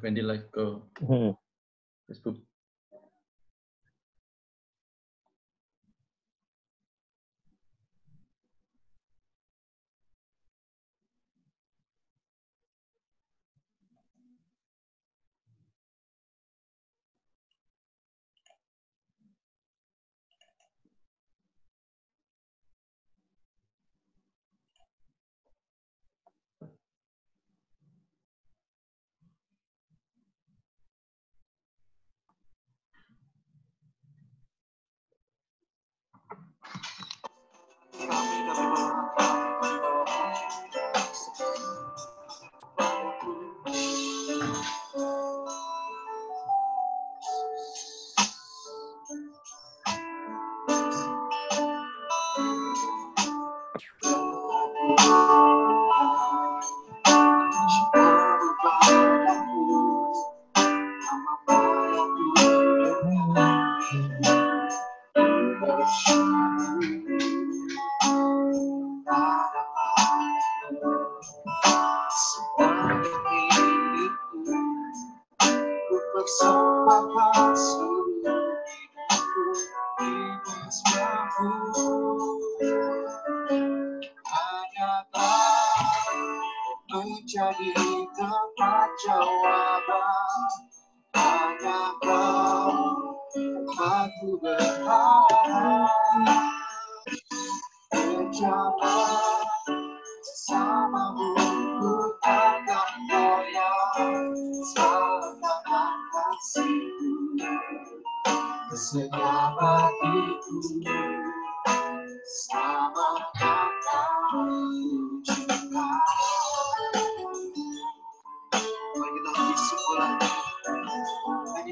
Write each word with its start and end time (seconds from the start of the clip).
Fendi 0.00 0.22
live 0.24 0.48
ke 0.48 0.64
Hmm. 1.04 1.36
Facebook. 2.08 2.40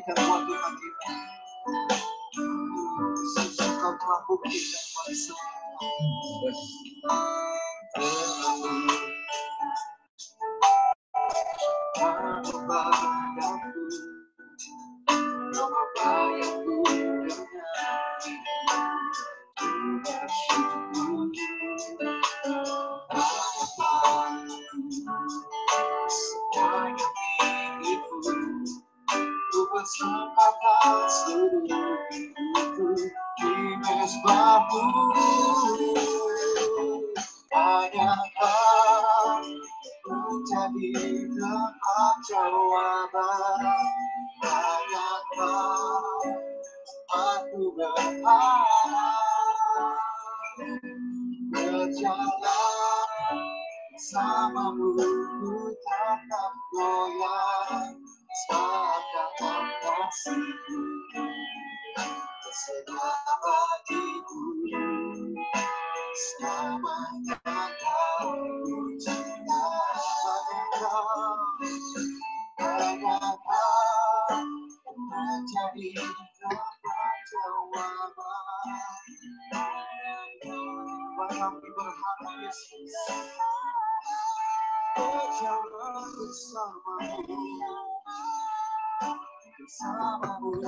Buat 0.03 0.43
Tuhan 0.51 0.73
kita. 0.83 1.07
Yesus, 3.15 3.55
Engkau 3.63 3.95
telah 4.03 4.21
buktikan 4.27 4.82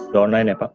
Udah 0.08 0.20
online 0.24 0.48
ya 0.48 0.56
Pak? 0.56 0.72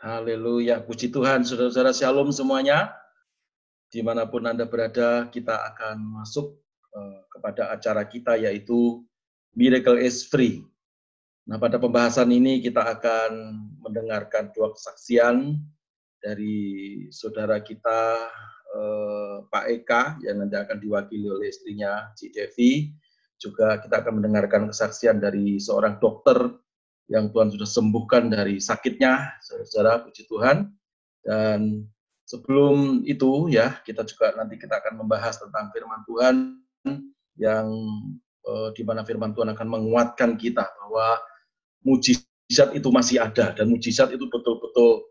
Haleluya, 0.00 0.80
puji 0.84 1.12
Tuhan, 1.12 1.44
saudara-saudara 1.44 1.92
shalom 1.92 2.32
semuanya. 2.32 2.92
Di 3.92 4.00
mana 4.00 4.24
pun 4.24 4.48
Anda 4.48 4.64
berada, 4.64 5.28
kita 5.28 5.60
akan 5.72 6.24
masuk 6.24 6.56
eh, 6.92 7.20
kepada 7.28 7.68
acara 7.68 8.08
kita 8.08 8.40
yaitu 8.40 9.04
Miracle 9.52 10.00
is 10.00 10.24
Free. 10.24 10.64
Nah, 11.44 11.60
pada 11.60 11.76
pembahasan 11.76 12.32
ini 12.32 12.64
kita 12.64 12.80
akan 12.80 13.32
mendengarkan 13.84 14.48
dua 14.56 14.72
kesaksian 14.72 15.60
dari 16.16 17.04
saudara 17.12 17.60
kita 17.60 18.32
eh, 18.72 19.36
Pak 19.44 19.64
Eka 19.68 20.02
yang 20.24 20.40
nanti 20.40 20.56
akan 20.56 20.80
diwakili 20.80 21.28
oleh 21.28 21.52
istrinya 21.52 22.08
Ci 22.16 22.32
Devi. 22.32 22.88
Juga 23.36 23.76
kita 23.76 24.00
akan 24.00 24.24
mendengarkan 24.24 24.72
kesaksian 24.72 25.20
dari 25.20 25.60
seorang 25.60 26.00
dokter 26.00 26.48
yang 27.12 27.28
Tuhan 27.28 27.52
sudah 27.52 27.68
sembuhkan 27.68 28.32
dari 28.32 28.56
sakitnya, 28.56 29.36
saudara-saudara, 29.44 30.00
puji 30.08 30.24
Tuhan. 30.24 30.72
Dan 31.20 31.84
sebelum 32.24 33.04
itu 33.04 33.52
ya, 33.52 33.84
kita 33.84 34.00
juga 34.08 34.32
nanti 34.32 34.56
kita 34.56 34.80
akan 34.80 35.04
membahas 35.04 35.36
tentang 35.36 35.68
firman 35.76 36.00
Tuhan 36.08 36.34
yang 37.36 37.68
eh, 38.48 38.68
di 38.72 38.80
mana 38.80 39.04
firman 39.04 39.36
Tuhan 39.36 39.52
akan 39.52 39.68
menguatkan 39.68 40.40
kita 40.40 40.64
bahwa 40.80 41.20
mujizat 41.84 42.72
itu 42.72 42.88
masih 42.90 43.20
ada 43.20 43.52
dan 43.52 43.68
mujizat 43.68 44.10
itu 44.10 44.26
betul-betul 44.26 45.04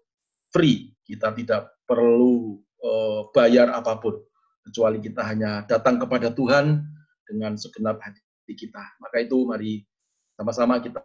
free. 0.50 0.92
Kita 1.06 1.32
tidak 1.32 1.78
perlu 1.86 2.58
eh, 2.82 3.22
bayar 3.32 3.72
apa 3.72 4.02
pun 4.02 4.18
kecuali 4.66 4.98
kita 5.00 5.22
hanya 5.24 5.64
datang 5.70 6.02
kepada 6.02 6.34
Tuhan 6.34 6.82
dengan 7.30 7.56
segenap 7.56 8.02
hati 8.02 8.54
kita. 8.54 8.84
Maka 9.00 9.24
itu 9.24 9.46
mari 9.46 9.86
sama-sama 10.34 10.82
kita 10.82 11.04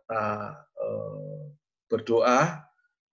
eh, 0.79 1.43
berdoa, 1.89 2.65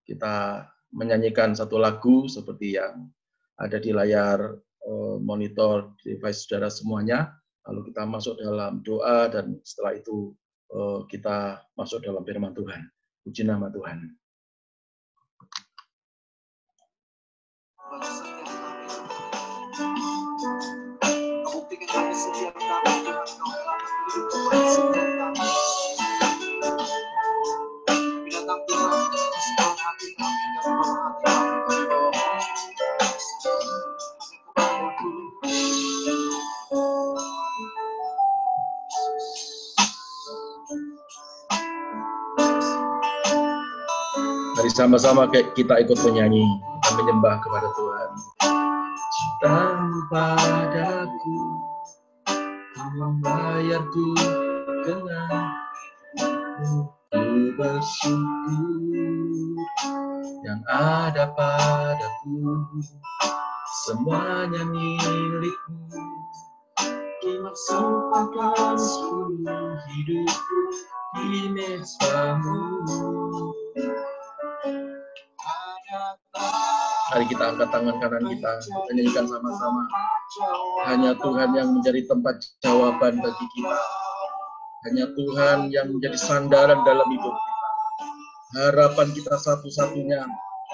kita 0.08 0.68
menyanyikan 0.96 1.52
satu 1.52 1.76
lagu 1.76 2.28
seperti 2.32 2.80
yang 2.80 3.12
ada 3.60 3.78
di 3.80 3.92
layar 3.92 4.40
eh, 4.86 5.18
monitor 5.20 5.96
device 6.04 6.48
saudara 6.48 6.72
semuanya. 6.72 7.36
Lalu 7.66 7.90
kita 7.90 8.06
masuk 8.06 8.38
dalam 8.38 8.86
doa 8.86 9.26
dan 9.26 9.58
setelah 9.66 9.98
itu 9.98 10.38
Eh, 10.74 11.00
kita 11.12 11.62
masuk 11.78 12.02
dalam 12.02 12.26
firman 12.26 12.52
Tuhan. 12.58 12.90
Puji 13.22 13.46
nama 13.46 13.70
Tuhan. 13.70 14.18
Kami 24.46 24.95
sama-sama 44.76 45.24
kita 45.32 45.80
ikut 45.88 45.96
menyanyi, 46.04 46.44
kita 46.84 46.90
menyembah 47.00 47.40
kepada 47.40 47.72
Tuhan. 47.72 48.10
Cintamu 49.16 50.00
padaku, 50.12 51.40
kau 52.76 52.90
membayarku 53.00 54.10
dengan 54.84 55.56
ku 56.20 57.56
bersyukur 57.56 58.84
yang 60.44 60.60
ada 60.68 61.32
padaku, 61.32 62.36
semuanya 63.88 64.68
milikmu. 64.68 65.88
Kini 67.24 67.52
sempatkan 67.72 68.76
seluruh 68.76 69.80
hidupku 69.88 70.60
di 71.16 71.48
mezbamu. 71.56 72.60
Mari 77.06 77.26
kita 77.30 77.44
angkat 77.54 77.70
tangan 77.70 77.96
kanan 78.02 78.26
kita, 78.34 78.50
kita 78.66 78.92
nyanyikan 78.98 79.26
sama-sama. 79.30 79.82
Hanya 80.90 81.14
Tuhan 81.14 81.50
yang 81.54 81.70
menjadi 81.78 82.02
tempat 82.10 82.42
jawaban 82.66 83.22
bagi 83.22 83.46
kita. 83.54 83.80
Hanya 84.90 85.06
Tuhan 85.14 85.58
yang 85.70 85.94
menjadi 85.94 86.18
sandaran 86.18 86.82
dalam 86.82 87.06
hidup 87.06 87.36
kita. 87.36 87.70
Harapan 88.56 89.08
kita 89.14 89.38
satu-satunya 89.38 90.26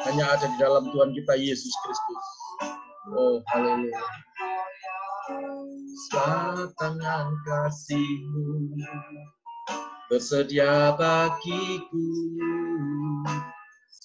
hanya 0.07 0.24
ada 0.31 0.45
di 0.48 0.57
dalam 0.57 0.88
Tuhan 0.95 1.12
kita 1.12 1.33
Yesus 1.36 1.74
Kristus. 1.83 2.25
Oh, 3.12 3.44
haleluya. 3.51 4.00
Saat 6.12 6.72
tangan 6.80 7.27
kasihmu 7.44 8.80
bersedia 10.07 10.95
bagiku 10.95 12.07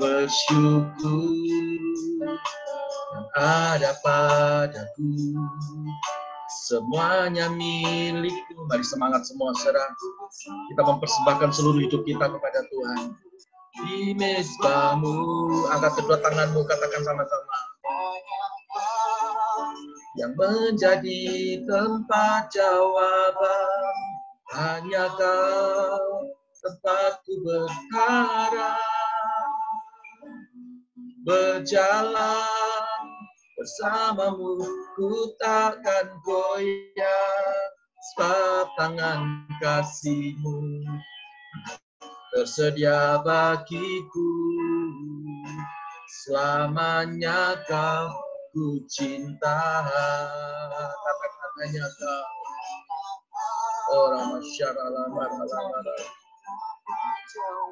bersyukur 0.00 1.36
yang 3.12 3.28
ada 3.36 3.92
padaku. 4.00 5.36
Semuanya 6.66 7.52
milikmu 7.52 8.64
mari 8.66 8.82
semangat 8.82 9.28
semua 9.28 9.52
saudara. 9.60 9.92
Kita 10.72 10.82
mempersembahkan 10.82 11.50
seluruh 11.52 11.84
hidup 11.84 12.02
kita 12.08 12.26
kepada 12.26 12.60
Tuhan. 12.72 13.14
Di 13.80 14.16
mezbamu 14.16 15.16
angkat 15.70 16.00
kedua 16.00 16.18
tanganmu 16.24 16.60
katakan 16.64 17.02
sama-sama. 17.04 17.56
Yang 20.18 20.32
menjadi 20.36 21.22
tempat 21.64 22.50
jawaban 22.50 23.94
hanya 24.58 25.06
kau 25.14 26.26
tempatku 26.60 27.32
berharap 27.46 28.89
berjalan 31.24 33.04
bersamamu 33.60 34.56
ku 34.96 35.36
takkan 35.36 36.08
goyah 36.24 37.68
sebab 38.12 38.64
tangan 38.80 39.44
kasihmu. 39.60 40.80
Tersedia 42.30 43.20
bagiku 43.26 44.32
selamanya 46.24 47.58
kau 47.68 48.08
ku 48.56 48.80
cinta. 48.88 49.84
Katakan 50.72 51.50
hanya 51.60 51.86
kau? 52.00 52.24
Orang 53.90 54.38
masyarakat 54.38 55.30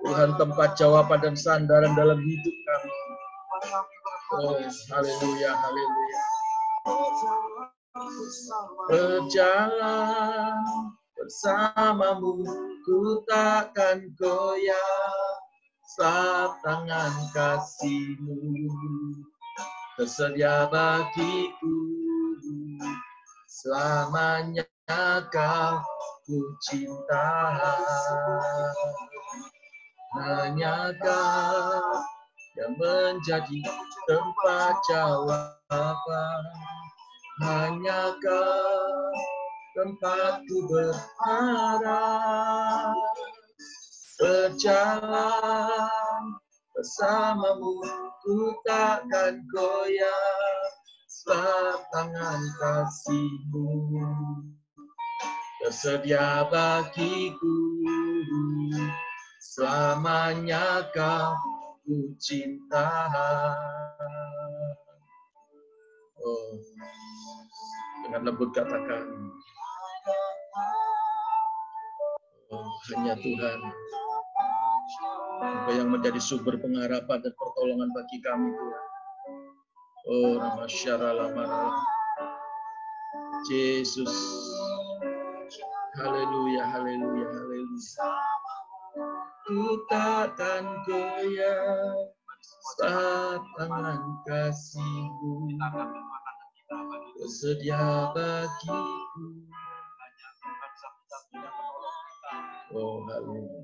Tuhan 0.03 0.31
tempat 0.35 0.75
jawaban 0.75 1.23
dan 1.23 1.35
sandaran 1.39 1.95
dalam 1.95 2.19
hidup 2.19 2.57
kami 2.67 2.98
haleluya 4.91 5.51
haleluya 5.53 6.23
berjalan 8.89 10.57
bersamamu 11.19 12.47
ku 12.87 13.21
takkan 13.27 14.09
goyah 14.17 15.29
saat 15.99 16.61
tangan 16.63 17.15
kasihmu. 17.33 18.39
Tersedia 19.99 20.71
bagiku 20.71 21.79
selamanya 23.51 24.63
kau 25.35 25.83
ku 26.23 26.39
cinta 26.63 27.59
hanya 30.15 30.95
kau 31.03 32.18
yang 32.59 32.75
menjadi 32.75 33.63
tempat 34.11 34.75
jawaban. 34.91 36.43
Hanya 37.39 38.19
tempatku 39.79 40.67
berharap. 40.67 41.87
Berjalan 44.19 45.63
bersamamu 46.75 47.79
ku 48.27 48.51
takkan 48.67 49.39
goyah 49.55 50.59
sebab 51.07 51.79
tangan 51.95 52.43
kasihmu. 52.59 53.71
Tersedia 55.63 56.51
bagiku 56.51 57.59
selamanya 59.39 60.87
kau 60.91 61.58
ku 61.89 62.13
cinta. 62.21 62.85
Oh. 66.21 66.53
Dengan 68.05 68.29
lembut 68.29 68.53
katakan. 68.53 69.09
Oh 72.53 72.69
hanya 72.93 73.17
Tuhan. 73.17 73.61
Engkau 75.39 75.73
yang 75.73 75.89
menjadi 75.89 76.21
sumber 76.21 76.61
pengharapan 76.61 77.25
dan 77.25 77.33
pertolongan 77.33 77.89
bagi 77.97 78.19
kami 78.21 78.53
Tuhan. 78.53 78.85
Oh 80.13 80.33
Ramasyara 80.37 81.17
Yesus. 83.49 84.13
Haleluya, 85.97 86.69
haleluya, 86.69 87.27
haleluya. 87.33 88.28
Ku 89.49 89.81
takkan 89.89 90.85
goyah 90.85 91.97
saat 92.77 93.41
tangan 93.57 94.21
kasihmu 94.29 95.57
bersedia 97.17 98.13
bagiku. 98.13 99.25
Oh, 102.77 103.01
haleluya. 103.09 103.61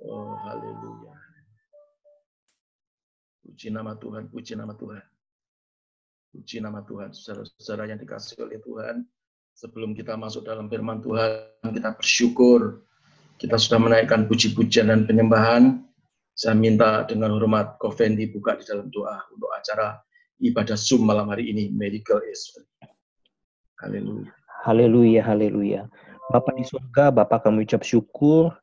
Oh, 0.00 0.32
haleluya. 0.48 1.12
Puji 3.44 3.68
nama 3.68 3.92
Tuhan, 4.00 4.32
puji 4.32 4.56
nama 4.56 4.72
Tuhan. 4.72 5.04
Puji 6.32 6.64
nama 6.64 6.80
Tuhan, 6.88 7.12
saudara-saudara 7.12 7.92
yang 7.92 8.00
dikasih 8.00 8.48
oleh 8.48 8.56
Tuhan. 8.64 9.04
Sebelum 9.58 9.90
kita 9.90 10.14
masuk 10.14 10.46
dalam 10.46 10.70
firman 10.70 11.02
Tuhan, 11.02 11.66
kita 11.74 11.98
bersyukur. 11.98 12.86
Kita 13.42 13.58
sudah 13.58 13.82
menaikkan 13.82 14.30
puji-pujian 14.30 14.86
dan 14.86 15.02
penyembahan. 15.02 15.82
Saya 16.38 16.54
minta 16.54 17.02
dengan 17.10 17.34
hormat 17.34 17.74
Koven 17.82 18.14
dibuka 18.14 18.54
di 18.54 18.62
dalam 18.62 18.86
doa 18.94 19.18
untuk 19.34 19.50
acara 19.50 19.98
ibadah 20.38 20.78
Zoom 20.78 21.10
malam 21.10 21.34
hari 21.34 21.50
ini, 21.50 21.74
Medical 21.74 22.22
is 22.30 22.54
Haleluya. 23.82 24.30
Haleluya, 24.62 25.26
haleluya. 25.26 25.90
Bapak 26.30 26.54
di 26.54 26.62
surga, 26.62 27.10
Bapak 27.10 27.42
kami 27.42 27.66
ucap 27.66 27.82
syukur 27.82 28.54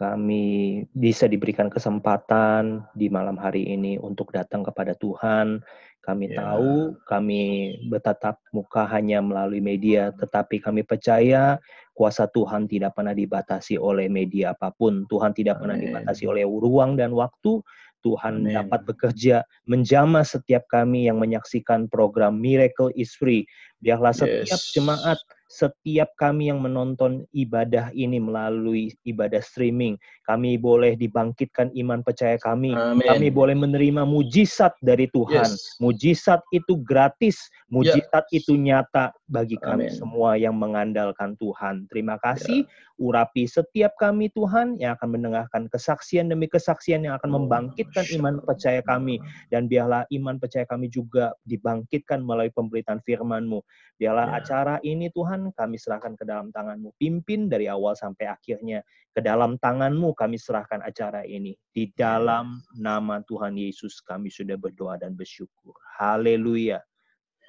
kami 0.00 0.80
bisa 0.96 1.28
diberikan 1.28 1.68
kesempatan 1.68 2.88
di 2.96 3.12
malam 3.12 3.36
hari 3.36 3.68
ini 3.68 4.00
untuk 4.00 4.32
datang 4.32 4.64
kepada 4.64 4.96
Tuhan. 4.96 5.60
Kami 6.00 6.32
yeah. 6.32 6.40
tahu 6.40 6.96
kami 7.04 7.76
bertatap 7.92 8.40
muka 8.56 8.88
hanya 8.88 9.20
melalui 9.20 9.60
media, 9.60 10.10
tetapi 10.16 10.56
kami 10.58 10.80
percaya 10.80 11.60
kuasa 11.92 12.24
Tuhan 12.32 12.64
tidak 12.64 12.96
pernah 12.96 13.12
dibatasi 13.12 13.76
oleh 13.76 14.08
media 14.08 14.56
apa 14.56 14.72
pun. 14.72 15.04
Tuhan 15.12 15.36
tidak 15.36 15.60
Amen. 15.60 15.62
pernah 15.62 15.76
dibatasi 15.76 16.24
oleh 16.24 16.48
ruang 16.48 16.96
dan 16.96 17.12
waktu. 17.12 17.60
Tuhan 18.00 18.48
Amen. 18.48 18.56
dapat 18.56 18.80
bekerja 18.88 19.44
menjamah 19.68 20.24
setiap 20.24 20.64
kami 20.72 21.04
yang 21.04 21.20
menyaksikan 21.20 21.84
program 21.92 22.40
Miracle 22.40 22.88
is 22.96 23.12
Free. 23.12 23.44
Biarlah 23.84 24.16
setiap 24.16 24.56
yes. 24.56 24.72
jemaat 24.72 25.20
setiap 25.50 26.14
kami 26.14 26.46
yang 26.46 26.62
menonton 26.62 27.26
ibadah 27.34 27.90
ini 27.90 28.22
melalui 28.22 28.94
ibadah 29.02 29.42
streaming, 29.42 29.98
kami 30.22 30.54
boleh 30.54 30.94
dibangkitkan 30.94 31.74
iman 31.74 32.06
percaya 32.06 32.38
kami. 32.38 32.70
Amen. 32.70 33.02
Kami 33.02 33.34
boleh 33.34 33.58
menerima 33.58 34.06
mujizat 34.06 34.78
dari 34.78 35.10
Tuhan. 35.10 35.50
Yes. 35.50 35.74
Mujizat 35.82 36.38
itu 36.54 36.78
gratis, 36.86 37.50
mujizat 37.66 38.30
yeah. 38.30 38.38
itu 38.38 38.54
nyata 38.54 39.10
bagi 39.30 39.54
kami 39.62 39.86
Amen. 39.86 39.94
semua 39.94 40.34
yang 40.34 40.58
mengandalkan 40.58 41.38
Tuhan. 41.38 41.86
Terima 41.86 42.18
kasih. 42.18 42.66
Yeah. 42.66 42.98
Urapi 43.00 43.46
setiap 43.48 43.96
kami 43.96 44.28
Tuhan 44.34 44.76
yang 44.76 44.98
akan 44.98 45.16
mendengarkan 45.16 45.62
kesaksian 45.70 46.28
demi 46.28 46.50
kesaksian 46.50 47.06
yang 47.06 47.16
akan 47.16 47.30
oh, 47.32 47.34
membangkitkan 47.40 48.04
iman 48.20 48.42
percaya 48.44 48.84
kami 48.84 49.22
dan 49.48 49.70
biarlah 49.70 50.04
iman 50.12 50.36
percaya 50.36 50.68
kami 50.68 50.92
juga 50.92 51.32
dibangkitkan 51.48 52.20
melalui 52.20 52.52
pemberitaan 52.52 53.00
firman-Mu. 53.06 53.62
Biarlah 53.96 54.34
yeah. 54.34 54.38
acara 54.42 54.74
ini 54.82 55.08
Tuhan, 55.14 55.54
kami 55.54 55.78
serahkan 55.78 56.18
ke 56.18 56.26
dalam 56.26 56.50
tanganmu. 56.50 56.98
Pimpin 56.98 57.46
dari 57.46 57.70
awal 57.70 57.94
sampai 57.94 58.28
akhirnya. 58.28 58.82
Ke 59.10 59.18
dalam 59.18 59.58
tanganmu 59.58 60.14
kami 60.14 60.38
serahkan 60.38 60.82
acara 60.86 61.26
ini. 61.26 61.54
Di 61.74 61.90
dalam 61.94 62.62
nama 62.78 63.18
Tuhan 63.26 63.58
Yesus 63.58 63.98
kami 64.02 64.30
sudah 64.30 64.54
berdoa 64.54 64.98
dan 64.98 65.18
bersyukur. 65.18 65.74
Haleluya. 65.98 66.89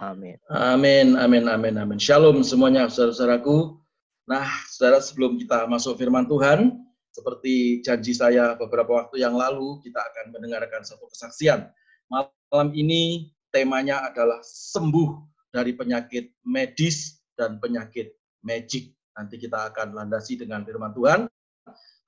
Amin. 0.01 0.33
Amin, 0.49 1.13
amin, 1.13 1.45
amin, 1.45 1.77
amin. 1.77 2.01
Shalom 2.01 2.41
semuanya, 2.41 2.89
saudara-saudaraku. 2.89 3.77
Nah, 4.25 4.49
saudara, 4.65 4.97
sebelum 4.97 5.37
kita 5.37 5.69
masuk 5.69 5.93
firman 6.01 6.25
Tuhan, 6.25 6.73
seperti 7.13 7.85
janji 7.85 8.17
saya 8.17 8.57
beberapa 8.57 8.97
waktu 8.97 9.21
yang 9.21 9.37
lalu, 9.37 9.77
kita 9.85 10.01
akan 10.01 10.33
mendengarkan 10.33 10.81
satu 10.81 11.05
kesaksian. 11.05 11.69
Malam 12.09 12.73
ini 12.73 13.29
temanya 13.53 14.09
adalah 14.09 14.41
sembuh 14.41 15.21
dari 15.53 15.77
penyakit 15.77 16.33
medis 16.49 17.21
dan 17.37 17.61
penyakit 17.61 18.17
magic. 18.41 18.97
Nanti 19.13 19.37
kita 19.37 19.69
akan 19.69 19.93
landasi 19.93 20.33
dengan 20.33 20.65
firman 20.65 20.97
Tuhan. 20.97 21.29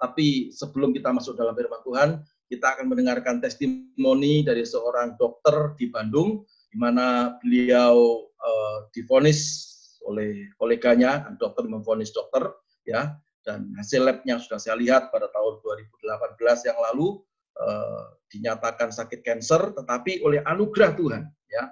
Tapi 0.02 0.50
sebelum 0.50 0.98
kita 0.98 1.14
masuk 1.14 1.38
dalam 1.38 1.54
firman 1.54 1.86
Tuhan, 1.86 2.10
kita 2.50 2.74
akan 2.74 2.90
mendengarkan 2.90 3.38
testimoni 3.38 4.42
dari 4.42 4.66
seorang 4.66 5.14
dokter 5.14 5.78
di 5.78 5.94
Bandung, 5.94 6.42
di 6.74 6.78
mana 6.82 7.38
beliau 7.38 8.26
uh, 8.42 8.90
difonis 8.90 9.70
oleh 10.10 10.50
koleganya, 10.58 11.30
dokter 11.38 11.70
memfonis 11.70 12.10
dokter, 12.10 12.50
ya, 12.84 13.14
dan 13.46 13.70
hasil 13.78 14.02
labnya 14.02 14.42
sudah 14.42 14.58
saya 14.58 14.76
lihat 14.82 15.14
pada 15.14 15.30
tahun 15.30 15.62
2018 15.62 16.68
yang 16.68 16.80
lalu 16.92 17.22
uh, 17.62 18.18
dinyatakan 18.34 18.90
sakit 18.90 19.22
kanker, 19.22 19.78
tetapi 19.78 20.26
oleh 20.26 20.42
anugerah 20.44 20.92
Tuhan, 20.98 21.24
ya, 21.48 21.64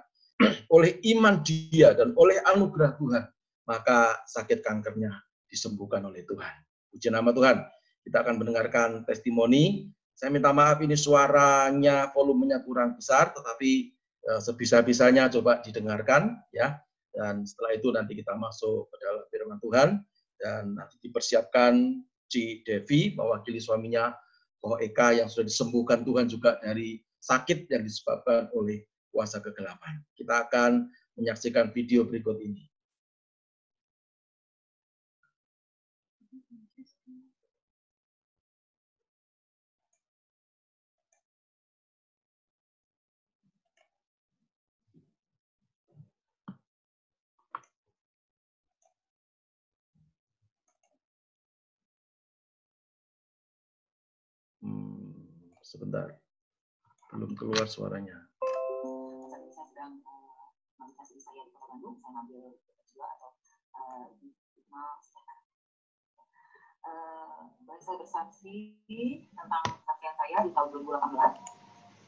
oleh 0.76 1.02
iman 1.18 1.42
dia 1.42 1.92
dan 1.98 2.14
oleh 2.14 2.38
anugerah 2.54 2.94
Tuhan, 2.94 3.24
maka 3.66 4.22
sakit 4.30 4.62
kankernya 4.62 5.10
disembuhkan 5.50 6.06
oleh 6.06 6.22
Tuhan. 6.24 6.54
Puji 6.94 7.10
nama 7.10 7.34
Tuhan. 7.34 7.58
Kita 8.02 8.22
akan 8.22 8.34
mendengarkan 8.40 9.04
testimoni. 9.06 9.90
Saya 10.12 10.30
minta 10.30 10.54
maaf 10.54 10.78
ini 10.84 10.94
suaranya 10.94 12.10
volumenya 12.14 12.62
kurang 12.62 12.94
besar, 12.94 13.32
tetapi 13.32 13.70
eh, 13.90 14.01
sebisa-bisanya 14.22 15.28
coba 15.32 15.62
didengarkan 15.62 16.38
ya. 16.54 16.78
Dan 17.12 17.44
setelah 17.44 17.76
itu 17.76 17.92
nanti 17.92 18.16
kita 18.16 18.32
masuk 18.32 18.88
ke 18.88 18.96
dalam 19.04 19.24
firman 19.28 19.58
Tuhan 19.60 19.88
dan 20.40 20.62
nanti 20.72 20.96
dipersiapkan 21.04 22.00
Ci 22.32 22.64
Devi 22.64 23.12
mewakili 23.12 23.60
suaminya 23.60 24.16
Koh 24.62 24.80
Eka 24.80 25.20
yang 25.20 25.28
sudah 25.28 25.44
disembuhkan 25.44 26.06
Tuhan 26.06 26.30
juga 26.30 26.56
dari 26.64 26.96
sakit 27.20 27.68
yang 27.68 27.84
disebabkan 27.84 28.48
oleh 28.56 28.88
kuasa 29.12 29.44
kegelapan. 29.44 30.00
Kita 30.16 30.48
akan 30.48 30.88
menyaksikan 31.20 31.68
video 31.76 32.08
berikut 32.08 32.40
ini. 32.40 32.71
Sebentar. 55.72 56.04
Belum 57.16 57.32
keluar 57.32 57.64
suaranya. 57.64 58.28
Uh, 66.82 67.46
saya 67.82 67.96
bersaksi 67.98 68.54
tentang 69.32 69.64
kematian 69.64 70.14
saya 70.18 70.36
di 70.44 70.50
tahun 70.50 70.68
2018 70.82 70.98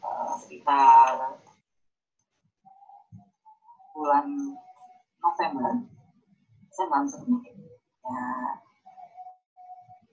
uh, 0.03 0.35
sekitar 0.35 1.39
bulan 3.95 4.27
November 5.23 5.79
saya 6.75 6.87
mengalami 6.91 7.23
penyakit 7.23 7.55
ya 8.03 8.27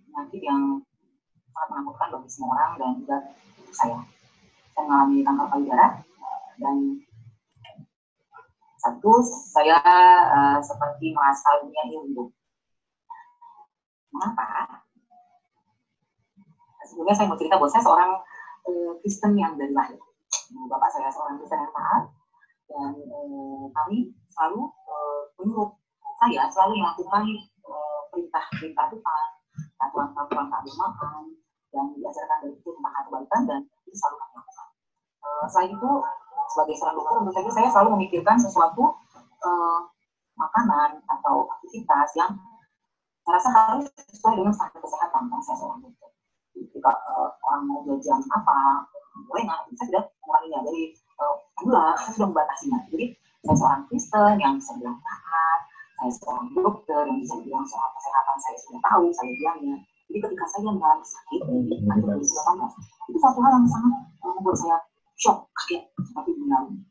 penyakit 0.06 0.42
yang 0.46 0.64
sangat 1.62 1.78
menakutkan 1.78 2.10
bagi 2.18 2.30
semua 2.34 2.50
orang 2.58 2.72
dan 2.82 2.90
juga 2.98 3.18
saya. 3.70 4.00
Saya 4.74 4.82
mengalami 4.90 5.22
kanker 5.22 5.48
payudara 5.54 5.88
dan 6.58 6.76
satu 8.82 9.12
saya 9.54 9.78
uh, 10.34 10.58
seperti 10.58 11.14
merasa 11.14 11.62
dunia 11.62 11.82
ini 11.86 12.18
Mengapa? 14.10 14.82
Sebelumnya 16.90 17.14
saya 17.14 17.30
mau 17.30 17.38
cerita 17.38 17.62
bahwa 17.62 17.70
saya 17.70 17.86
seorang 17.86 18.12
uh, 18.66 18.92
Kristen 19.06 19.38
yang 19.38 19.54
dari 19.54 19.70
lahir. 19.70 20.02
Bapak 20.66 20.90
saya 20.90 21.14
seorang 21.14 21.38
Kristen 21.38 21.62
yang 21.62 21.74
taat 21.78 22.04
dan 22.74 22.92
uh, 23.06 23.70
kami 23.70 24.18
selalu 24.34 24.66
uh, 24.66 25.22
menurut 25.38 25.78
saya 26.26 26.50
selalu 26.50 26.82
melakukan 26.82 27.22
perintah-perintah 28.12 28.86
Tuhan, 28.92 29.28
aturan-aturan 29.78 30.46
keagamaan, 30.50 31.26
yang 31.72 31.88
diajarkan 31.96 32.38
dari 32.44 32.56
itu 32.56 32.70
tentang 32.76 32.94
kebaikan 33.08 33.42
dan 33.48 33.60
itu 33.88 33.96
selalu 33.96 34.16
kami 34.20 34.34
lakukan. 34.36 34.68
Uh, 35.22 35.46
selain 35.48 35.70
itu, 35.72 35.92
sebagai 36.52 36.76
seorang 36.76 36.96
dokter, 37.00 37.14
tentu 37.16 37.32
saja 37.32 37.50
saya 37.56 37.68
selalu 37.72 37.90
memikirkan 37.96 38.38
sesuatu 38.40 38.84
uh, 39.46 39.80
makanan 40.36 41.00
atau 41.08 41.48
aktivitas 41.60 42.10
yang 42.18 42.32
saya 43.22 43.38
rasa 43.38 43.50
harus 43.54 43.86
sesuai 44.10 44.34
dengan 44.42 44.54
standar 44.56 44.82
kesehatan 44.82 45.30
kan 45.30 45.40
saya 45.46 45.58
seorang 45.62 45.80
dokter. 45.86 46.10
Jika 46.58 46.92
uh, 46.92 47.30
orang 47.48 47.62
mau 47.70 47.80
jajan 47.88 48.22
apa, 48.34 48.90
boleh 49.30 49.44
nggak? 49.46 49.60
Saya 49.78 49.86
sudah 49.88 50.04
menguranginya 50.26 50.60
dari 50.68 50.84
uh, 51.22 51.36
gula, 51.62 51.86
saya 52.02 52.12
sudah 52.18 52.28
membatasinya. 52.34 52.80
Jadi 52.90 53.06
saya 53.46 53.56
seorang 53.56 53.82
Kristen 53.88 54.34
yang 54.42 54.54
bisa 54.58 54.72
bilang 54.82 54.98
taat, 55.06 55.60
saya 56.02 56.12
seorang 56.18 56.48
dokter 56.58 57.02
yang 57.06 57.20
bisa 57.22 57.36
bilang 57.46 57.66
soal 57.70 57.90
kesehatan 57.96 58.38
saya 58.42 58.58
sudah 58.58 58.82
tahu, 58.90 59.06
saya 59.14 59.30
bilangnya 59.38 59.76
jadi 60.12 60.28
ketika 60.28 60.44
saya 60.52 60.68
mengalami 60.68 61.08
sakit 61.08 61.42
di 61.72 61.76
tahun 61.88 62.04
2018, 62.04 62.20
itu 63.08 63.18
satu 63.24 63.40
hal 63.48 63.52
yang 63.56 63.68
sangat 63.72 63.96
membuat 64.20 64.58
saya 64.60 64.78
shock, 65.16 65.48
kaget, 65.56 65.88
seperti 66.04 66.36
bilang. 66.36 66.84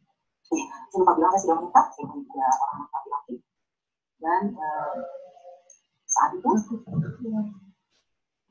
Eh, 0.57 0.65
saya 0.89 0.99
lupa 1.05 1.12
bilang 1.21 1.31
saya 1.37 1.43
sudah 1.45 1.57
menikah, 1.61 1.85
saya 1.93 2.05
punya 2.09 2.25
tiga 2.25 2.47
orang 2.49 2.81
laki-laki. 2.89 3.35
Dan 4.25 4.43
uh, 4.57 4.97
saat 6.09 6.31
itu, 6.33 6.50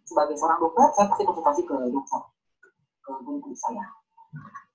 sebagai 0.06 0.38
seorang 0.38 0.62
dokter, 0.62 0.86
saya 0.94 1.06
pasti 1.10 1.24
konsultasi 1.26 1.62
ke 1.66 1.76
dokter, 1.90 2.22
ke 3.02 3.12
guru 3.26 3.50
saya. 3.58 3.90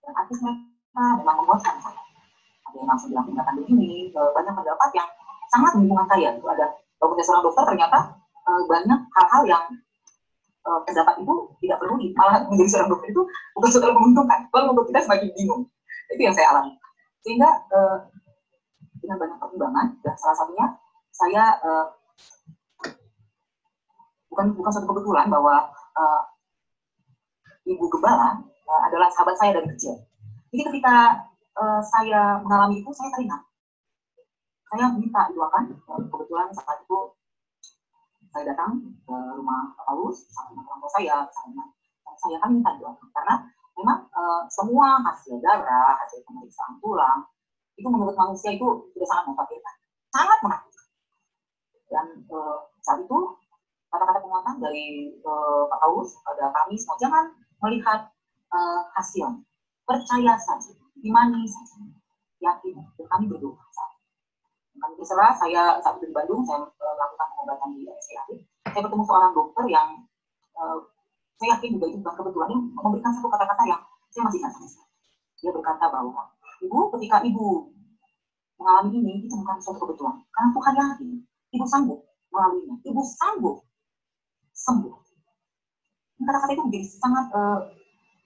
Dan 0.02 0.12
artis 0.18 0.42
mereka 0.42 1.04
memang 1.22 1.36
membuatkan 1.38 1.78
saya. 1.78 2.02
Ada 2.66 2.76
yang 2.82 2.88
langsung 2.90 3.14
bilang 3.14 3.30
tindakan 3.30 3.54
begini, 3.62 4.10
banyak 4.10 4.52
pendapat 4.58 4.90
yang 4.98 5.08
sangat 5.54 5.70
menguntungkan 5.78 6.18
saya. 6.18 6.28
Itu 6.34 6.46
ada, 6.50 6.66
kalau 6.98 7.14
seorang 7.14 7.46
dokter 7.46 7.62
ternyata 7.62 7.98
banyak 8.44 9.00
hal-hal 9.14 9.42
yang 9.48 9.64
uh, 10.64 10.80
pendapat 10.84 11.14
itu 11.20 11.34
tidak 11.64 11.78
perlu 11.80 11.94
malah 12.16 12.44
menjadi 12.48 12.68
seorang 12.72 12.90
dokter 12.92 13.08
itu 13.12 13.22
bukan 13.56 13.68
sesuatu 13.70 13.94
menguntungkan, 13.94 14.38
malah 14.50 14.66
membuat 14.72 14.86
kita 14.90 15.00
semakin 15.04 15.28
bingung. 15.36 15.62
Itu 16.12 16.20
yang 16.20 16.34
saya 16.36 16.46
alami. 16.52 16.72
Sehingga 17.24 17.50
uh, 17.72 17.98
dengan 19.00 19.16
banyak 19.20 19.36
pertimbangan 19.36 19.86
dan 20.00 20.14
salah 20.16 20.36
satunya 20.36 20.66
saya 21.14 21.44
uh, 21.62 21.86
bukan 24.32 24.50
bukan 24.56 24.72
satu 24.72 24.86
kebetulan 24.90 25.30
bahwa 25.30 25.70
uh, 25.94 26.22
ibu 27.68 27.84
gembala 27.86 28.40
uh, 28.42 28.80
adalah 28.90 29.08
sahabat 29.12 29.36
saya 29.38 29.60
dari 29.60 29.68
kecil. 29.76 30.00
Jadi 30.50 30.62
ketika 30.72 31.22
uh, 31.60 31.80
saya 31.84 32.40
mengalami 32.42 32.82
itu 32.82 32.90
saya 32.96 33.12
teringat. 33.14 33.42
Saya 34.74 34.90
minta 34.90 35.30
doakan 35.30 35.70
kebetulan 35.86 36.50
saat 36.50 36.82
itu 36.82 36.98
saya 38.34 38.50
datang 38.50 38.82
ke 39.06 39.14
rumah 39.38 39.70
Paulus 39.86 40.26
sama 40.34 40.66
orang 40.66 40.82
tua 40.82 40.90
saya, 40.98 41.16
saya 42.18 42.36
kan 42.42 42.50
minta 42.50 42.74
doakan 42.82 43.08
karena 43.14 43.34
memang 43.78 44.10
uh, 44.10 44.42
semua 44.50 44.98
hasil 45.06 45.38
darah, 45.38 45.94
hasil 46.02 46.18
pemeriksaan 46.26 46.82
tulang 46.82 47.30
itu 47.78 47.86
menurut 47.86 48.18
manusia 48.18 48.50
itu 48.54 48.90
sudah 48.90 49.06
sangat 49.06 49.24
memfatirkan, 49.30 49.74
sangat 50.10 50.38
menakutkan. 50.42 50.86
Dan 51.90 52.06
uh, 52.34 52.58
saat 52.82 52.98
itu 53.06 53.18
kata-kata 53.90 54.18
penguatan 54.18 54.58
dari 54.58 55.14
uh, 55.22 55.70
Pak 55.70 55.78
Paulus 55.78 56.18
pada 56.26 56.50
kami 56.50 56.74
semua 56.74 56.98
jangan 56.98 57.24
melihat 57.62 58.10
uh, 58.50 58.82
hasil, 58.98 59.42
percaya 59.86 60.34
saja, 60.42 60.74
imani 61.02 61.46
saja, 61.46 61.86
yakin. 62.42 62.82
Dan 62.98 63.06
kami 63.10 63.30
berdoa 63.30 63.62
saat 63.74 63.93
berserah, 64.98 65.32
saya 65.38 65.80
saat 65.80 65.96
itu 65.98 66.12
di 66.12 66.14
Bandung, 66.14 66.44
saya 66.44 66.60
uh, 66.64 66.94
melakukan 66.94 67.26
pengobatan 67.32 67.68
di 67.72 67.88
RSCAD. 67.88 68.28
Saya 68.70 68.80
bertemu 68.84 69.04
seorang 69.08 69.32
dokter 69.32 69.64
yang 69.72 69.88
uh, 70.58 70.78
saya 71.40 71.56
yakin 71.56 71.78
juga 71.78 71.86
itu 71.90 71.96
bukan 72.04 72.14
kebetulan, 72.20 72.46
dia 72.52 72.60
memberikan 72.76 73.12
satu 73.16 73.28
kata-kata 73.32 73.62
yang 73.66 73.80
saya 74.12 74.22
masih 74.28 74.38
ingat 74.44 74.54
Dia 75.42 75.50
berkata 75.50 75.84
bahwa, 75.90 76.22
Ibu, 76.62 76.78
ketika 76.96 77.20
Ibu 77.24 77.46
mengalami 78.60 78.90
ini, 79.00 79.12
itu 79.26 79.34
bukan 79.34 79.56
suatu 79.60 79.78
kebetulan. 79.82 80.16
Karena 80.30 80.48
Tuhan 80.54 80.74
yakin, 80.78 81.08
Ibu 81.54 81.64
sanggup 81.68 82.00
melaluinya. 82.32 82.74
Ibu 82.82 83.02
sanggup 83.02 83.56
sembuh. 84.54 84.94
Kata-kata 86.24 86.52
itu 86.56 86.62
menjadi 86.64 86.86
sangat 86.98 87.26
uh, 87.34 87.60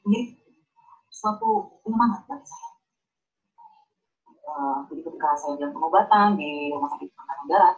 menjadi 0.07 0.39
suatu 1.11 1.83
penyemangat 1.83 2.23
bagi 2.31 2.47
saya. 2.47 2.68
Uh, 4.49 4.81
jadi 4.89 5.01
ketika 5.05 5.37
saya 5.37 5.61
jalan 5.61 5.77
pengobatan 5.77 6.41
di 6.41 6.73
rumah 6.73 6.89
sakit 6.97 7.13
angkatan 7.13 7.47
darat, 7.53 7.77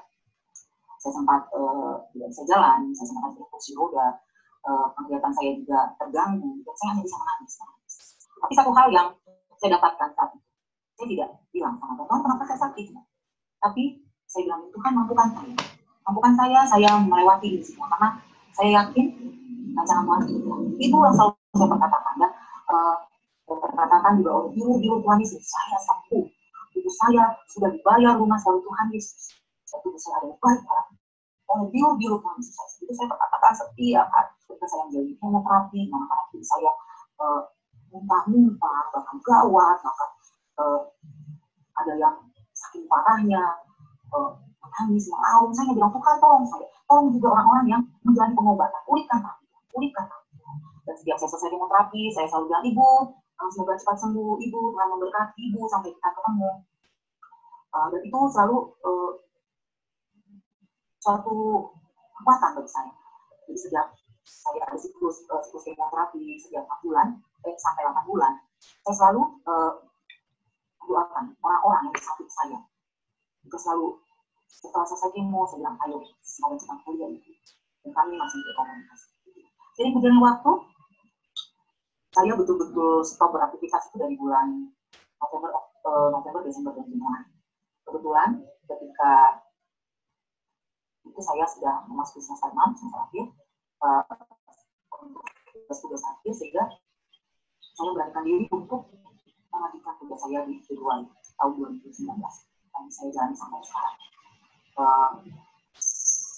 saya 1.02 1.12
sempat 1.18 1.42
uh, 1.50 2.06
tidak 2.14 2.28
bisa 2.30 2.42
jalan, 2.46 2.94
saya 2.94 3.06
sempat 3.10 3.34
di 3.34 3.42
kursi 3.50 3.74
roda, 3.74 4.22
uh, 4.70 4.86
penglihatan 4.94 5.32
saya 5.34 5.50
juga 5.58 5.80
terganggu, 5.98 6.62
dan 6.62 6.74
saya 6.78 6.88
hanya 6.94 7.02
bisa 7.02 7.16
menangis. 7.18 7.54
Tapi 8.40 8.52
satu 8.54 8.70
hal 8.70 8.88
yang 8.94 9.08
saya 9.58 9.76
dapatkan 9.76 10.08
saat 10.14 10.30
itu, 10.38 10.48
saya 10.94 11.06
tidak 11.10 11.28
bilang 11.50 11.74
sama 11.82 11.92
Tuhan, 12.06 12.20
kenapa 12.22 12.42
saya 12.46 12.58
sakit? 12.70 12.86
Tapi 13.60 13.82
saya 14.30 14.42
bilang, 14.46 14.62
Tuhan 14.70 14.92
mampukan 14.94 15.28
saya. 15.34 15.56
Mampukan 16.06 16.32
saya, 16.38 16.60
saya 16.64 16.90
melewati 17.02 17.46
ini 17.50 17.64
semua. 17.66 17.90
Karena 17.92 18.08
saya 18.54 18.70
yakin 18.78 19.06
rancangan 19.74 20.06
Tuhan 20.06 20.20
itu. 20.30 20.50
Itu 20.80 20.96
yang 20.96 21.14
selalu 21.18 21.34
saya 21.58 21.68
perkatakan. 21.68 22.14
Ya. 22.22 22.28
Uh, 22.70 22.94
perkatakan 23.50 24.12
juga 24.22 24.30
oleh 24.38 24.50
biru-biru 24.54 25.02
Tuhan 25.02 25.18
Yesus, 25.18 25.42
saya 25.42 25.78
sembuh. 25.82 26.39
Saya 26.90 27.24
sudah 27.50 27.70
dibayar 27.70 28.18
rumah 28.18 28.38
selalu 28.42 28.66
Tuhan 28.66 28.86
Yesus. 28.90 29.34
Itu 29.70 29.88
saya 29.96 30.22
ada 30.22 30.34
baik 30.34 30.62
oleh 31.50 31.66
biru-biru 31.70 32.16
Tuhan. 32.22 32.38
Itu 32.86 32.92
saya 32.94 33.08
perkatakan 33.10 33.52
setiap 33.54 34.06
hari. 34.10 34.30
Ketika 34.46 34.66
saya 34.66 34.82
menjadi 34.90 35.10
kemoterapi, 35.22 35.78
anak-anak 35.86 36.26
saya 36.42 36.72
uh, 37.22 37.40
muntah-muntah, 37.94 38.82
bahkan 38.90 39.16
gawat, 39.22 39.76
bahkan 39.78 40.10
uh, 40.58 40.80
ada 41.78 41.92
yang 41.98 42.16
saking 42.54 42.86
parahnya, 42.90 43.42
uh, 44.10 44.34
menangis, 44.62 45.06
melaung. 45.10 45.54
Saya 45.54 45.70
bilang, 45.74 45.94
Tuhan 45.94 46.16
tolong 46.18 46.46
saya. 46.46 46.66
Tolong 46.90 47.14
juga 47.14 47.26
orang-orang 47.38 47.66
yang 47.78 47.82
menjalani 48.02 48.34
pengobatan. 48.34 48.80
Pulihkan 48.86 49.18
kami, 49.22 49.44
pulihkan 49.70 50.04
kami. 50.06 50.28
Dan 50.86 50.94
setiap 50.98 51.16
saya 51.22 51.28
selesai 51.30 51.50
kemoterapi, 51.54 52.02
saya 52.10 52.26
selalu 52.26 52.44
bilang, 52.50 52.64
Ibu, 52.66 52.88
semoga 53.54 53.74
cepat 53.78 53.96
sembuh, 54.02 54.34
Ibu, 54.38 54.58
Tuhan 54.74 54.88
memberkati 54.98 55.40
Ibu 55.54 55.60
sampai 55.70 55.90
kita 55.94 56.08
ketemu. 56.10 56.50
Uh, 57.70 57.86
dan 57.94 58.00
itu 58.02 58.18
selalu 58.34 58.58
uh, 58.82 59.10
suatu 60.98 61.70
kekuatan 62.18 62.58
bagi 62.58 62.70
saya. 62.70 62.92
Jadi 63.46 63.58
setiap 63.62 63.86
saya 64.26 64.60
ada 64.66 64.78
siklus, 64.78 65.22
uh, 65.30 65.38
siklus 65.46 65.70
kemoterapi 65.70 66.18
setiap 66.42 66.66
4 66.66 66.84
bulan, 66.86 67.06
eh, 67.46 67.54
sampai 67.54 67.86
8 67.86 68.10
bulan, 68.10 68.32
saya 68.82 68.94
selalu 68.98 69.22
uh, 69.46 69.72
doakan 70.82 71.30
orang-orang 71.46 71.94
yang 71.94 71.96
sakit 72.02 72.28
saya. 72.28 72.58
Juga 73.46 73.58
selalu 73.62 73.88
setelah 74.50 74.86
selesai 74.90 75.10
kemo, 75.14 75.46
saya 75.46 75.62
bilang, 75.62 75.78
ayo, 75.86 75.98
semoga 76.26 76.58
cepat 76.58 76.78
kuliah 76.82 77.08
itu. 77.14 77.32
Dan 77.86 77.90
kami 77.94 78.18
masih 78.18 78.38
berkomunikasi. 78.44 79.08
Jadi 79.78 79.88
berjalan 79.94 80.20
waktu, 80.20 80.52
saya 82.10 82.32
betul-betul 82.34 83.06
stop 83.06 83.30
beraktivitas 83.30 83.88
itu 83.88 83.96
dari 84.02 84.18
bulan 84.18 84.74
November, 85.22 85.50
November, 86.10 86.42
Desember, 86.42 86.74
dan 86.74 86.90
Januari. 86.90 87.39
Kebetulan 87.90 88.38
ketika 88.70 89.42
itu 91.02 91.20
saya 91.26 91.42
sudah 91.50 91.74
memasuki 91.90 92.22
semester 92.22 92.54
6, 92.54 92.78
semester 92.78 93.00
akhir, 93.02 93.26
uh, 93.82 94.06
tugas-tugas 95.50 96.02
akhir, 96.06 96.32
sehingga 96.38 96.70
saya 97.74 97.90
beranikan 97.90 98.22
diri 98.22 98.46
untuk 98.54 98.94
melanjutkan 99.50 99.98
tugas 99.98 100.22
saya 100.22 100.46
di 100.46 100.62
Februari 100.62 101.02
tahun 101.34 101.52
2019 101.82 102.14
dan 102.14 102.84
saya 102.94 103.10
jalan 103.10 103.34
sampai 103.34 103.58
sekarang. 103.66 103.96
Uh, 104.78 105.10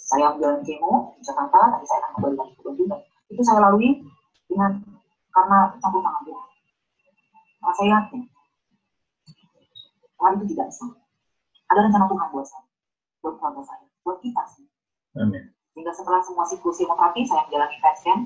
saya 0.08 0.32
jalan 0.40 0.64
kemo 0.64 1.12
di 1.20 1.22
Jakarta, 1.28 1.60
tapi 1.76 1.84
saya 1.84 2.00
akan 2.00 2.10
kembali 2.16 2.34
lagi 2.40 2.52
ke 2.56 2.62
Bandung 2.64 3.04
itu 3.32 3.42
saya 3.44 3.60
lalui 3.64 4.00
dengan 4.48 4.80
karena 5.32 5.58
campur 5.80 6.00
tangan. 6.00 6.24
Karena 7.60 7.72
saya 7.76 7.88
yakin 8.00 8.20
Tuhan 10.22 10.32
itu 10.38 10.44
tidak 10.54 10.66
bisa. 10.72 11.01
Ada 11.72 11.88
rencana 11.88 12.04
Tuhan 12.04 12.28
buat 12.37 12.46
saya, 12.46 12.64
buat 13.24 13.35
keluarga 13.40 13.62
saya, 13.64 13.85
buat 14.04 14.20
kita 14.20 14.42
sih. 14.52 14.68
Amin. 15.16 15.56
Sehingga 15.72 15.92
setelah 15.96 16.20
semua 16.20 16.44
siklus 16.44 16.76
kemoterapi, 16.76 17.24
saya 17.24 17.48
menjalani 17.48 17.76
PET 17.80 17.96
scan, 18.04 18.20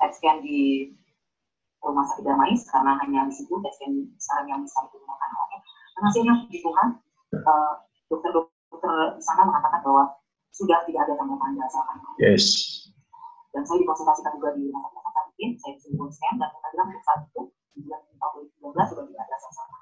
PET 0.00 0.12
scan 0.16 0.36
di 0.40 0.88
rumah 1.84 2.08
sakit 2.08 2.24
Darmais 2.24 2.64
karena 2.72 2.96
hanya 3.04 3.28
di 3.28 3.34
situ 3.36 3.52
pasien 3.60 4.08
sekarang 4.16 4.46
yang 4.48 4.60
bisa 4.64 4.80
digunakan 4.88 5.28
alatnya. 5.28 5.60
Dan 5.92 6.02
hasilnya 6.08 6.34
puji 6.48 6.58
Tuhan, 6.64 6.88
uh, 7.36 7.74
dokter-dokter 8.08 8.94
di 9.20 9.22
sana 9.22 9.44
mengatakan 9.44 9.80
bahwa 9.84 10.04
sudah 10.56 10.80
tidak 10.88 11.04
ada 11.04 11.14
tanda 11.20 11.36
tanda 11.36 11.64
silakan. 11.68 11.96
Yes. 12.16 12.44
Dan 13.52 13.60
saya 13.68 13.76
dikonsultasikan 13.84 14.32
juga 14.40 14.56
di 14.56 14.72
rumah 14.72 14.88
sakit 14.88 15.04
Sakit, 15.16 15.50
saya 15.60 15.72
disebut 15.76 16.08
scan 16.16 16.34
dan 16.40 16.48
mereka 16.48 16.68
bilang 16.72 16.88
untuk 16.88 17.04
saat 17.04 17.20
itu 17.28 17.42
di 17.76 17.78
bulan 17.84 18.00
tahun 18.08 18.42
2019 18.64 18.88
sudah 18.88 19.04
tidak 19.04 19.24
ada 19.28 19.36
sesuatu. 19.36 19.76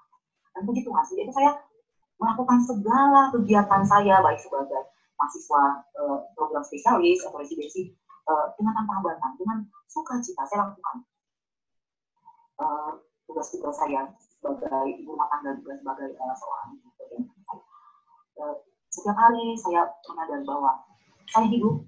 Dan 0.50 0.61
puji 0.66 0.81
Tuhan, 0.83 1.05
itu 1.14 1.33
saya 1.35 1.50
melakukan 2.25 2.59
segala 2.65 3.29
kegiatan 3.37 3.83
saya 3.85 4.25
baik 4.25 4.41
sebagai 4.41 4.89
mahasiswa 5.21 5.63
uh, 6.01 6.19
program 6.33 6.65
spesialis 6.65 7.21
atau 7.23 7.39
residensi 7.39 7.93
uh, 8.27 8.51
dengan 8.57 8.73
tanpa 8.81 8.99
hambatan, 8.99 9.31
dengan 9.37 9.59
sukacita 9.93 10.43
saya 10.49 10.67
lakukan 10.67 11.05
Eh, 12.55 12.93
tugas-tugas 13.27 13.75
saya 13.75 14.07
sebagai 14.23 14.87
ibu 14.95 15.19
rumah 15.19 15.27
tangga 15.27 15.59
juga 15.59 15.75
sebagai 15.75 16.15
uh, 16.15 16.35
seorang 16.39 16.79
ibu 16.79 16.87
uh, 18.39 18.55
setiap 18.95 19.17
hari 19.19 19.59
saya 19.59 19.91
menyadari 20.07 20.47
bahwa 20.47 20.87
saya 21.35 21.51
hidup 21.51 21.83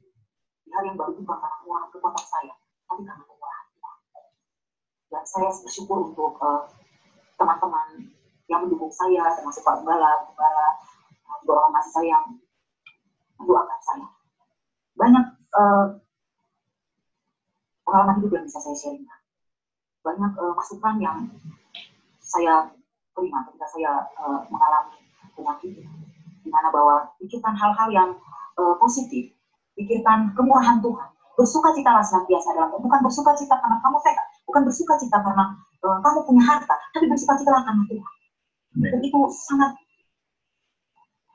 di 0.67 0.71
hari 0.75 0.91
yang 0.91 0.99
baru 0.99 1.15
bukan 1.23 1.39
karena 1.39 1.59
uang 1.71 1.87
kekuatan 1.95 2.27
saya, 2.27 2.55
tapi 2.91 3.07
karena 3.07 3.23
kemurahan. 3.23 3.67
Dan 5.07 5.23
saya 5.23 5.55
bersyukur 5.55 6.11
untuk 6.11 6.35
teman-teman 7.39 8.11
yang 8.47 8.67
mendukung 8.67 8.93
saya, 8.95 9.35
termasuk 9.35 9.63
Pak 9.67 9.83
Gembala, 9.83 10.27
juga 11.43 11.53
orang 11.53 11.73
masih 11.75 11.93
saya 11.95 12.09
yang 12.19 12.25
mendoakan 13.39 13.81
saya. 13.83 14.07
Banyak 14.97 15.25
uh, 15.55 15.87
pengalaman 17.87 18.19
hidup 18.23 18.33
yang 18.41 18.45
bisa 18.47 18.59
saya 18.63 18.77
sharingkan 18.79 19.17
banyak 20.07 20.33
uh, 20.39 20.55
masukan 20.55 20.95
yang 21.03 21.19
saya 22.23 22.71
terima 23.19 23.43
ketika 23.51 23.67
saya 23.75 24.07
uh, 24.23 24.47
mengalami 24.47 25.03
penyakit 25.35 25.83
di 26.47 26.49
mana 26.55 26.71
bahwa 26.71 27.11
pikirkan 27.19 27.59
hal-hal 27.59 27.89
yang 27.91 28.11
uh, 28.55 28.75
positif, 28.79 29.35
pikirkan 29.75 30.31
kemurahan 30.39 30.79
Tuhan, 30.79 31.09
bersuka 31.35 31.75
cita 31.75 31.91
senantiasa 32.07 32.55
dalam 32.55 32.71
bukan 32.79 33.03
bersuka 33.03 33.35
cita 33.35 33.59
karena 33.59 33.83
kamu 33.83 33.99
sehat, 34.07 34.27
bukan 34.47 34.63
bersuka 34.63 34.95
cita 35.03 35.19
karena 35.19 35.59
uh, 35.83 35.99
kamu 35.99 36.19
punya 36.23 36.43
harta, 36.47 36.75
tapi 36.95 37.11
bersuka 37.11 37.35
cita 37.35 37.51
karena 37.51 37.83
Tuhan. 37.91 38.15
Dan 38.77 39.01
itu 39.01 39.19
sangat 39.33 39.73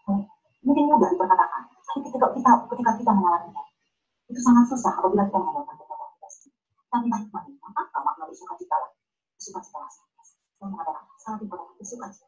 uh, 0.08 0.22
mungkin 0.62 0.84
mudah 0.94 1.10
diperkatakan, 1.10 1.62
tapi 1.74 2.00
ketika 2.06 2.28
kita 2.38 2.52
ketika 2.70 2.92
kita 3.02 3.12
mengalaminya, 3.12 3.64
itu 4.30 4.40
sangat 4.40 4.66
susah 4.70 4.94
apabila 5.02 5.26
kita 5.26 5.40
mengalami 5.42 5.82
tapi 6.92 7.08
baik 7.08 7.32
makna 7.32 7.56
apa 7.88 8.00
makna 8.04 8.28
bersuka 8.28 8.54
cita 8.60 8.76
lah 8.76 8.92
bersuka 9.40 9.60
cita 9.64 9.80
lah 9.80 9.92
saya 9.96 10.68
mengatakan 10.68 11.04
sangat 11.24 11.40
important 11.48 11.74
bersuka 11.80 12.08
cita 12.12 12.28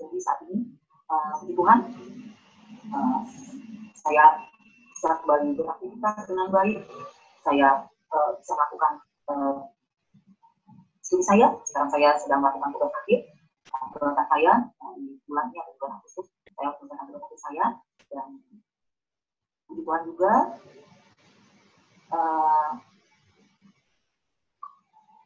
Jadi 0.00 0.16
saat 0.16 0.40
ini, 0.48 0.64
uh, 1.12 1.36
Tuhan, 1.44 1.78
uh, 2.88 3.20
saya 3.92 4.48
bisa 4.96 5.12
kembali 5.20 5.52
beraktivitas 5.60 6.24
dengan 6.24 6.48
baik. 6.48 6.80
Saya 7.44 7.84
uh, 8.08 8.30
bisa 8.40 8.56
melakukan 8.56 8.92
uh, 9.28 9.68
studi 11.04 11.20
saya. 11.20 11.52
Sekarang 11.68 11.92
saya 11.92 12.16
sedang 12.16 12.40
melakukan 12.40 12.72
tugas 12.72 12.96
akhir. 12.96 13.28
Tugas 13.90 14.26
saya 14.30 14.52
di 14.94 15.18
bulan 15.26 15.50
ini 15.50 15.58
atau 15.58 15.74
bulan 15.78 15.98
Agustus, 15.98 16.26
saya 16.54 16.70
tugas 16.78 16.98
akhir 16.98 17.38
saya 17.42 17.64
dan 18.10 18.28
puji 19.66 19.82
Tuhan 19.82 20.02
juga 20.06 20.32
uh, 22.14 22.70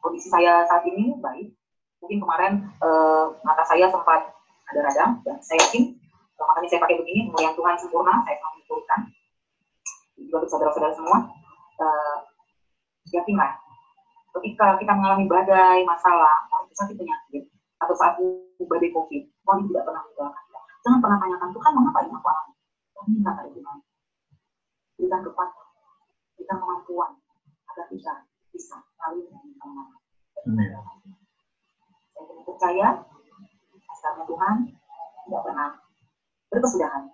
kondisi 0.00 0.28
saya 0.32 0.64
saat 0.64 0.84
ini 0.88 1.16
baik. 1.20 1.52
Mungkin 2.00 2.18
kemarin 2.20 2.52
uh, 2.84 3.36
mata 3.44 3.64
saya 3.64 3.88
sempat 3.88 4.32
ada 4.72 4.80
radang 4.90 5.12
dan 5.24 5.36
saya 5.44 5.60
yakin 5.68 5.96
uh, 6.40 6.44
makanya 6.48 6.68
saya 6.72 6.80
pakai 6.84 6.96
begini 7.00 7.32
yang 7.36 7.56
Tuhan 7.56 7.74
sempurna 7.76 8.24
saya 8.24 8.36
selalu 8.40 8.52
mengusulkan 8.60 9.00
juga 10.20 10.36
untuk 10.40 10.50
saudara-saudara 10.50 10.94
semua 10.96 11.18
uh, 11.80 12.16
yakinlah 13.12 13.52
ketika 14.40 14.66
kita 14.82 14.92
mengalami 14.96 15.24
badai 15.30 15.86
masalah 15.86 16.48
sakit 16.74 16.98
penyakit 16.98 17.53
atau 17.82 17.94
saat 17.96 18.14
badai 18.60 18.90
covid 18.92 19.22
Tuhan 19.24 19.58
tidak 19.70 19.82
pernah 19.86 20.02
meninggalkan 20.06 20.42
kita 20.46 20.60
jangan 20.84 20.98
pernah 21.02 21.18
tanyakan 21.18 21.50
Tuhan 21.54 21.72
mengapa 21.74 21.98
ini 22.04 22.14
aku 22.14 22.28
alami 22.28 22.54
Tuhan 22.94 23.06
minta 23.10 23.30
ada 23.34 23.50
Tuhan 23.50 23.76
berikan 24.94 25.20
kekuatan 25.26 25.66
berikan 26.38 26.56
kemampuan 26.62 27.10
agar 27.72 27.86
kita 27.90 28.14
bisa 28.54 28.76
melalui 28.78 29.26
dengan 29.26 29.42
kemampuan 29.58 30.00
saya 30.44 30.80
percaya 32.44 32.88
karena 34.04 34.22
Tuhan 34.28 34.56
tidak 35.24 35.42
pernah 35.48 35.68
berkesudahan. 36.52 37.04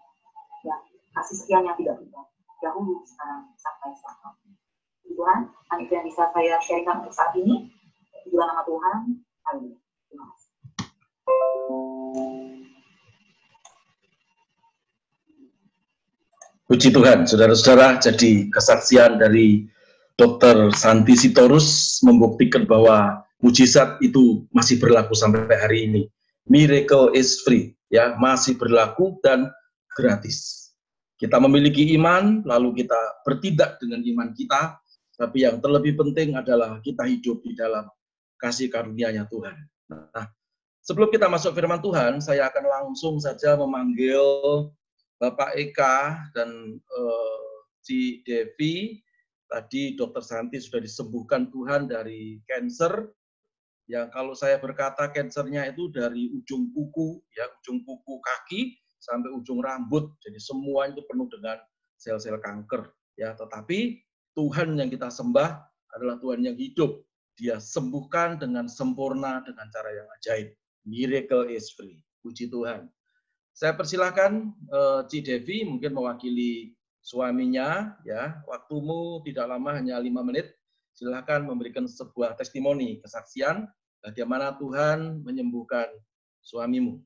Ya, 0.67 0.77
kasih 1.15 1.37
sekian 1.39 1.63
yang 1.63 1.79
tidak 1.79 2.03
berubah. 2.03 2.27
Dahulu, 2.61 3.07
sekarang, 3.07 3.47
sampai 3.57 3.95
sekarang. 3.95 4.35
Tuhan, 5.07 5.41
hanya 5.71 5.83
itu 5.87 5.93
yang 5.95 6.07
bisa 6.07 6.23
saya 6.35 6.59
sharingkan 6.59 7.07
untuk 7.07 7.15
saat 7.15 7.33
ini. 7.39 7.71
Juga 8.27 8.51
nama 8.51 8.63
Tuhan. 8.67 9.23
Haleluya. 9.47 9.79
Terima 10.11 10.25
kasih. 10.35 10.50
Puji 16.71 16.95
Tuhan, 16.95 17.27
saudara-saudara, 17.27 17.99
jadi 17.99 18.47
kesaksian 18.47 19.19
dari 19.19 19.67
Dr. 20.15 20.71
Santi 20.71 21.19
Sitorus 21.19 21.99
membuktikan 22.07 22.63
bahwa 22.63 23.27
mujizat 23.43 23.99
itu 23.99 24.47
masih 24.55 24.79
berlaku 24.79 25.19
sampai 25.19 25.51
hari 25.51 25.91
ini 25.91 26.03
miracle 26.47 27.11
is 27.15 27.43
free, 27.43 27.75
ya 27.91 28.15
masih 28.19 28.55
berlaku 28.55 29.19
dan 29.23 29.51
gratis. 29.99 30.71
Kita 31.19 31.37
memiliki 31.37 31.91
iman, 31.99 32.47
lalu 32.47 32.87
kita 32.87 32.97
bertindak 33.27 33.77
dengan 33.83 34.01
iman 34.07 34.29
kita, 34.33 34.79
tapi 35.21 35.45
yang 35.45 35.61
terlebih 35.61 35.99
penting 35.99 36.39
adalah 36.39 36.81
kita 36.81 37.05
hidup 37.05 37.45
di 37.45 37.53
dalam 37.53 37.85
kasih 38.41 38.73
karunia-Nya 38.73 39.29
Tuhan. 39.29 39.57
Nah, 39.93 40.27
sebelum 40.85 41.09
kita 41.13 41.27
masuk 41.29 41.57
firman 41.57 41.81
Tuhan, 41.81 42.21
saya 42.21 42.49
akan 42.49 42.65
langsung 42.67 43.17
saja 43.21 43.57
memanggil 43.57 44.21
Bapak 45.21 45.57
Eka 45.57 46.31
dan 46.33 46.81
uh, 46.81 47.45
Ci 47.85 48.25
Devi. 48.25 49.01
Tadi 49.51 49.99
Dokter 49.99 50.23
Santi 50.23 50.63
sudah 50.63 50.79
disembuhkan 50.79 51.51
Tuhan 51.51 51.91
dari 51.91 52.39
cancer, 52.47 53.11
yang 53.91 54.07
kalau 54.15 54.39
saya 54.39 54.55
berkata 54.63 55.11
kansernya 55.11 55.67
itu 55.67 55.91
dari 55.91 56.31
ujung 56.31 56.71
kuku, 56.71 57.19
ya 57.35 57.51
ujung 57.59 57.83
kuku 57.83 58.23
kaki 58.23 58.79
sampai 59.03 59.35
ujung 59.35 59.59
rambut, 59.59 60.15
jadi 60.23 60.39
semua 60.39 60.87
itu 60.87 61.03
penuh 61.11 61.27
dengan 61.27 61.59
sel-sel 61.99 62.39
kanker. 62.39 62.87
Ya, 63.19 63.35
tetapi 63.35 63.99
Tuhan 64.39 64.79
yang 64.79 64.95
kita 64.95 65.11
sembah 65.11 65.59
adalah 65.99 66.23
Tuhan 66.23 66.47
yang 66.47 66.55
hidup. 66.55 67.03
Dia 67.35 67.59
sembuhkan 67.59 68.39
dengan 68.39 68.71
sempurna 68.71 69.43
dengan 69.43 69.67
cara 69.75 69.91
yang 69.91 70.07
ajaib. 70.23 70.55
Miracle 70.91 71.47
is 71.55 71.71
free. 71.71 72.03
Puji 72.19 72.51
Tuhan. 72.51 72.91
Saya 73.55 73.79
persilahkan 73.79 74.51
uh, 74.75 75.07
Ci 75.07 75.23
Devi 75.23 75.63
mungkin 75.63 75.95
mewakili 75.95 76.75
suaminya 76.99 77.95
ya. 78.03 78.43
Waktumu 78.51 79.23
tidak 79.23 79.47
lama 79.47 79.79
hanya 79.79 80.03
lima 80.03 80.27
menit. 80.27 80.51
Silahkan 80.91 81.47
memberikan 81.47 81.87
sebuah 81.87 82.35
testimoni, 82.35 82.99
kesaksian 82.99 83.71
bagaimana 84.03 84.59
Tuhan 84.59 85.23
menyembuhkan 85.23 85.87
suamimu. 86.43 86.99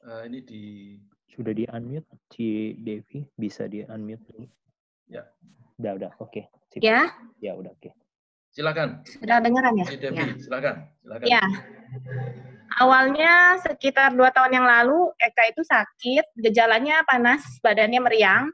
Uh, 0.00 0.24
ini 0.24 0.40
di 0.40 0.62
sudah 1.28 1.52
di 1.52 1.68
unmute 1.68 2.08
si 2.32 2.72
Devi 2.80 3.20
bisa 3.36 3.68
di 3.68 3.84
unmute 3.84 4.24
dulu. 4.32 4.46
Ya. 5.08 5.24
Udah 5.80 5.92
udah 5.96 6.10
oke. 6.20 6.48
Okay. 6.72 6.80
Ya. 6.80 7.12
Ya 7.40 7.52
udah 7.56 7.72
oke. 7.72 7.88
Okay. 7.88 7.92
Silakan. 8.50 9.04
Sudah 9.06 9.38
dengaran 9.38 9.78
ya? 9.78 9.86
Devi, 9.86 10.16
ya. 10.16 10.26
silakan. 10.40 10.74
silakan. 11.04 11.26
Ya. 11.28 11.44
Awalnya 12.80 13.58
sekitar 13.62 14.14
dua 14.14 14.30
tahun 14.30 14.62
yang 14.62 14.66
lalu 14.66 15.10
Eka 15.18 15.50
itu 15.50 15.62
sakit, 15.66 16.38
gejalanya 16.38 17.02
panas, 17.02 17.42
badannya 17.60 17.98
meriang, 17.98 18.46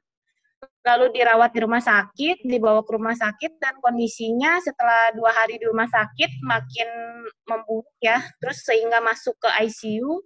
lalu 0.87 1.13
dirawat 1.13 1.51
di 1.53 1.61
rumah 1.61 1.83
sakit, 1.83 2.47
dibawa 2.47 2.81
ke 2.87 2.93
rumah 2.97 3.13
sakit 3.13 3.61
dan 3.61 3.77
kondisinya 3.83 4.57
setelah 4.63 5.13
dua 5.13 5.35
hari 5.35 5.61
di 5.61 5.67
rumah 5.69 5.91
sakit 5.91 6.31
makin 6.47 6.89
memburuk 7.45 7.91
ya, 7.99 8.23
terus 8.39 8.63
sehingga 8.63 9.03
masuk 9.03 9.37
ke 9.37 9.49
ICU. 9.69 10.23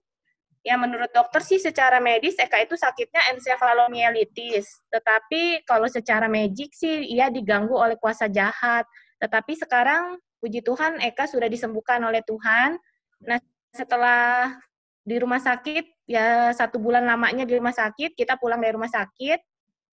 Ya 0.60 0.76
menurut 0.76 1.08
dokter 1.16 1.40
sih 1.40 1.56
secara 1.56 2.04
medis 2.04 2.36
Eka 2.36 2.60
itu 2.60 2.76
sakitnya 2.76 3.32
encephalomyelitis, 3.32 4.68
tetapi 4.92 5.64
kalau 5.64 5.88
secara 5.88 6.28
magic 6.28 6.76
sih 6.76 7.08
ia 7.08 7.32
diganggu 7.32 7.72
oleh 7.72 7.96
kuasa 7.96 8.28
jahat. 8.28 8.84
Tetapi 9.16 9.56
sekarang 9.56 10.20
puji 10.36 10.60
Tuhan 10.60 11.00
Eka 11.00 11.24
sudah 11.24 11.48
disembuhkan 11.48 12.04
oleh 12.04 12.20
Tuhan. 12.28 12.76
Nah 13.24 13.40
setelah 13.72 14.52
di 15.00 15.16
rumah 15.16 15.40
sakit 15.40 16.04
ya 16.04 16.52
satu 16.52 16.76
bulan 16.76 17.08
lamanya 17.08 17.48
di 17.48 17.56
rumah 17.56 17.72
sakit 17.72 18.12
kita 18.12 18.36
pulang 18.36 18.60
dari 18.60 18.76
rumah 18.76 18.90
sakit 18.90 19.40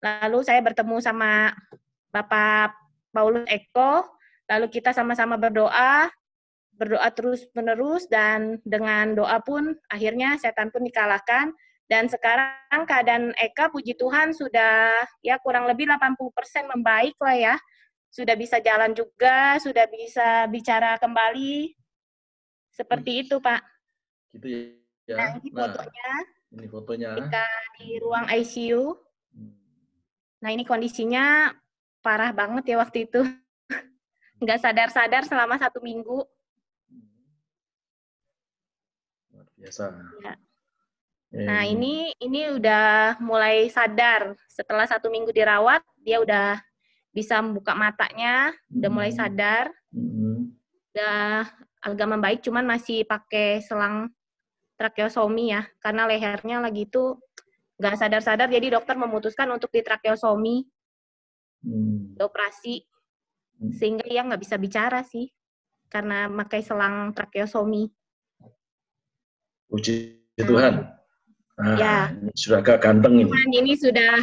lalu 0.04 0.44
saya 0.44 0.60
bertemu 0.60 1.00
sama 1.00 1.50
Bapak 2.12 2.76
Paulus 3.10 3.48
Eko 3.48 4.04
lalu 4.46 4.66
kita 4.68 4.92
sama-sama 4.92 5.40
berdoa 5.40 6.12
berdoa 6.78 7.10
terus 7.10 7.44
menerus 7.58 8.06
dan 8.06 8.62
dengan 8.62 9.18
doa 9.18 9.42
pun 9.42 9.74
akhirnya 9.90 10.38
setan 10.38 10.70
pun 10.70 10.86
dikalahkan 10.86 11.50
dan 11.90 12.06
sekarang 12.06 12.86
keadaan 12.86 13.34
Eka 13.34 13.74
puji 13.74 13.98
Tuhan 13.98 14.30
sudah 14.30 15.02
ya 15.26 15.36
kurang 15.42 15.66
lebih 15.66 15.90
80% 15.90 16.70
membaik 16.70 17.18
lah 17.18 17.34
ya 17.34 17.56
sudah 18.08 18.34
bisa 18.34 18.56
jalan 18.64 18.96
juga, 18.96 19.60
sudah 19.60 19.84
bisa 19.88 20.48
bicara 20.48 20.96
kembali. 20.96 21.76
Seperti 22.72 23.10
hmm. 23.12 23.22
itu, 23.26 23.36
Pak. 23.38 23.60
Gitu 24.36 24.46
ya. 25.08 25.16
Nah, 25.16 25.28
ini 25.40 25.48
nah, 25.52 25.60
fotonya. 25.68 26.10
Ini 26.48 26.66
fotonya. 26.68 27.10
Kita 27.16 27.46
di 27.80 27.88
ruang 28.00 28.26
ICU. 28.28 28.84
Hmm. 29.36 29.52
Nah, 30.40 30.50
ini 30.52 30.64
kondisinya 30.64 31.52
parah 32.00 32.32
banget 32.32 32.72
ya 32.72 32.76
waktu 32.80 33.04
itu. 33.08 33.20
Nggak 34.42 34.60
sadar-sadar 34.62 35.28
selama 35.28 35.60
satu 35.60 35.84
minggu. 35.84 36.24
Luar 39.34 39.46
biasa. 39.68 39.84
Ya. 40.24 40.34
Nah, 41.28 41.62
ini 41.68 42.16
ini 42.24 42.56
udah 42.56 43.20
mulai 43.20 43.68
sadar. 43.68 44.32
Setelah 44.48 44.88
satu 44.88 45.12
minggu 45.12 45.28
dirawat, 45.28 45.84
dia 46.00 46.24
udah 46.24 46.56
bisa 47.12 47.36
membuka 47.44 47.76
matanya, 47.76 48.56
udah 48.72 48.88
mulai 48.88 49.12
hmm. 49.12 49.18
sadar, 49.20 49.68
hmm. 49.92 50.56
udah 50.96 51.44
agak 51.84 52.08
membaik, 52.08 52.40
cuman 52.40 52.64
masih 52.64 53.04
pakai 53.04 53.60
selang 53.60 54.08
tracheostomi 54.80 55.52
ya, 55.52 55.68
karena 55.84 56.08
lehernya 56.08 56.64
lagi 56.64 56.88
itu 56.88 57.18
nggak 57.76 57.96
sadar-sadar, 57.98 58.48
jadi 58.48 58.78
dokter 58.78 58.94
memutuskan 58.96 59.50
untuk 59.52 59.68
di 59.74 59.84
tracheostomi, 59.84 60.64
hmm. 61.66 62.16
operasi, 62.22 62.86
hmm. 63.60 63.72
sehingga 63.74 64.04
dia 64.06 64.24
nggak 64.24 64.40
bisa 64.40 64.56
bicara 64.56 65.02
sih, 65.04 65.28
karena 65.92 66.30
pakai 66.30 66.62
selang 66.64 67.12
tracheostomi. 67.12 67.97
Puji 69.68 70.16
Tuhan. 70.40 70.88
Nah, 71.58 71.76
ya. 71.76 71.96
Sudah 72.32 72.64
agak 72.64 72.82
ganteng 72.82 73.20
ini. 73.20 73.30
Ini 73.30 73.72
sudah 73.76 74.14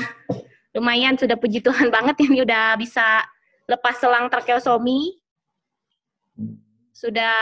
lumayan 0.76 1.16
sudah 1.16 1.40
puji 1.40 1.64
Tuhan 1.64 1.88
banget 1.88 2.20
ini 2.28 2.44
udah 2.44 2.76
bisa 2.76 3.24
lepas 3.70 3.96
selang 4.02 4.28
tracheostomi. 4.28 5.22
Sudah 6.96 7.36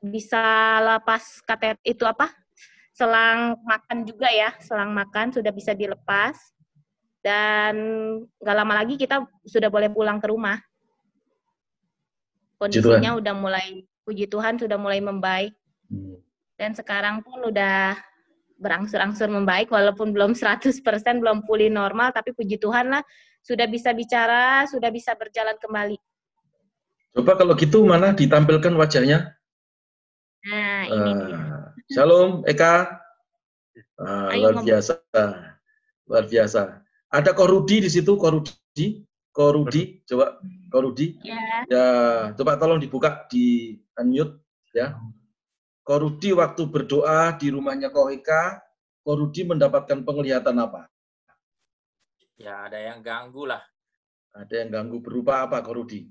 bisa 0.00 0.42
lepas 0.80 1.44
katet 1.44 1.76
itu 1.84 2.08
apa 2.08 2.32
selang 2.96 3.60
makan 3.64 4.08
juga 4.08 4.32
ya 4.32 4.56
selang 4.60 4.96
makan 4.96 5.32
sudah 5.32 5.52
bisa 5.52 5.76
dilepas 5.76 6.36
dan 7.20 7.76
nggak 8.40 8.56
lama 8.56 8.74
lagi 8.80 8.96
kita 8.96 9.28
sudah 9.44 9.68
boleh 9.68 9.92
pulang 9.92 10.16
ke 10.16 10.32
rumah 10.32 10.56
kondisinya 12.56 13.16
udah 13.16 13.34
mulai 13.36 13.84
puji 14.08 14.24
Tuhan 14.24 14.56
sudah 14.56 14.80
mulai 14.80 15.04
membaik 15.04 15.52
hmm. 15.92 16.16
Dan 16.60 16.76
sekarang 16.76 17.24
pun 17.24 17.40
udah 17.48 17.96
berangsur-angsur 18.60 19.32
membaik 19.32 19.72
walaupun 19.72 20.12
belum 20.12 20.36
100% 20.36 20.84
belum 21.16 21.48
pulih 21.48 21.72
normal 21.72 22.12
tapi 22.12 22.36
puji 22.36 22.60
Tuhan 22.60 22.92
lah 22.92 23.00
sudah 23.40 23.64
bisa 23.64 23.96
bicara 23.96 24.68
sudah 24.68 24.92
bisa 24.92 25.16
berjalan 25.16 25.56
kembali. 25.56 25.96
Coba 27.16 27.40
kalau 27.40 27.56
gitu 27.56 27.88
mana 27.88 28.12
ditampilkan 28.12 28.76
wajahnya. 28.76 29.32
Nah 30.44 30.84
ini. 30.84 31.12
uh, 31.16 31.72
Shalom 31.88 32.44
Eka. 32.44 32.74
Uh, 34.00 34.32
luar 34.32 34.64
biasa. 34.64 34.96
Luar 36.08 36.24
biasa. 36.24 36.80
Ada 37.12 37.36
Korudi 37.36 37.84
di 37.84 37.92
situ, 37.92 38.16
Korudi, 38.16 39.04
Korudi, 39.28 40.00
coba. 40.08 40.40
Korudi. 40.72 41.20
Ya. 41.20 41.68
Ya, 41.68 41.86
coba 42.32 42.56
tolong 42.56 42.80
dibuka 42.80 43.28
di 43.28 43.76
unmute 44.00 44.40
ya. 44.72 44.96
Korudi 45.80 46.30
waktu 46.36 46.62
berdoa 46.68 47.34
di 47.40 47.48
rumahnya 47.50 47.88
Kohika, 47.90 48.60
Korudi 49.00 49.42
mendapatkan 49.48 50.04
penglihatan 50.04 50.56
apa? 50.60 50.86
Ya, 52.36 52.68
ada 52.68 52.78
yang 52.78 53.00
ganggu 53.04 53.48
lah. 53.48 53.60
Ada 54.32 54.64
yang 54.64 54.70
ganggu 54.70 55.02
berupa 55.02 55.44
apa, 55.44 55.60
Korudi? 55.64 56.08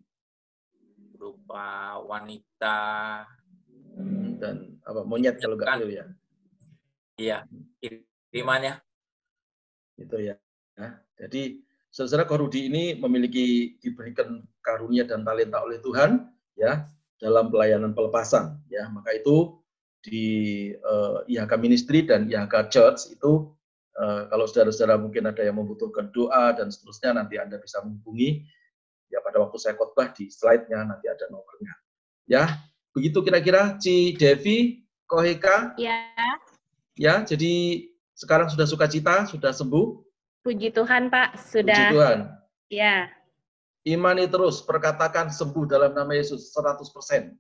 Berupa 1.16 1.98
wanita. 2.06 2.80
Hmm, 3.98 4.38
dan 4.38 4.78
apa 4.86 5.02
monyet 5.06 5.42
kalau 5.42 5.58
nggak 5.58 5.90
ya? 5.90 6.06
Iya, 7.20 7.38
kirimannya. 7.80 8.80
Itu 10.00 10.18
ya. 10.20 10.36
Ya, 10.80 10.96
jadi 11.20 11.60
saudara 11.92 12.24
Korudi 12.24 12.72
ini 12.72 12.96
memiliki 12.96 13.76
diberikan 13.84 14.46
karunia 14.64 15.04
dan 15.04 15.28
talenta 15.28 15.60
oleh 15.60 15.82
Tuhan 15.84 16.32
ya 16.56 16.88
dalam 17.20 17.52
pelayanan 17.52 17.92
pelepasan 17.92 18.64
ya 18.72 18.88
maka 18.88 19.12
itu 19.12 19.59
di 20.10 20.28
uh, 20.82 21.22
eh, 21.30 21.38
IHK 21.38 21.54
Ministry 21.62 22.02
dan 22.02 22.26
IHK 22.26 22.74
Church 22.74 23.14
itu 23.14 23.54
uh, 24.02 24.26
kalau 24.34 24.50
saudara-saudara 24.50 24.98
mungkin 24.98 25.30
ada 25.30 25.46
yang 25.46 25.62
membutuhkan 25.62 26.10
doa 26.10 26.58
dan 26.58 26.74
seterusnya 26.74 27.14
nanti 27.22 27.38
Anda 27.38 27.62
bisa 27.62 27.86
menghubungi 27.86 28.42
ya 29.14 29.22
pada 29.22 29.46
waktu 29.46 29.58
saya 29.62 29.78
khotbah 29.78 30.10
di 30.18 30.34
slide-nya 30.34 30.90
nanti 30.90 31.06
ada 31.06 31.30
nomornya. 31.30 31.74
Ya, 32.26 32.58
begitu 32.94 33.22
kira-kira 33.22 33.78
Ci 33.78 34.18
Devi 34.18 34.82
Koheka. 35.10 35.78
Ya. 35.78 36.10
Ya, 37.00 37.24
jadi 37.24 37.88
sekarang 38.14 38.52
sudah 38.52 38.68
sukacita, 38.68 39.26
sudah 39.26 39.56
sembuh. 39.56 40.04
Puji 40.44 40.76
Tuhan, 40.76 41.08
Pak. 41.08 41.40
Sudah. 41.40 41.74
Puji 41.74 41.86
Tuhan. 41.96 42.20
Ya. 42.70 43.08
Imani 43.88 44.28
terus, 44.28 44.60
perkatakan 44.62 45.32
sembuh 45.32 45.66
dalam 45.66 45.96
nama 45.96 46.12
Yesus 46.12 46.52
100%. 46.52 47.34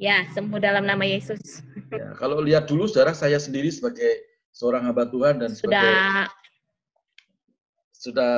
Ya, 0.00 0.24
sembuh 0.32 0.58
dalam 0.58 0.88
nama 0.88 1.04
Yesus. 1.04 1.60
Ya, 1.92 2.16
kalau 2.16 2.40
lihat 2.40 2.68
dulu 2.68 2.88
saudara, 2.88 3.12
saya 3.12 3.36
sendiri 3.36 3.68
sebagai 3.68 4.24
seorang 4.52 4.88
hamba 4.88 5.08
Tuhan 5.08 5.40
dan 5.40 5.52
sebagai 5.52 5.80
sudah 5.80 6.28
sudah 7.92 8.34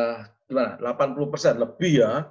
gimana? 0.50 0.76
80% 0.80 1.62
lebih 1.62 2.04
ya. 2.04 2.28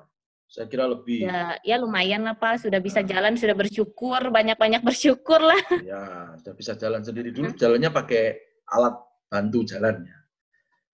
Saya 0.53 0.69
kira 0.69 0.85
lebih. 0.85 1.25
Ya, 1.25 1.57
ya 1.65 1.81
lumayan 1.81 2.29
lah 2.29 2.37
Pak, 2.37 2.61
sudah 2.61 2.77
bisa 2.77 3.01
jalan, 3.01 3.33
sudah 3.33 3.57
bersyukur, 3.57 4.21
banyak-banyak 4.29 4.85
bersyukur 4.85 5.41
lah. 5.41 5.57
Ya, 5.81 6.29
sudah 6.37 6.53
bisa 6.53 6.77
jalan 6.77 7.01
sendiri 7.01 7.33
dulu, 7.33 7.57
jalannya 7.57 7.89
pakai 7.89 8.37
alat 8.69 8.93
bantu 9.33 9.65
jalannya. 9.65 10.13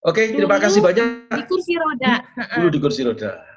Oke, 0.06 0.30
Dulu 0.30 0.46
terima 0.46 0.58
kasih 0.62 0.80
banyak. 0.86 1.06
Di 1.34 1.44
kursi 1.50 1.74
roda. 1.74 2.22
Dulu 2.62 2.70
di 2.70 2.80
kursi 2.80 3.02
roda. 3.02 3.57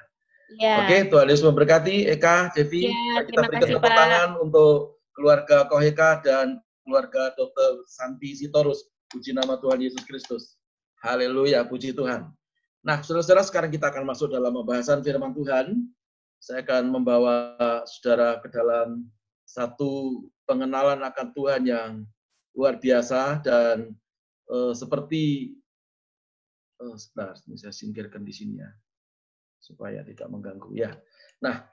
Ya. 0.59 0.83
Oke, 0.83 1.07
Tuhan 1.07 1.31
Yesus 1.31 1.47
memberkati 1.47 2.11
Eka, 2.11 2.51
Devi. 2.51 2.91
Ya, 2.91 3.23
kita 3.23 3.47
berikan 3.47 3.79
tepuk 3.79 3.87
tangan 3.87 4.31
untuk 4.43 4.99
keluarga 5.15 5.69
Koheka 5.71 6.25
dan 6.27 6.59
keluarga 6.83 7.31
Dr. 7.39 7.87
Santi 7.87 8.35
Sitorus. 8.35 8.91
Puji 9.11 9.31
nama 9.31 9.59
Tuhan 9.63 9.79
Yesus 9.79 10.03
Kristus. 10.03 10.59
Haleluya, 11.07 11.63
puji 11.67 11.95
Tuhan. 11.95 12.31
Nah, 12.83 12.99
saudara-saudara, 13.05 13.45
sekarang 13.47 13.71
kita 13.71 13.93
akan 13.95 14.09
masuk 14.09 14.33
dalam 14.33 14.57
pembahasan 14.57 15.05
firman 15.05 15.37
Tuhan. 15.37 15.87
Saya 16.41 16.65
akan 16.65 16.89
membawa 16.89 17.55
saudara 17.85 18.41
ke 18.41 18.49
dalam 18.49 19.07
satu 19.45 20.25
pengenalan 20.49 21.05
akan 21.05 21.27
Tuhan 21.37 21.63
yang 21.69 21.91
luar 22.57 22.81
biasa 22.81 23.45
dan 23.45 23.93
e, 24.49 24.73
seperti 24.73 25.53
Oh, 26.81 26.97
sebentar, 26.97 27.37
ini 27.45 27.61
saya 27.61 27.77
singkirkan 27.77 28.25
di 28.25 28.33
sini 28.33 28.57
ya, 28.57 28.73
supaya 29.61 30.03
tidak 30.03 30.27
mengganggu. 30.33 30.73
Ya, 30.75 30.97
nah 31.39 31.69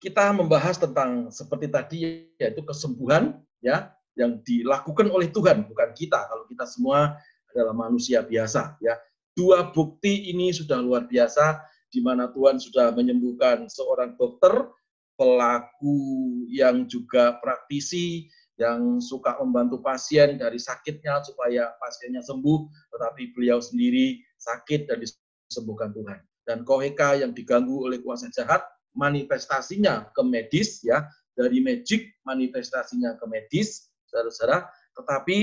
kita 0.00 0.32
membahas 0.32 0.80
tentang 0.80 1.28
seperti 1.28 1.66
tadi 1.68 1.98
yaitu 2.40 2.64
kesembuhan 2.64 3.36
ya 3.60 3.92
yang 4.16 4.40
dilakukan 4.44 5.08
oleh 5.12 5.28
Tuhan 5.28 5.68
bukan 5.68 5.90
kita. 5.92 6.28
Kalau 6.28 6.44
kita 6.48 6.64
semua 6.64 7.20
adalah 7.52 7.74
manusia 7.76 8.24
biasa 8.24 8.80
ya. 8.80 8.96
Dua 9.36 9.70
bukti 9.72 10.32
ini 10.32 10.50
sudah 10.50 10.82
luar 10.82 11.06
biasa 11.06 11.62
di 11.90 11.98
mana 12.02 12.30
Tuhan 12.30 12.58
sudah 12.62 12.94
menyembuhkan 12.94 13.66
seorang 13.66 14.14
dokter, 14.14 14.70
pelaku 15.18 15.98
yang 16.50 16.86
juga 16.86 17.38
praktisi, 17.42 18.30
yang 18.60 19.00
suka 19.00 19.40
membantu 19.42 19.80
pasien 19.80 20.36
dari 20.36 20.60
sakitnya 20.60 21.24
supaya 21.24 21.72
pasiennya 21.80 22.20
sembuh, 22.20 22.58
tetapi 22.94 23.32
beliau 23.32 23.58
sendiri 23.58 24.20
sakit 24.38 24.86
dan 24.86 25.02
disembuhkan 25.02 25.90
Tuhan. 25.96 26.29
Dan 26.50 26.66
koheka 26.66 27.14
yang 27.14 27.30
diganggu 27.30 27.86
oleh 27.86 28.02
kuasa 28.02 28.26
jahat, 28.34 28.66
manifestasinya 28.98 30.10
ke 30.10 30.22
medis, 30.26 30.82
ya 30.82 31.06
dari 31.30 31.62
magic 31.62 32.18
manifestasinya 32.26 33.14
ke 33.14 33.24
medis, 33.30 33.86
saudara-saudara. 34.10 34.66
Tetapi 34.98 35.38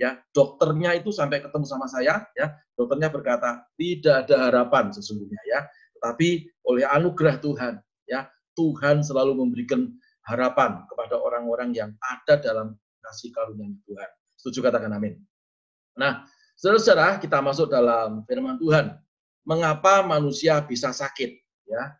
ya 0.00 0.16
dokternya 0.32 0.96
itu 0.96 1.12
sampai 1.12 1.44
ketemu 1.44 1.68
sama 1.68 1.84
saya, 1.84 2.24
ya 2.32 2.56
dokternya 2.72 3.12
berkata 3.12 3.68
tidak 3.76 4.24
ada 4.24 4.48
harapan 4.48 4.88
sesungguhnya, 4.88 5.36
ya. 5.44 5.68
Tetapi 6.00 6.48
oleh 6.64 6.88
anugerah 6.88 7.36
Tuhan, 7.44 7.76
ya 8.08 8.24
Tuhan 8.56 9.04
selalu 9.04 9.36
memberikan 9.36 9.92
harapan 10.24 10.88
kepada 10.88 11.20
orang-orang 11.20 11.76
yang 11.76 11.92
ada 12.00 12.40
dalam 12.40 12.72
kasih 13.04 13.28
karunia 13.36 13.68
Tuhan. 13.84 14.10
Setuju 14.40 14.64
katakan 14.64 14.96
amin. 14.96 15.20
Nah, 15.92 16.24
saudara-saudara, 16.56 17.20
kita 17.20 17.38
masuk 17.44 17.68
dalam 17.68 18.24
firman 18.24 18.56
Tuhan. 18.56 18.96
Mengapa 19.42 20.06
manusia 20.06 20.62
bisa 20.62 20.94
sakit? 20.94 21.30
Ya, 21.66 21.98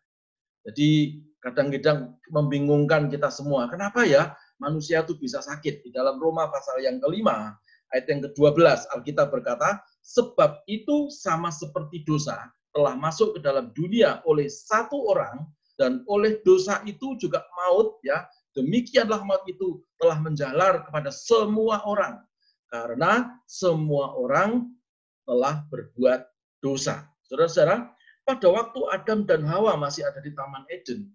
jadi 0.69 1.19
kadang-kadang 1.43 2.15
membingungkan 2.31 3.11
kita 3.11 3.29
semua. 3.35 3.67
Kenapa 3.67 4.07
ya 4.07 4.35
manusia 4.63 5.03
itu 5.03 5.19
bisa 5.19 5.43
sakit? 5.43 5.83
Di 5.83 5.91
dalam 5.91 6.23
Roma 6.23 6.47
pasal 6.53 6.87
yang 6.87 7.03
kelima, 7.03 7.59
ayat 7.91 8.07
yang 8.07 8.21
ke-12, 8.31 8.95
Alkitab 8.95 9.35
berkata, 9.35 9.83
sebab 10.03 10.63
itu 10.71 11.11
sama 11.11 11.51
seperti 11.51 12.07
dosa 12.07 12.51
telah 12.73 12.97
masuk 12.97 13.37
ke 13.37 13.41
dalam 13.45 13.69
dunia 13.77 14.25
oleh 14.25 14.49
satu 14.49 15.13
orang 15.13 15.45
dan 15.77 16.01
oleh 16.09 16.41
dosa 16.47 16.81
itu 16.89 17.21
juga 17.21 17.45
maut 17.59 18.01
ya 18.01 18.25
demikianlah 18.57 19.21
maut 19.25 19.45
itu 19.45 19.85
telah 20.01 20.17
menjalar 20.21 20.85
kepada 20.89 21.13
semua 21.13 21.85
orang 21.85 22.25
karena 22.73 23.37
semua 23.45 24.17
orang 24.17 24.73
telah 25.29 25.61
berbuat 25.69 26.25
dosa. 26.65 27.12
Saudara-saudara, 27.33 27.89
pada 28.29 28.49
waktu 28.53 28.81
Adam 28.93 29.25
dan 29.25 29.41
Hawa 29.49 29.73
masih 29.81 30.05
ada 30.05 30.21
di 30.21 30.37
Taman 30.37 30.69
Eden, 30.69 31.09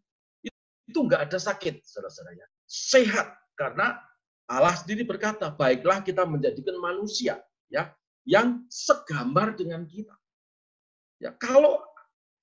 itu 0.89 0.99
nggak 1.05 1.29
ada 1.29 1.37
sakit, 1.37 1.85
saudara-saudara 1.85 2.41
ya. 2.41 2.47
Sehat 2.65 3.37
karena 3.53 4.01
Allah 4.49 4.73
sendiri 4.73 5.05
berkata, 5.05 5.53
baiklah 5.53 6.01
kita 6.01 6.25
menjadikan 6.25 6.81
manusia 6.81 7.37
ya 7.69 7.93
yang 8.25 8.65
segambar 8.65 9.53
dengan 9.53 9.85
kita. 9.85 10.17
Ya, 11.21 11.37
kalau 11.37 11.85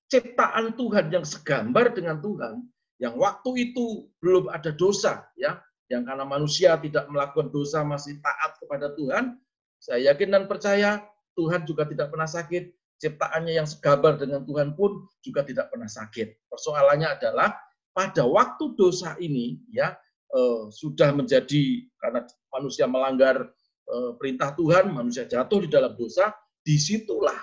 ciptaan 0.07 0.79
Tuhan 0.79 1.11
yang 1.11 1.27
segambar 1.27 1.91
dengan 1.91 2.23
Tuhan, 2.23 2.63
yang 3.03 3.19
waktu 3.19 3.69
itu 3.71 4.07
belum 4.23 4.47
ada 4.55 4.71
dosa, 4.71 5.27
ya, 5.35 5.59
yang 5.91 6.07
karena 6.07 6.23
manusia 6.23 6.79
tidak 6.79 7.11
melakukan 7.11 7.51
dosa 7.51 7.83
masih 7.83 8.23
taat 8.23 8.55
kepada 8.55 8.95
Tuhan, 8.95 9.35
saya 9.83 10.15
yakin 10.15 10.31
dan 10.31 10.43
percaya 10.47 11.03
Tuhan 11.35 11.67
juga 11.67 11.83
tidak 11.83 12.07
pernah 12.13 12.29
sakit, 12.29 12.71
ciptaannya 13.05 13.53
yang 13.61 13.69
segambar 13.69 14.17
dengan 14.17 14.41
Tuhan 14.49 14.73
pun 14.73 15.05
juga 15.21 15.45
tidak 15.45 15.69
pernah 15.69 15.85
sakit. 15.85 16.49
Persoalannya 16.49 17.13
adalah 17.13 17.53
pada 17.93 18.25
waktu 18.25 18.73
dosa 18.73 19.13
ini, 19.21 19.61
ya, 19.69 19.93
eh, 20.33 20.63
sudah 20.73 21.13
menjadi 21.13 21.85
karena 22.01 22.25
manusia 22.49 22.89
melanggar 22.89 23.53
eh, 23.85 24.11
perintah 24.17 24.57
Tuhan, 24.57 24.89
manusia 24.89 25.29
jatuh 25.29 25.61
di 25.61 25.69
dalam 25.69 25.93
dosa, 25.93 26.33
di 26.65 26.81
situlah 26.81 27.37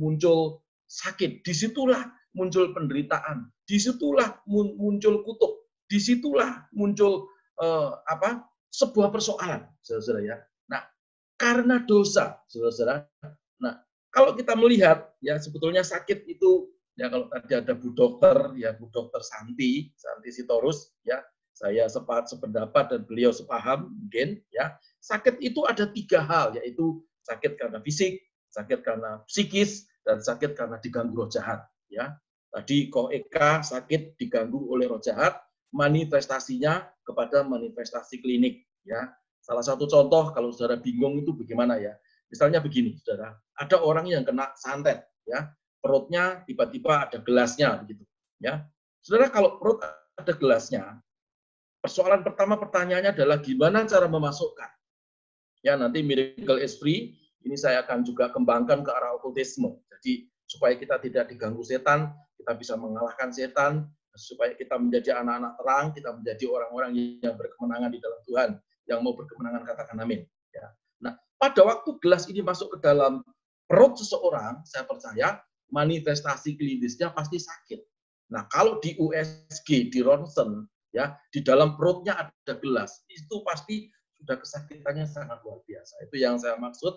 muncul 0.00 0.64
sakit. 0.88 1.44
Di 1.44 1.52
situlah 1.52 2.04
muncul 2.36 2.72
penderitaan. 2.72 3.48
Di 3.64 3.76
situlah 3.80 4.40
muncul 4.48 5.24
kutuk. 5.24 5.68
Di 5.88 6.00
situlah 6.00 6.68
muncul 6.72 7.28
uh, 7.60 8.00
apa 8.08 8.48
sebuah 8.72 9.12
persoalan, 9.12 9.68
saudara-saudara 9.84 10.20
ya. 10.24 10.36
Nah, 10.72 10.82
karena 11.36 11.84
dosa, 11.84 12.40
saudara-saudara. 12.48 13.04
Nah, 13.60 13.76
kalau 14.12 14.36
kita 14.36 14.52
melihat 14.52 15.08
ya 15.24 15.40
sebetulnya 15.40 15.80
sakit 15.80 16.28
itu 16.28 16.68
ya 17.00 17.08
kalau 17.08 17.26
tadi 17.32 17.52
ada 17.56 17.72
Bu 17.72 17.96
Dokter 17.96 18.52
ya 18.60 18.76
Bu 18.76 18.92
Dokter 18.92 19.24
Santi, 19.24 19.88
Santi 19.96 20.28
Sitorus 20.28 20.92
ya, 21.02 21.24
saya 21.56 21.88
sepat 21.88 22.28
sependapat 22.28 22.92
dan 22.92 23.00
beliau 23.08 23.32
sepaham 23.32 23.88
mungkin 23.88 24.40
ya. 24.52 24.76
Sakit 25.00 25.40
itu 25.40 25.64
ada 25.64 25.88
tiga 25.88 26.20
hal 26.20 26.54
yaitu 26.60 27.00
sakit 27.24 27.56
karena 27.56 27.80
fisik, 27.80 28.20
sakit 28.52 28.84
karena 28.84 29.24
psikis, 29.24 29.88
dan 30.04 30.20
sakit 30.20 30.52
karena 30.58 30.76
diganggu 30.78 31.16
roh 31.16 31.30
jahat 31.32 31.64
ya. 31.88 32.12
Tadi 32.52 32.92
Ko 32.92 33.08
Eka 33.08 33.64
sakit 33.64 34.20
diganggu 34.20 34.60
oleh 34.68 34.84
roh 34.92 35.00
jahat, 35.00 35.40
manifestasinya 35.72 36.84
kepada 37.00 37.48
manifestasi 37.48 38.20
klinik 38.20 38.68
ya. 38.84 39.08
Salah 39.42 39.64
satu 39.64 39.88
contoh 39.88 40.30
kalau 40.30 40.54
saudara 40.54 40.78
bingung 40.78 41.18
itu 41.18 41.34
bagaimana 41.34 41.80
ya? 41.80 41.96
Misalnya 42.32 42.64
begini, 42.64 42.96
saudara, 42.96 43.36
ada 43.60 43.76
orang 43.84 44.08
yang 44.08 44.24
kena 44.24 44.56
santet 44.56 45.04
ya, 45.28 45.52
perutnya 45.84 46.40
tiba-tiba 46.48 47.04
ada 47.04 47.20
gelasnya 47.20 47.76
begitu 47.84 48.08
ya. 48.40 48.64
Saudara 49.04 49.28
kalau 49.28 49.60
perut 49.60 49.84
ada 50.16 50.32
gelasnya, 50.32 50.96
persoalan 51.84 52.24
pertama 52.24 52.56
pertanyaannya 52.56 53.12
adalah 53.12 53.36
gimana 53.36 53.84
cara 53.84 54.08
memasukkan. 54.08 54.70
Ya, 55.60 55.76
nanti 55.76 56.00
miracle 56.00 56.58
is 56.58 56.80
free, 56.80 57.20
ini 57.44 57.54
saya 57.54 57.84
akan 57.84 58.02
juga 58.02 58.32
kembangkan 58.32 58.80
ke 58.82 58.90
arah 58.90 59.14
okultisme. 59.20 59.78
Jadi 59.92 60.26
supaya 60.48 60.74
kita 60.74 60.98
tidak 61.04 61.30
diganggu 61.30 61.62
setan, 61.62 62.10
kita 62.40 62.56
bisa 62.56 62.74
mengalahkan 62.74 63.30
setan, 63.30 63.86
supaya 64.16 64.56
kita 64.56 64.76
menjadi 64.80 65.20
anak-anak 65.20 65.52
terang, 65.60 65.86
kita 65.94 66.10
menjadi 66.16 66.44
orang-orang 66.50 66.90
yang 67.22 67.34
berkemenangan 67.36 67.90
di 67.92 67.98
dalam 68.02 68.20
Tuhan, 68.26 68.50
yang 68.90 68.98
mau 69.04 69.14
berkemenangan 69.14 69.62
katakan 69.68 70.00
amin. 70.02 70.26
Nah, 71.02 71.18
pada 71.36 71.66
waktu 71.66 71.98
gelas 71.98 72.30
ini 72.30 72.40
masuk 72.40 72.78
ke 72.78 72.78
dalam 72.80 73.20
perut 73.66 73.98
seseorang, 73.98 74.62
saya 74.62 74.86
percaya 74.86 75.42
manifestasi 75.74 76.54
klinisnya 76.54 77.10
pasti 77.10 77.42
sakit. 77.42 77.80
Nah, 78.32 78.46
kalau 78.48 78.78
di 78.78 78.96
USG, 78.96 79.92
di 79.92 80.00
ronsen, 80.00 80.64
ya 80.94 81.16
di 81.34 81.42
dalam 81.44 81.76
perutnya 81.76 82.16
ada 82.16 82.54
gelas, 82.60 83.02
itu 83.10 83.42
pasti 83.44 83.90
sudah 84.22 84.38
kesakitannya 84.38 85.04
sangat 85.04 85.42
luar 85.42 85.60
biasa. 85.66 86.06
Itu 86.06 86.16
yang 86.22 86.38
saya 86.38 86.54
maksud 86.56 86.94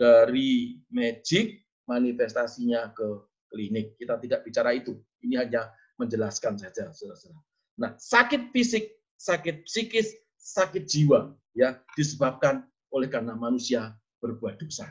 dari 0.00 0.80
magic 0.88 1.60
manifestasinya 1.84 2.96
ke 2.96 3.06
klinik. 3.52 3.94
Kita 4.00 4.16
tidak 4.16 4.42
bicara 4.48 4.72
itu. 4.72 4.96
Ini 5.20 5.44
hanya 5.44 5.68
menjelaskan 6.00 6.56
saja. 6.56 6.88
Nah, 7.76 7.94
sakit 8.00 8.50
fisik, 8.56 8.96
sakit 9.20 9.68
psikis, 9.68 10.16
sakit 10.40 10.88
jiwa, 10.88 11.36
ya 11.54 11.78
disebabkan 11.94 12.66
oleh 12.92 13.08
karena 13.08 13.32
manusia 13.32 13.96
berbuat 14.20 14.60
dosa. 14.60 14.86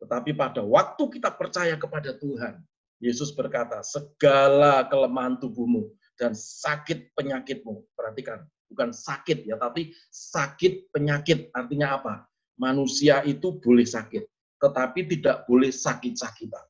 Tetapi 0.00 0.32
pada 0.32 0.64
waktu 0.64 1.02
kita 1.20 1.28
percaya 1.36 1.76
kepada 1.76 2.16
Tuhan, 2.16 2.64
Yesus 3.02 3.34
berkata, 3.36 3.84
segala 3.84 4.88
kelemahan 4.88 5.36
tubuhmu 5.36 5.92
dan 6.16 6.32
sakit 6.32 7.12
penyakitmu, 7.12 7.84
perhatikan, 7.92 8.44
bukan 8.72 8.94
sakit 8.94 9.44
ya, 9.44 9.60
tapi 9.60 9.92
sakit 10.08 10.88
penyakit 10.94 11.52
artinya 11.52 12.00
apa? 12.00 12.14
Manusia 12.56 13.24
itu 13.24 13.56
boleh 13.60 13.84
sakit, 13.84 14.24
tetapi 14.60 15.08
tidak 15.16 15.44
boleh 15.48 15.72
sakit-sakitan. 15.72 16.64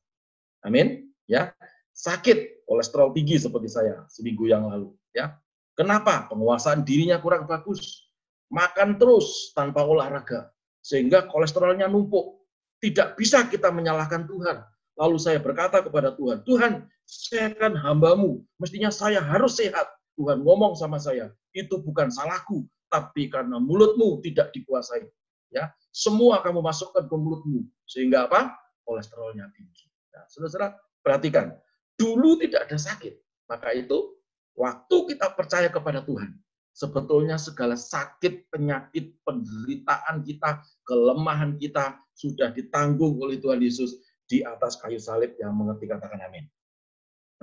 Amin. 0.63 1.11
Ya, 1.27 1.55
sakit 1.95 2.67
kolesterol 2.67 3.11
tinggi 3.15 3.39
seperti 3.39 3.67
saya 3.71 4.03
seminggu 4.07 4.47
yang 4.47 4.67
lalu. 4.67 4.95
Ya, 5.11 5.35
kenapa? 5.75 6.27
Penguasaan 6.31 6.87
dirinya 6.87 7.19
kurang 7.19 7.47
bagus. 7.47 8.07
Makan 8.51 8.99
terus 8.99 9.55
tanpa 9.55 9.83
olahraga 9.83 10.51
sehingga 10.81 11.29
kolesterolnya 11.29 11.87
numpuk. 11.87 12.41
Tidak 12.81 13.13
bisa 13.13 13.45
kita 13.45 13.69
menyalahkan 13.69 14.25
Tuhan. 14.25 14.65
Lalu 14.97 15.17
saya 15.21 15.37
berkata 15.37 15.85
kepada 15.85 16.17
Tuhan, 16.17 16.41
Tuhan, 16.43 16.85
saya 17.05 17.53
kan 17.53 17.77
hambamu, 17.77 18.41
mestinya 18.57 18.89
saya 18.89 19.21
harus 19.21 19.57
sehat. 19.57 19.85
Tuhan 20.17 20.43
ngomong 20.43 20.75
sama 20.75 20.99
saya, 20.99 21.31
itu 21.55 21.79
bukan 21.81 22.11
salahku, 22.11 22.67
tapi 22.91 23.31
karena 23.31 23.57
mulutmu 23.57 24.19
tidak 24.21 24.51
dikuasai. 24.51 25.07
Ya, 25.51 25.71
semua 25.91 26.39
kamu 26.39 26.63
masukkan 26.63 27.07
ke 27.07 27.15
mulutmu 27.15 27.67
sehingga 27.83 28.27
apa? 28.27 28.55
Kolesterolnya 28.87 29.51
tinggi. 29.51 29.87
Nah, 30.15 30.23
saudara 30.27 30.75
perhatikan, 31.03 31.55
dulu 31.99 32.39
tidak 32.39 32.67
ada 32.67 32.77
sakit. 32.79 33.19
Maka 33.51 33.75
itu 33.75 34.15
waktu 34.55 34.97
kita 35.11 35.35
percaya 35.35 35.67
kepada 35.67 36.03
Tuhan, 36.07 36.31
sebetulnya 36.71 37.35
segala 37.35 37.75
sakit, 37.75 38.47
penyakit, 38.51 39.19
penderitaan 39.27 40.23
kita, 40.23 40.63
kelemahan 40.87 41.59
kita 41.59 41.99
sudah 42.15 42.51
ditanggung 42.55 43.19
oleh 43.19 43.37
Tuhan 43.39 43.59
Yesus 43.59 43.99
di 44.27 44.41
atas 44.41 44.79
kayu 44.79 44.97
salib 44.97 45.35
yang 45.37 45.51
mengerti 45.51 45.91
katakan 45.91 46.23
amin. 46.23 46.47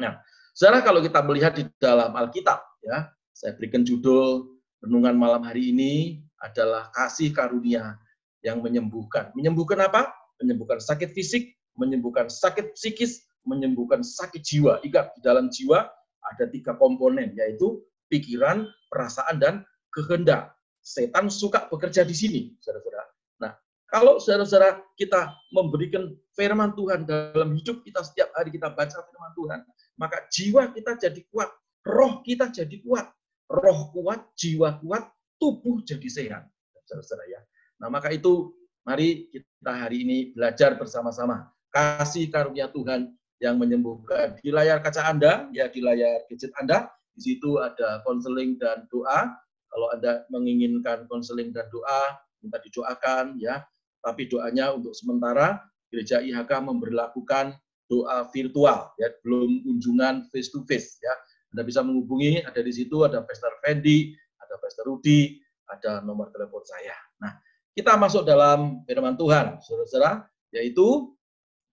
Nah, 0.00 0.16
saudara 0.56 0.80
kalau 0.80 1.04
kita 1.04 1.20
melihat 1.20 1.52
di 1.52 1.68
dalam 1.76 2.16
Alkitab, 2.16 2.60
ya, 2.80 3.12
saya 3.36 3.52
berikan 3.54 3.84
judul 3.84 4.56
renungan 4.80 5.14
malam 5.18 5.42
hari 5.44 5.74
ini 5.74 6.22
adalah 6.40 6.88
kasih 6.94 7.34
karunia 7.34 7.98
yang 8.40 8.62
menyembuhkan. 8.62 9.34
Menyembuhkan 9.34 9.82
apa? 9.82 10.08
Menyembuhkan 10.38 10.78
sakit 10.78 11.10
fisik, 11.12 11.58
menyembuhkan 11.74 12.30
sakit 12.30 12.78
psikis, 12.78 13.26
menyembuhkan 13.42 14.00
sakit 14.06 14.40
jiwa. 14.40 14.78
Ingat, 14.86 15.18
di 15.18 15.20
dalam 15.20 15.50
jiwa 15.50 15.90
ada 16.22 16.44
tiga 16.46 16.78
komponen, 16.78 17.34
yaitu 17.34 17.82
pikiran, 18.08 18.68
perasaan, 18.88 19.40
dan 19.40 19.54
kehendak. 19.92 20.52
Setan 20.82 21.28
suka 21.28 21.68
bekerja 21.68 22.04
di 22.04 22.16
sini, 22.16 22.40
saudara-saudara. 22.64 23.06
Nah, 23.44 23.52
kalau 23.88 24.16
saudara-saudara 24.16 24.80
kita 24.96 25.36
memberikan 25.52 26.16
firman 26.32 26.72
Tuhan 26.72 27.04
dalam 27.04 27.52
hidup 27.56 27.84
kita 27.84 28.00
setiap 28.04 28.32
hari 28.32 28.52
kita 28.52 28.72
baca 28.72 28.96
firman 28.96 29.32
Tuhan, 29.36 29.60
maka 30.00 30.24
jiwa 30.32 30.72
kita 30.72 30.96
jadi 30.96 31.20
kuat, 31.28 31.50
roh 31.84 32.24
kita 32.24 32.48
jadi 32.48 32.76
kuat. 32.84 33.12
Roh 33.48 33.88
kuat, 33.96 34.28
jiwa 34.36 34.76
kuat, 34.80 35.08
tubuh 35.40 35.80
jadi 35.80 36.08
sehat. 36.08 36.44
Saudara-saudara 36.84 37.24
ya. 37.28 37.40
Nah, 37.80 37.88
maka 37.88 38.12
itu 38.12 38.52
mari 38.84 39.28
kita 39.28 39.72
hari 39.72 40.04
ini 40.04 40.32
belajar 40.32 40.76
bersama-sama 40.80 41.52
kasih 41.72 42.32
karunia 42.32 42.68
Tuhan 42.72 43.12
yang 43.38 43.56
menyembuhkan. 43.60 44.40
Di 44.42 44.50
layar 44.50 44.82
kaca 44.82 45.06
Anda, 45.06 45.46
ya 45.54 45.70
di 45.70 45.80
layar 45.84 46.26
gadget 46.26 46.52
Anda, 46.58 46.90
di 47.18 47.34
situ 47.34 47.58
ada 47.58 47.98
konseling 48.06 48.54
dan 48.62 48.86
doa. 48.94 49.34
Kalau 49.68 49.90
Anda 49.90 50.22
menginginkan 50.30 51.10
konseling 51.10 51.50
dan 51.50 51.66
doa, 51.74 52.22
minta 52.38 52.62
didoakan 52.62 53.42
ya. 53.42 53.66
Tapi 53.98 54.30
doanya 54.30 54.70
untuk 54.70 54.94
sementara 54.94 55.58
Gereja 55.90 56.22
IHK 56.22 56.62
memberlakukan 56.62 57.58
doa 57.88 58.28
virtual 58.30 58.92
ya, 59.00 59.08
belum 59.24 59.66
kunjungan 59.66 60.28
face 60.30 60.52
to 60.52 60.62
face 60.68 61.00
ya. 61.02 61.10
Anda 61.56 61.64
bisa 61.64 61.80
menghubungi, 61.80 62.44
ada 62.44 62.60
di 62.60 62.70
situ 62.70 63.02
ada 63.02 63.24
Pastor 63.24 63.56
Fendi, 63.64 64.12
ada 64.36 64.54
Pastor 64.60 64.84
Rudi, 64.84 65.40
ada 65.64 66.04
nomor 66.04 66.28
telepon 66.28 66.60
saya. 66.60 66.92
Nah, 67.24 67.40
kita 67.72 67.96
masuk 67.96 68.28
dalam 68.28 68.84
firman 68.84 69.16
Tuhan, 69.16 69.58
saudara-saudara, 69.64 70.28
yaitu 70.52 71.16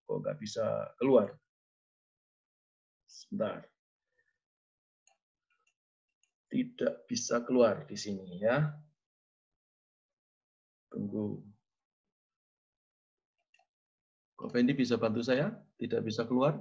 kok 0.08 0.17
nggak 0.23 0.39
bisa 0.39 0.63
keluar. 0.95 1.36
Sebentar. 3.03 3.67
Tidak 6.56 7.04
bisa 7.04 7.44
keluar 7.44 7.84
di 7.84 8.00
sini 8.00 8.39
ya. 8.39 8.72
Tunggu. 10.88 11.43
Kok 14.39 14.49
Fendi 14.56 14.72
bisa 14.72 14.95
bantu 14.95 15.20
saya? 15.20 15.51
Tidak 15.76 15.99
bisa 15.99 16.24
keluar? 16.24 16.56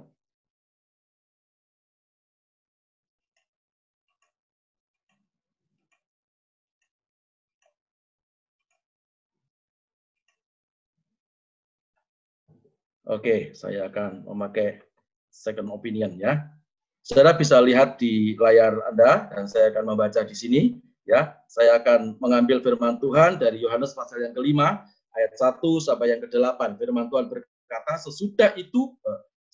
Oke, 13.07 13.55
saya 13.55 13.87
akan 13.87 14.27
memakai 14.27 14.83
second 15.31 15.71
opinion 15.71 16.19
ya. 16.19 16.51
Saudara 17.05 17.37
bisa 17.37 17.61
lihat 17.61 18.01
di 18.01 18.33
layar 18.33 18.81
Anda 18.89 19.29
dan 19.29 19.45
saya 19.45 19.69
akan 19.69 19.93
membaca 19.93 20.25
di 20.25 20.33
sini 20.33 20.61
ya. 21.05 21.37
Saya 21.45 21.77
akan 21.77 22.17
mengambil 22.17 22.65
firman 22.65 22.97
Tuhan 22.97 23.37
dari 23.37 23.61
Yohanes 23.61 23.93
pasal 23.93 24.25
yang 24.25 24.33
kelima 24.33 24.81
ayat 25.13 25.37
1 25.37 25.61
sampai 25.85 26.17
yang 26.17 26.21
ke-8. 26.25 26.81
Firman 26.81 27.05
Tuhan 27.13 27.29
berkata, 27.29 28.01
sesudah 28.01 28.57
itu 28.57 28.97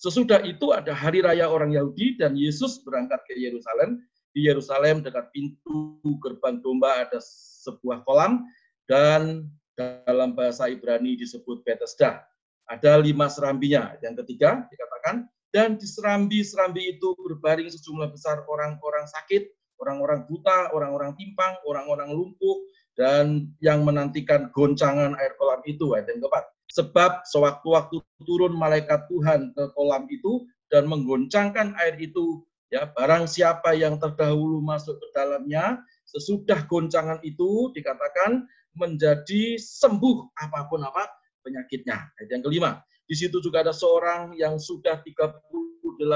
sesudah 0.00 0.40
itu 0.48 0.72
ada 0.72 0.96
hari 0.96 1.20
raya 1.20 1.44
orang 1.44 1.76
Yahudi 1.76 2.16
dan 2.16 2.32
Yesus 2.40 2.80
berangkat 2.88 3.20
ke 3.28 3.36
Yerusalem. 3.36 4.00
Di 4.32 4.48
Yerusalem 4.48 5.04
dekat 5.04 5.28
pintu 5.36 6.00
gerbang 6.24 6.56
domba 6.64 7.04
ada 7.04 7.20
sebuah 7.68 8.00
kolam 8.08 8.48
dan 8.88 9.44
dalam 9.76 10.32
bahasa 10.32 10.72
Ibrani 10.72 11.20
disebut 11.20 11.60
Bethesda 11.68 12.24
ada 12.64 12.92
lima 12.96 13.28
serambinya. 13.28 13.92
Yang 14.00 14.24
ketiga 14.24 14.64
dikatakan, 14.72 15.28
dan 15.52 15.76
di 15.76 15.84
serambi-serambi 15.84 16.96
itu 16.96 17.12
berbaring 17.20 17.68
sejumlah 17.68 18.08
besar 18.10 18.40
orang-orang 18.48 19.04
sakit, 19.04 19.52
orang-orang 19.76 20.24
buta, 20.26 20.72
orang-orang 20.72 21.12
timpang, 21.20 21.54
orang-orang 21.68 22.08
lumpuh, 22.08 22.56
dan 22.96 23.52
yang 23.60 23.84
menantikan 23.84 24.48
goncangan 24.52 25.16
air 25.20 25.32
kolam 25.36 25.60
itu 25.68 25.92
ayat 25.92 26.08
yang 26.12 26.24
keempat. 26.24 26.44
Sebab 26.72 27.28
sewaktu-waktu 27.28 28.00
turun 28.24 28.56
malaikat 28.56 29.04
Tuhan 29.12 29.52
ke 29.52 29.64
kolam 29.76 30.08
itu 30.08 30.48
dan 30.72 30.88
menggoncangkan 30.88 31.76
air 31.76 32.00
itu, 32.00 32.40
ya 32.72 32.88
barang 32.88 33.28
siapa 33.28 33.76
yang 33.76 34.00
terdahulu 34.00 34.64
masuk 34.64 34.96
ke 34.96 35.06
dalamnya, 35.12 35.84
sesudah 36.08 36.64
goncangan 36.64 37.20
itu 37.20 37.68
dikatakan 37.76 38.48
menjadi 38.72 39.60
sembuh 39.60 40.32
apa 40.40 40.64
pun 40.72 40.80
apa 40.80 41.12
penyakitnya. 41.44 42.08
Ayat 42.16 42.28
yang 42.32 42.40
kelima, 42.44 42.80
di 43.12 43.16
situ 43.20 43.44
juga 43.44 43.60
ada 43.60 43.76
seorang 43.76 44.32
yang 44.40 44.56
sudah 44.56 45.04
38 45.04 45.44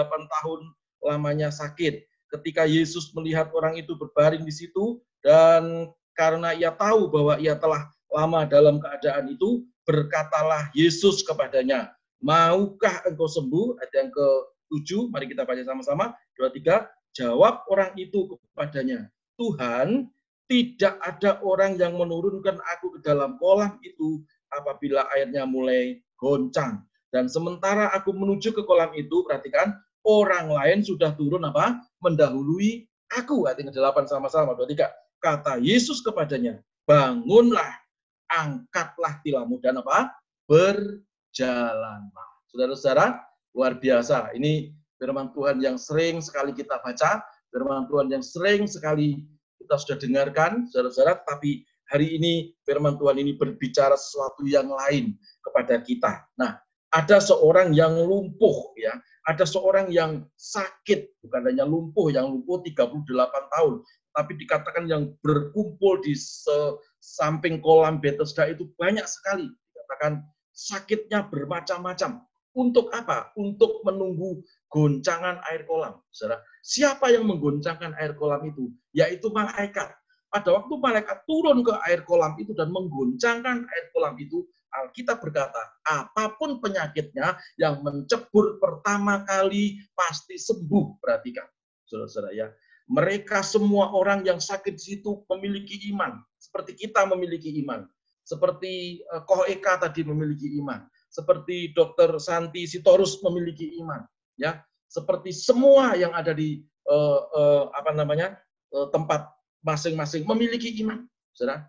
tahun 0.09 0.61
lamanya 1.05 1.53
sakit. 1.53 2.09
Ketika 2.33 2.65
Yesus 2.65 3.13
melihat 3.13 3.53
orang 3.53 3.77
itu 3.77 3.93
berbaring 4.01 4.49
di 4.49 4.49
situ 4.49 5.05
dan 5.21 5.93
karena 6.17 6.57
ia 6.57 6.73
tahu 6.73 7.13
bahwa 7.13 7.37
ia 7.37 7.53
telah 7.53 7.85
lama 8.09 8.49
dalam 8.49 8.81
keadaan 8.81 9.29
itu, 9.29 9.69
berkatalah 9.85 10.73
Yesus 10.73 11.21
kepadanya, 11.21 11.93
maukah 12.25 13.05
engkau 13.05 13.29
sembuh? 13.29 13.77
Ayat 13.85 13.93
yang 13.93 14.09
ke-7, 14.17 15.13
mari 15.13 15.29
kita 15.29 15.45
baca 15.45 15.61
sama-sama. 15.69 16.17
Dua, 16.33 16.49
tiga, 16.49 16.89
jawab 17.13 17.69
orang 17.69 17.93
itu 18.01 18.41
kepadanya, 18.41 19.13
Tuhan, 19.37 20.09
tidak 20.49 20.97
ada 21.05 21.45
orang 21.45 21.77
yang 21.77 22.01
menurunkan 22.01 22.57
aku 22.73 22.97
ke 22.97 23.05
dalam 23.05 23.37
kolam 23.37 23.77
itu 23.85 24.25
apabila 24.49 25.05
airnya 25.13 25.45
mulai 25.45 26.01
goncang. 26.21 26.85
Dan 27.15 27.31
sementara 27.31 27.93
aku 27.95 28.13
menuju 28.13 28.53
ke 28.53 28.63
kolam 28.67 28.93
itu, 28.93 29.25
perhatikan, 29.25 29.73
orang 30.05 30.53
lain 30.53 30.85
sudah 30.85 31.15
turun 31.17 31.47
apa? 31.49 31.81
Mendahului 32.05 32.85
aku. 33.15 33.47
Ayat 33.49 33.63
yang 33.63 33.73
ke-8 33.73 34.11
sama-sama. 34.11 34.53
Dua, 34.53 34.69
tiga 34.69 34.93
kata 35.23 35.59
Yesus 35.59 36.05
kepadanya, 36.05 36.61
bangunlah, 36.85 37.73
angkatlah 38.29 39.19
tilammu 39.25 39.59
dan 39.65 39.81
apa? 39.81 40.13
Berjalanlah. 40.47 42.29
Saudara-saudara, 42.53 43.23
luar 43.57 43.81
biasa. 43.81 44.37
Ini 44.37 44.77
firman 45.01 45.33
Tuhan 45.33 45.61
yang 45.65 45.81
sering 45.81 46.21
sekali 46.21 46.53
kita 46.53 46.81
baca, 46.85 47.25
firman 47.49 47.89
Tuhan 47.89 48.13
yang 48.13 48.25
sering 48.25 48.69
sekali 48.69 49.25
kita 49.57 49.75
sudah 49.81 49.97
dengarkan, 49.99 50.69
saudara-saudara, 50.71 51.25
tapi 51.27 51.65
hari 51.91 52.19
ini 52.19 52.55
firman 52.63 52.99
Tuhan 52.99 53.19
ini 53.19 53.35
berbicara 53.35 53.95
sesuatu 53.95 54.47
yang 54.47 54.71
lain 54.71 55.15
kepada 55.47 55.79
kita. 55.79 56.27
Nah, 56.35 56.59
ada 56.91 57.23
seorang 57.23 57.71
yang 57.71 57.95
lumpuh 57.95 58.75
ya, 58.75 58.99
ada 59.31 59.47
seorang 59.47 59.95
yang 59.95 60.27
sakit, 60.35 61.23
bukan 61.23 61.43
hanya 61.51 61.63
lumpuh, 61.63 62.11
yang 62.11 62.27
lumpuh 62.27 62.63
38 62.67 63.07
tahun, 63.55 63.75
tapi 64.15 64.33
dikatakan 64.39 64.85
yang 64.91 65.15
berkumpul 65.23 66.03
di 66.03 66.15
samping 66.99 67.63
kolam 67.63 68.03
Bethesda 68.03 68.51
itu 68.51 68.67
banyak 68.81 69.05
sekali. 69.05 69.47
Dikatakan 69.51 70.25
sakitnya 70.57 71.27
bermacam-macam. 71.31 72.25
Untuk 72.57 72.89
apa? 72.97 73.37
Untuk 73.37 73.85
menunggu 73.85 74.41
goncangan 74.73 75.45
air 75.53 75.69
kolam. 75.69 76.01
Siapa 76.65 77.13
yang 77.13 77.29
menggoncangkan 77.29 77.93
air 78.01 78.17
kolam 78.17 78.41
itu? 78.49 78.73
Yaitu 78.97 79.29
malaikat. 79.29 79.93
Pada 80.33 80.57
waktu 80.57 80.75
malaikat 80.81 81.21
turun 81.29 81.61
ke 81.61 81.77
air 81.85 82.01
kolam 82.09 82.33
itu 82.41 82.57
dan 82.57 82.73
menggoncangkan 82.73 83.69
air 83.69 83.85
kolam 83.93 84.17
itu, 84.17 84.49
Alkitab 84.85 85.25
berkata, 85.25 85.63
apa 85.87 86.37
pun 86.37 86.61
penyakitnya 86.61 87.37
yang 87.57 87.81
mencebur 87.81 88.61
pertama 88.61 89.25
kali 89.25 89.81
pasti 89.97 90.37
sembuh. 90.37 91.01
Perhatikan, 91.01 91.47
saudara-saudara 91.89 92.33
ya 92.37 92.49
mereka 92.87 93.43
semua 93.43 93.91
orang 93.91 94.23
yang 94.23 94.39
sakit 94.39 94.79
situ 94.79 95.27
memiliki 95.27 95.91
iman, 95.91 96.23
seperti 96.39 96.87
kita 96.87 97.03
memiliki 97.03 97.51
iman, 97.67 97.83
seperti 98.23 99.03
uh, 99.11 99.27
Koh 99.27 99.43
Eka 99.47 99.83
tadi 99.83 100.07
memiliki 100.07 100.55
iman, 100.63 100.87
seperti 101.11 101.75
Dokter 101.75 102.15
Santi 102.23 102.63
Sitorus 102.63 103.19
memiliki 103.27 103.75
iman, 103.83 104.07
ya, 104.39 104.63
seperti 104.87 105.35
semua 105.35 105.99
yang 105.99 106.15
ada 106.15 106.31
di 106.31 106.63
uh, 106.87 107.21
uh, 107.27 107.65
apa 107.75 107.91
namanya 107.91 108.39
uh, 108.71 108.87
tempat 108.95 109.35
masing-masing 109.67 110.23
memiliki 110.23 110.71
iman, 110.87 111.11
saudara. 111.35 111.67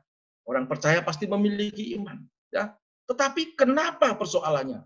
Orang 0.47 0.63
percaya 0.69 1.03
pasti 1.03 1.27
memiliki 1.27 1.97
iman, 1.99 2.23
ya. 2.53 2.71
Tetapi 3.07 3.55
kenapa 3.55 4.13
persoalannya? 4.15 4.83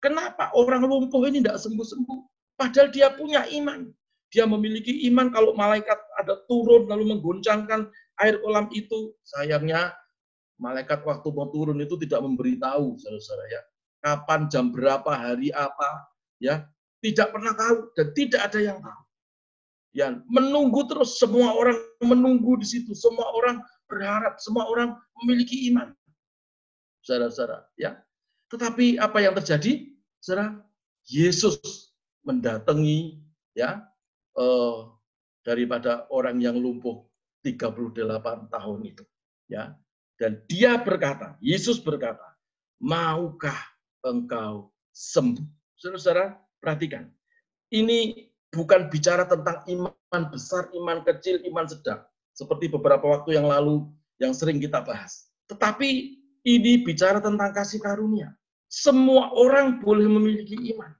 Kenapa 0.00 0.52
orang 0.56 0.84
lumpuh 0.84 1.24
ini 1.28 1.40
tidak 1.40 1.60
sembuh-sembuh? 1.60 2.20
Padahal 2.60 2.92
dia 2.92 3.08
punya 3.16 3.48
iman 3.48 3.88
dia 4.30 4.46
memiliki 4.46 5.10
iman 5.10 5.28
kalau 5.34 5.52
malaikat 5.58 5.98
ada 6.22 6.46
turun 6.46 6.86
lalu 6.86 7.14
menggoncangkan 7.14 7.90
air 8.22 8.38
kolam 8.40 8.70
itu. 8.70 9.10
Sayangnya 9.26 9.90
malaikat 10.62 11.02
waktu 11.02 11.28
mau 11.34 11.50
turun 11.50 11.82
itu 11.82 11.98
tidak 11.98 12.22
memberitahu, 12.22 12.94
saudara-saudara 13.02 13.44
ya. 13.50 13.62
Kapan, 14.00 14.48
jam 14.48 14.72
berapa, 14.72 15.10
hari 15.12 15.50
apa, 15.52 16.08
ya. 16.40 16.64
Tidak 17.02 17.32
pernah 17.34 17.52
tahu 17.58 17.90
dan 17.98 18.06
tidak 18.16 18.40
ada 18.48 18.60
yang 18.62 18.78
tahu. 18.80 19.02
Ya, 19.90 20.06
menunggu 20.30 20.86
terus 20.86 21.18
semua 21.18 21.50
orang 21.50 21.74
menunggu 21.98 22.54
di 22.62 22.66
situ, 22.68 22.94
semua 22.94 23.26
orang 23.34 23.58
berharap, 23.90 24.38
semua 24.38 24.70
orang 24.70 24.94
memiliki 25.18 25.66
iman. 25.74 25.90
Saudara-saudara, 27.00 27.64
ya. 27.80 28.00
Tetapi 28.50 29.00
apa 29.00 29.18
yang 29.22 29.32
terjadi? 29.38 29.94
Saudara, 30.20 30.60
Yesus 31.08 31.56
mendatangi 32.26 33.24
ya 33.56 33.82
uh, 34.36 34.92
daripada 35.40 36.04
orang 36.12 36.38
yang 36.42 36.60
lumpuh 36.60 37.08
38 37.42 38.52
tahun 38.52 38.80
itu. 38.84 39.04
Ya. 39.48 39.74
Dan 40.20 40.44
dia 40.44 40.76
berkata, 40.76 41.40
Yesus 41.40 41.80
berkata, 41.80 42.36
maukah 42.76 43.56
engkau 44.04 44.68
sembuh? 44.92 45.48
Saudara-saudara, 45.80 46.36
perhatikan. 46.60 47.08
Ini 47.72 48.28
bukan 48.52 48.92
bicara 48.92 49.24
tentang 49.24 49.64
iman 49.64 50.22
besar, 50.28 50.68
iman 50.76 51.00
kecil, 51.08 51.40
iman 51.48 51.64
sedang. 51.64 52.04
Seperti 52.36 52.68
beberapa 52.68 53.08
waktu 53.08 53.40
yang 53.40 53.48
lalu 53.48 53.88
yang 54.20 54.36
sering 54.36 54.60
kita 54.60 54.84
bahas. 54.84 55.32
Tetapi 55.48 56.19
ini 56.46 56.80
bicara 56.82 57.20
tentang 57.20 57.52
kasih 57.52 57.80
karunia. 57.80 58.32
Semua 58.70 59.34
orang 59.34 59.82
boleh 59.82 60.06
memiliki 60.06 60.56
iman. 60.74 60.92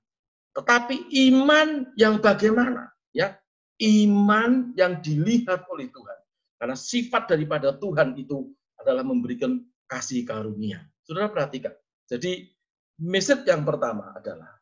Tetapi 0.56 1.08
iman 1.30 1.94
yang 1.94 2.18
bagaimana? 2.18 2.90
ya 3.10 3.34
iman 3.80 4.70
yang 4.78 5.00
dilihat 5.02 5.66
oleh 5.70 5.90
Tuhan. 5.90 6.18
Karena 6.60 6.76
sifat 6.76 7.32
daripada 7.32 7.72
Tuhan 7.74 8.12
itu 8.20 8.52
adalah 8.76 9.04
memberikan 9.04 9.60
kasih 9.88 10.28
karunia. 10.28 10.84
Saudara 11.02 11.32
perhatikan. 11.32 11.72
Jadi 12.04 12.52
message 13.00 13.48
yang 13.48 13.64
pertama 13.64 14.12
adalah 14.12 14.60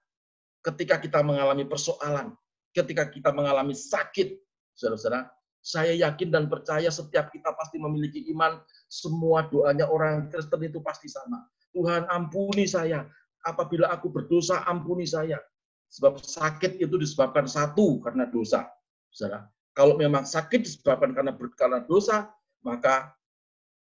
ketika 0.62 1.02
kita 1.02 1.20
mengalami 1.26 1.66
persoalan, 1.66 2.32
ketika 2.70 3.10
kita 3.10 3.34
mengalami 3.34 3.74
sakit, 3.74 4.38
saudara-saudara, 4.78 5.26
saya 5.62 5.92
yakin 5.92 6.32
dan 6.32 6.44
percaya 6.46 6.88
setiap 6.88 7.28
kita 7.34 7.52
pasti 7.54 7.76
memiliki 7.76 8.24
iman, 8.32 8.62
semua 8.88 9.44
doanya 9.50 9.84
orang 9.90 10.30
Kristen 10.32 10.64
itu 10.64 10.80
pasti 10.80 11.10
sama. 11.10 11.44
Tuhan 11.76 12.08
ampuni 12.08 12.64
saya, 12.64 13.04
apabila 13.44 13.92
aku 13.92 14.08
berdosa 14.08 14.64
ampuni 14.66 15.04
saya. 15.04 15.38
Sebab 15.88 16.20
sakit 16.20 16.80
itu 16.84 17.00
disebabkan 17.00 17.48
satu 17.48 18.00
karena 18.04 18.28
dosa. 18.28 18.68
Saudara, 19.08 19.48
kalau 19.72 19.96
memang 19.96 20.28
sakit 20.28 20.60
disebabkan 20.60 21.16
karena 21.16 21.32
karena 21.56 21.80
dosa, 21.80 22.28
maka 22.60 23.16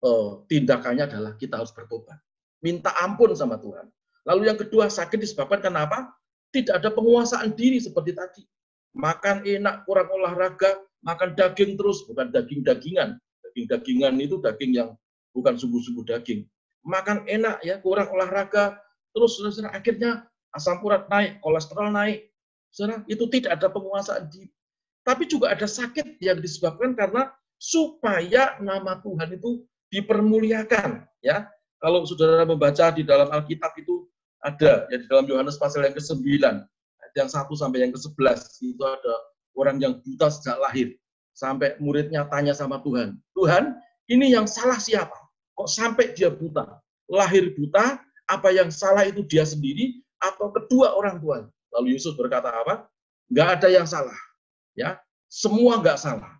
eh, 0.06 0.30
tindakannya 0.46 1.10
adalah 1.10 1.32
kita 1.34 1.58
harus 1.58 1.74
bertobat. 1.74 2.18
Minta 2.62 2.94
ampun 3.02 3.34
sama 3.34 3.58
Tuhan. 3.58 3.90
Lalu 4.26 4.42
yang 4.50 4.58
kedua, 4.58 4.86
sakit 4.90 5.18
disebabkan 5.18 5.62
karena 5.62 5.86
apa? 5.86 6.14
Tidak 6.50 6.78
ada 6.78 6.90
penguasaan 6.94 7.54
diri 7.54 7.78
seperti 7.82 8.14
tadi. 8.14 8.42
Makan 8.96 9.44
enak, 9.44 9.86
kurang 9.86 10.08
olahraga, 10.10 10.78
makan 11.06 11.38
daging 11.38 11.78
terus, 11.78 12.02
bukan 12.04 12.34
daging-dagingan. 12.34 13.16
Daging-dagingan 13.46 14.18
itu 14.18 14.42
daging 14.42 14.72
yang 14.74 14.90
bukan 15.30 15.54
sungguh-sungguh 15.54 16.02
daging. 16.10 16.42
Makan 16.82 17.24
enak 17.30 17.62
ya, 17.62 17.78
kurang 17.78 18.10
olahraga, 18.10 18.82
terus 19.14 19.38
akhirnya 19.70 20.26
asam 20.50 20.82
urat 20.82 21.06
naik, 21.06 21.38
kolesterol 21.40 21.94
naik. 21.94 22.34
Saudara, 22.74 23.06
itu 23.06 23.24
tidak 23.30 23.62
ada 23.62 23.70
penguasaan 23.70 24.26
diri. 24.28 24.50
Tapi 25.06 25.24
juga 25.30 25.54
ada 25.54 25.70
sakit 25.70 26.18
yang 26.18 26.42
disebabkan 26.42 26.98
karena 26.98 27.30
supaya 27.56 28.58
nama 28.58 28.98
Tuhan 29.00 29.38
itu 29.38 29.62
dipermuliakan. 29.94 31.06
Ya, 31.22 31.46
kalau 31.78 32.02
saudara 32.04 32.42
membaca 32.42 32.90
di 32.90 33.06
dalam 33.06 33.30
Alkitab 33.30 33.72
itu 33.78 34.10
ada 34.42 34.84
ya 34.90 34.96
di 34.98 35.06
dalam 35.08 35.24
Yohanes 35.30 35.56
pasal 35.56 35.86
yang 35.86 35.96
ke-9 35.96 36.26
yang 37.16 37.28
satu 37.32 37.56
sampai 37.56 37.88
yang 37.88 37.92
ke-11 37.96 38.60
itu 38.60 38.82
ada 38.84 39.14
orang 39.56 39.80
yang 39.80 39.98
buta 40.04 40.28
sejak 40.28 40.60
lahir 40.60 40.94
sampai 41.32 41.76
muridnya 41.80 42.28
tanya 42.28 42.52
sama 42.52 42.80
Tuhan, 42.84 43.16
Tuhan 43.32 43.76
ini 44.06 44.32
yang 44.32 44.46
salah 44.46 44.78
siapa? 44.78 45.16
Kok 45.56 45.68
sampai 45.68 46.12
dia 46.12 46.30
buta? 46.30 46.78
Lahir 47.10 47.56
buta, 47.56 47.98
apa 48.28 48.48
yang 48.52 48.68
salah 48.68 49.08
itu 49.08 49.24
dia 49.24 49.42
sendiri 49.42 50.04
atau 50.20 50.52
kedua 50.52 50.94
orang 50.94 51.18
tua. 51.18 51.48
Lalu 51.74 51.96
Yusuf 51.96 52.14
berkata 52.14 52.52
apa? 52.52 52.86
Enggak 53.32 53.48
ada 53.60 53.68
yang 53.72 53.86
salah. 53.88 54.16
Ya, 54.76 55.00
semua 55.26 55.80
enggak 55.80 55.98
salah. 55.98 56.30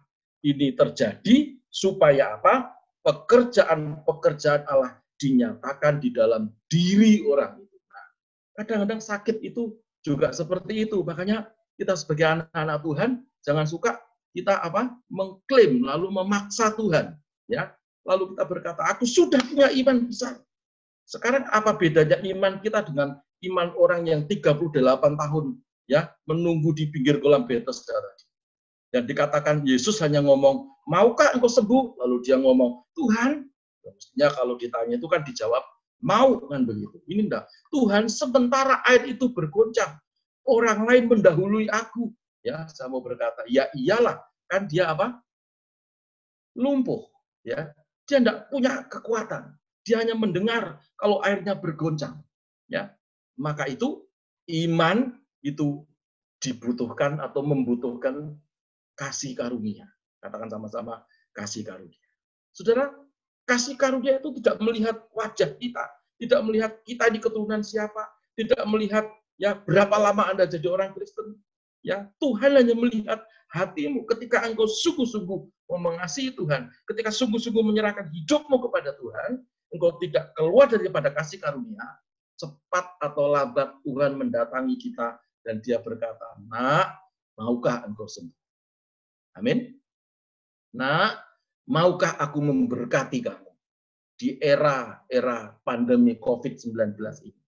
Ini 0.45 0.77
terjadi 0.77 1.59
supaya 1.73 2.39
apa? 2.39 2.77
pekerjaan-pekerjaan 3.07 4.67
Allah 4.67 4.99
dinyatakan 5.23 6.03
di 6.03 6.11
dalam 6.11 6.51
diri 6.67 7.23
orang 7.23 7.63
itu. 7.63 7.77
Nah, 7.87 8.07
kadang-kadang 8.59 8.99
sakit 8.99 9.47
itu 9.47 9.79
juga 10.03 10.35
seperti 10.35 10.91
itu. 10.91 11.07
Makanya 11.07 11.47
kita 11.77 11.95
sebagai 11.95 12.27
anak-anak 12.27 12.79
Tuhan 12.83 13.11
jangan 13.45 13.67
suka 13.69 13.91
kita 14.37 14.61
apa 14.61 14.93
mengklaim 15.09 15.81
lalu 15.81 16.13
memaksa 16.13 16.77
Tuhan, 16.77 17.17
ya. 17.49 17.73
Lalu 18.07 18.37
kita 18.37 18.45
berkata, 18.47 18.83
aku 18.87 19.03
sudah 19.03 19.41
punya 19.51 19.67
iman 19.83 20.07
besar. 20.07 20.39
Sekarang 21.09 21.43
apa 21.51 21.75
bedanya 21.75 22.23
iman 22.23 22.63
kita 22.63 22.87
dengan 22.87 23.19
iman 23.43 23.75
orang 23.75 24.07
yang 24.07 24.21
38 24.31 24.71
tahun 24.95 25.59
ya 25.91 26.11
menunggu 26.27 26.71
di 26.77 26.87
pinggir 26.87 27.19
kolam 27.19 27.49
Bethesda. 27.51 27.97
Dan 28.95 29.11
dikatakan 29.11 29.67
Yesus 29.67 29.99
hanya 29.99 30.23
ngomong, 30.23 30.71
maukah 30.87 31.35
engkau 31.35 31.51
sembuh? 31.51 31.99
Lalu 31.99 32.17
dia 32.23 32.39
ngomong, 32.39 32.87
Tuhan, 32.95 33.51
mestinya 33.83 34.31
kalau 34.39 34.55
ditanya 34.55 34.95
itu 34.95 35.09
kan 35.11 35.27
dijawab, 35.27 35.63
mau 35.99 36.39
kan 36.47 36.63
begitu. 36.63 37.03
Ini 37.11 37.27
enggak. 37.27 37.51
Tuhan 37.75 38.07
sementara 38.07 38.87
air 38.87 39.03
itu 39.11 39.35
bergoncang, 39.35 39.99
orang 40.47 40.87
lain 40.87 41.05
mendahului 41.11 41.67
aku. 41.69 42.15
Ya, 42.47 42.63
saya 42.71 42.87
mau 42.87 43.03
berkata, 43.03 43.43
ya 43.51 43.67
iyalah, 43.75 44.23
kan 44.47 44.71
dia 44.71 44.95
apa? 44.95 45.19
Lumpuh, 46.55 47.11
ya. 47.43 47.75
Dia 48.07 48.23
enggak 48.23 48.39
punya 48.55 48.73
kekuatan. 48.87 49.59
Dia 49.83 50.03
hanya 50.03 50.15
mendengar 50.15 50.79
kalau 50.95 51.19
airnya 51.27 51.59
bergoncang. 51.59 52.23
Ya, 52.71 52.95
maka 53.35 53.67
itu 53.67 54.07
iman 54.47 55.15
itu 55.43 55.83
dibutuhkan 56.39 57.19
atau 57.19 57.43
membutuhkan 57.43 58.39
kasih 58.95 59.35
karunia. 59.35 59.91
Katakan 60.23 60.51
sama-sama 60.51 61.03
kasih 61.35 61.67
karunia. 61.67 62.03
Saudara, 62.55 62.95
kasih 63.47 63.75
karunia 63.75 64.19
itu 64.23 64.35
tidak 64.43 64.57
melihat 64.63 64.97
wajah 65.15 65.51
kita, 65.59 65.85
tidak 66.19 66.41
melihat 66.47 66.73
kita 66.83 67.11
di 67.11 67.19
keturunan 67.19 67.63
siapa, 67.63 68.07
tidak 68.35 68.63
melihat 68.67 69.07
ya 69.37 69.57
berapa 69.57 69.97
lama 69.97 70.29
Anda 70.29 70.45
jadi 70.49 70.67
orang 70.69 70.93
Kristen. 70.97 71.37
Ya, 71.87 72.11
Tuhan 72.19 72.59
hanya 72.59 72.75
melihat 72.75 73.23
hatimu 73.55 74.11
ketika 74.11 74.43
engkau 74.43 74.67
sungguh-sungguh 74.67 75.71
mengasihi 75.71 76.35
Tuhan, 76.35 76.67
ketika 76.91 77.15
sungguh-sungguh 77.15 77.63
menyerahkan 77.63 78.11
hidupmu 78.11 78.59
kepada 78.67 78.91
Tuhan, 78.99 79.39
engkau 79.71 79.95
tidak 80.03 80.35
keluar 80.35 80.67
daripada 80.67 81.15
kasih 81.15 81.39
karunia, 81.39 81.87
cepat 82.35 82.91
atau 82.99 83.31
lambat 83.31 83.71
Tuhan 83.87 84.19
mendatangi 84.19 84.77
kita 84.83 85.15
dan 85.47 85.63
dia 85.63 85.79
berkata, 85.79 86.27
"Nak, 86.51 86.91
maukah 87.39 87.87
engkau 87.87 88.11
sembuh?" 88.11 88.35
Amin. 89.39 89.79
Nah, 90.75 91.15
maukah 91.71 92.19
aku 92.19 92.43
memberkati 92.43 93.19
kamu 93.23 93.51
di 94.17 94.43
era-era 94.43 95.55
pandemi 95.63 96.17
COVID-19 96.19 96.99
ini? 97.31 97.43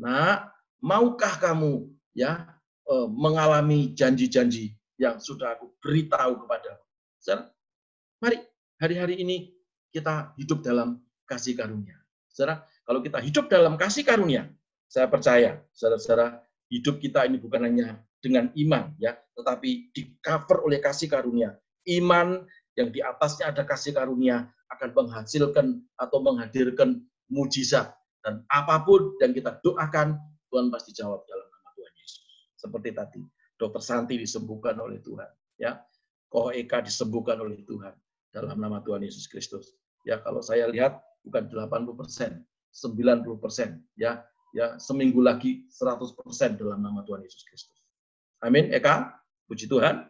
Nah, 0.00 0.53
maukah 0.84 1.40
kamu 1.40 1.88
ya 2.12 2.44
eh, 2.84 3.08
mengalami 3.08 3.96
janji-janji 3.96 4.76
yang 5.00 5.16
sudah 5.16 5.56
aku 5.56 5.72
beritahu 5.80 6.44
kepada 6.44 6.84
Saudara, 7.24 7.48
mari 8.20 8.36
hari-hari 8.76 9.24
ini 9.24 9.48
kita 9.88 10.36
hidup 10.36 10.60
dalam 10.60 11.00
kasih 11.24 11.56
karunia. 11.56 11.96
Saudara, 12.28 12.68
kalau 12.84 13.00
kita 13.00 13.16
hidup 13.24 13.48
dalam 13.48 13.80
kasih 13.80 14.04
karunia, 14.04 14.52
saya 14.92 15.08
percaya, 15.08 15.64
saudara-saudara, 15.72 16.44
hidup 16.68 17.00
kita 17.00 17.24
ini 17.24 17.40
bukan 17.40 17.64
hanya 17.64 17.96
dengan 18.20 18.52
iman 18.52 18.92
ya, 19.00 19.16
tetapi 19.32 19.88
di 19.96 20.12
cover 20.20 20.68
oleh 20.68 20.84
kasih 20.84 21.08
karunia. 21.08 21.56
Iman 21.88 22.44
yang 22.76 22.92
di 22.92 23.00
atasnya 23.00 23.56
ada 23.56 23.64
kasih 23.64 23.96
karunia 23.96 24.44
akan 24.76 24.92
menghasilkan 24.92 25.80
atau 25.96 26.20
menghadirkan 26.20 27.00
mujizat 27.32 27.96
dan 28.20 28.44
apa 28.52 28.84
pun 28.84 29.16
yang 29.24 29.32
kita 29.32 29.64
doakan 29.64 30.20
Tuhan 30.54 30.70
pasti 30.70 30.94
jawab 30.94 31.26
dalam 31.26 31.50
nama 31.50 31.70
Tuhan 31.74 31.92
Yesus. 31.98 32.22
Seperti 32.54 32.94
tadi, 32.94 33.26
Dokter 33.58 33.82
Santi 33.82 34.14
disembuhkan 34.14 34.78
oleh 34.78 35.02
Tuhan, 35.02 35.26
ya. 35.58 35.82
Ko 36.30 36.54
Eka 36.54 36.78
disembuhkan 36.78 37.42
oleh 37.42 37.58
Tuhan 37.66 37.90
dalam 38.30 38.62
nama 38.62 38.78
Tuhan 38.86 39.02
Yesus 39.02 39.26
Kristus. 39.26 39.74
Ya, 40.06 40.22
kalau 40.22 40.38
saya 40.46 40.70
lihat 40.70 41.02
bukan 41.26 41.50
80 41.50 41.98
persen, 41.98 42.46
90 42.70 43.34
persen, 43.42 43.82
ya, 43.98 44.22
ya 44.54 44.78
seminggu 44.78 45.18
lagi 45.18 45.66
100 45.74 46.14
persen 46.22 46.54
dalam 46.54 46.78
nama 46.78 47.02
Tuhan 47.02 47.26
Yesus 47.26 47.42
Kristus. 47.50 47.74
Amin, 48.38 48.70
Eka. 48.70 49.10
Puji 49.50 49.66
Tuhan. 49.66 50.06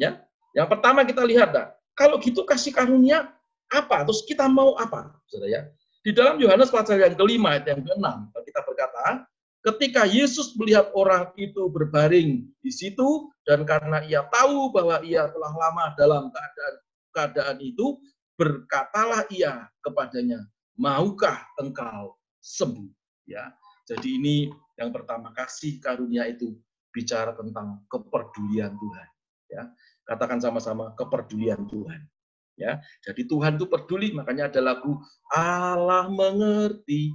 Ya. 0.00 0.24
Yang 0.56 0.68
pertama 0.72 1.04
kita 1.04 1.20
lihat, 1.20 1.52
dah. 1.52 1.68
kalau 1.92 2.16
gitu 2.16 2.48
kasih 2.48 2.72
karunia 2.72 3.28
apa? 3.68 4.08
Terus 4.08 4.24
kita 4.24 4.48
mau 4.48 4.72
apa? 4.80 5.20
Saudara 5.28 5.52
ya. 5.52 5.62
Di 6.00 6.16
dalam 6.16 6.40
Yohanes 6.40 6.72
pasal 6.72 6.96
yang 6.96 7.12
kelima 7.12 7.60
ayat 7.60 7.76
yang 7.76 7.84
keenam 7.84 8.32
kita 8.52 8.60
berkata, 8.68 9.24
ketika 9.62 10.06
Yesus 10.06 10.54
melihat 10.58 10.90
orang 10.94 11.30
itu 11.38 11.70
berbaring 11.70 12.46
di 12.62 12.70
situ 12.70 13.30
dan 13.46 13.62
karena 13.62 14.02
ia 14.06 14.26
tahu 14.30 14.74
bahwa 14.74 14.98
ia 15.06 15.30
telah 15.30 15.52
lama 15.54 15.84
dalam 15.94 16.30
keadaan 16.34 16.74
keadaan 17.12 17.58
itu, 17.60 18.00
berkatalah 18.40 19.28
ia 19.28 19.68
kepadanya, 19.84 20.40
maukah 20.80 21.44
engkau 21.60 22.16
sembuh? 22.40 22.88
Ya. 23.28 23.52
Jadi 23.86 24.18
ini 24.18 24.36
yang 24.80 24.90
pertama 24.90 25.34
kasih 25.36 25.78
karunia 25.78 26.24
itu 26.26 26.56
bicara 26.90 27.36
tentang 27.36 27.84
kepedulian 27.92 28.72
Tuhan. 28.72 29.08
Ya, 29.52 29.62
katakan 30.08 30.40
sama-sama 30.40 30.96
kepedulian 30.96 31.68
Tuhan. 31.68 32.08
Ya, 32.56 32.80
jadi 33.00 33.24
Tuhan 33.28 33.56
itu 33.56 33.64
peduli, 33.64 34.12
makanya 34.12 34.52
ada 34.52 34.60
lagu 34.60 35.00
Allah 35.32 36.08
mengerti, 36.12 37.12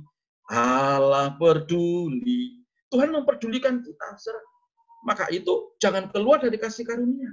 Allah 0.48 1.36
peduli. 1.36 2.64
Tuhan 2.88 3.12
memperdulikan 3.12 3.84
kita. 3.84 4.08
Maka 5.04 5.28
itu 5.32 5.76
jangan 5.80 6.08
keluar 6.12 6.40
dari 6.40 6.56
kasih 6.56 6.88
karunia. 6.88 7.32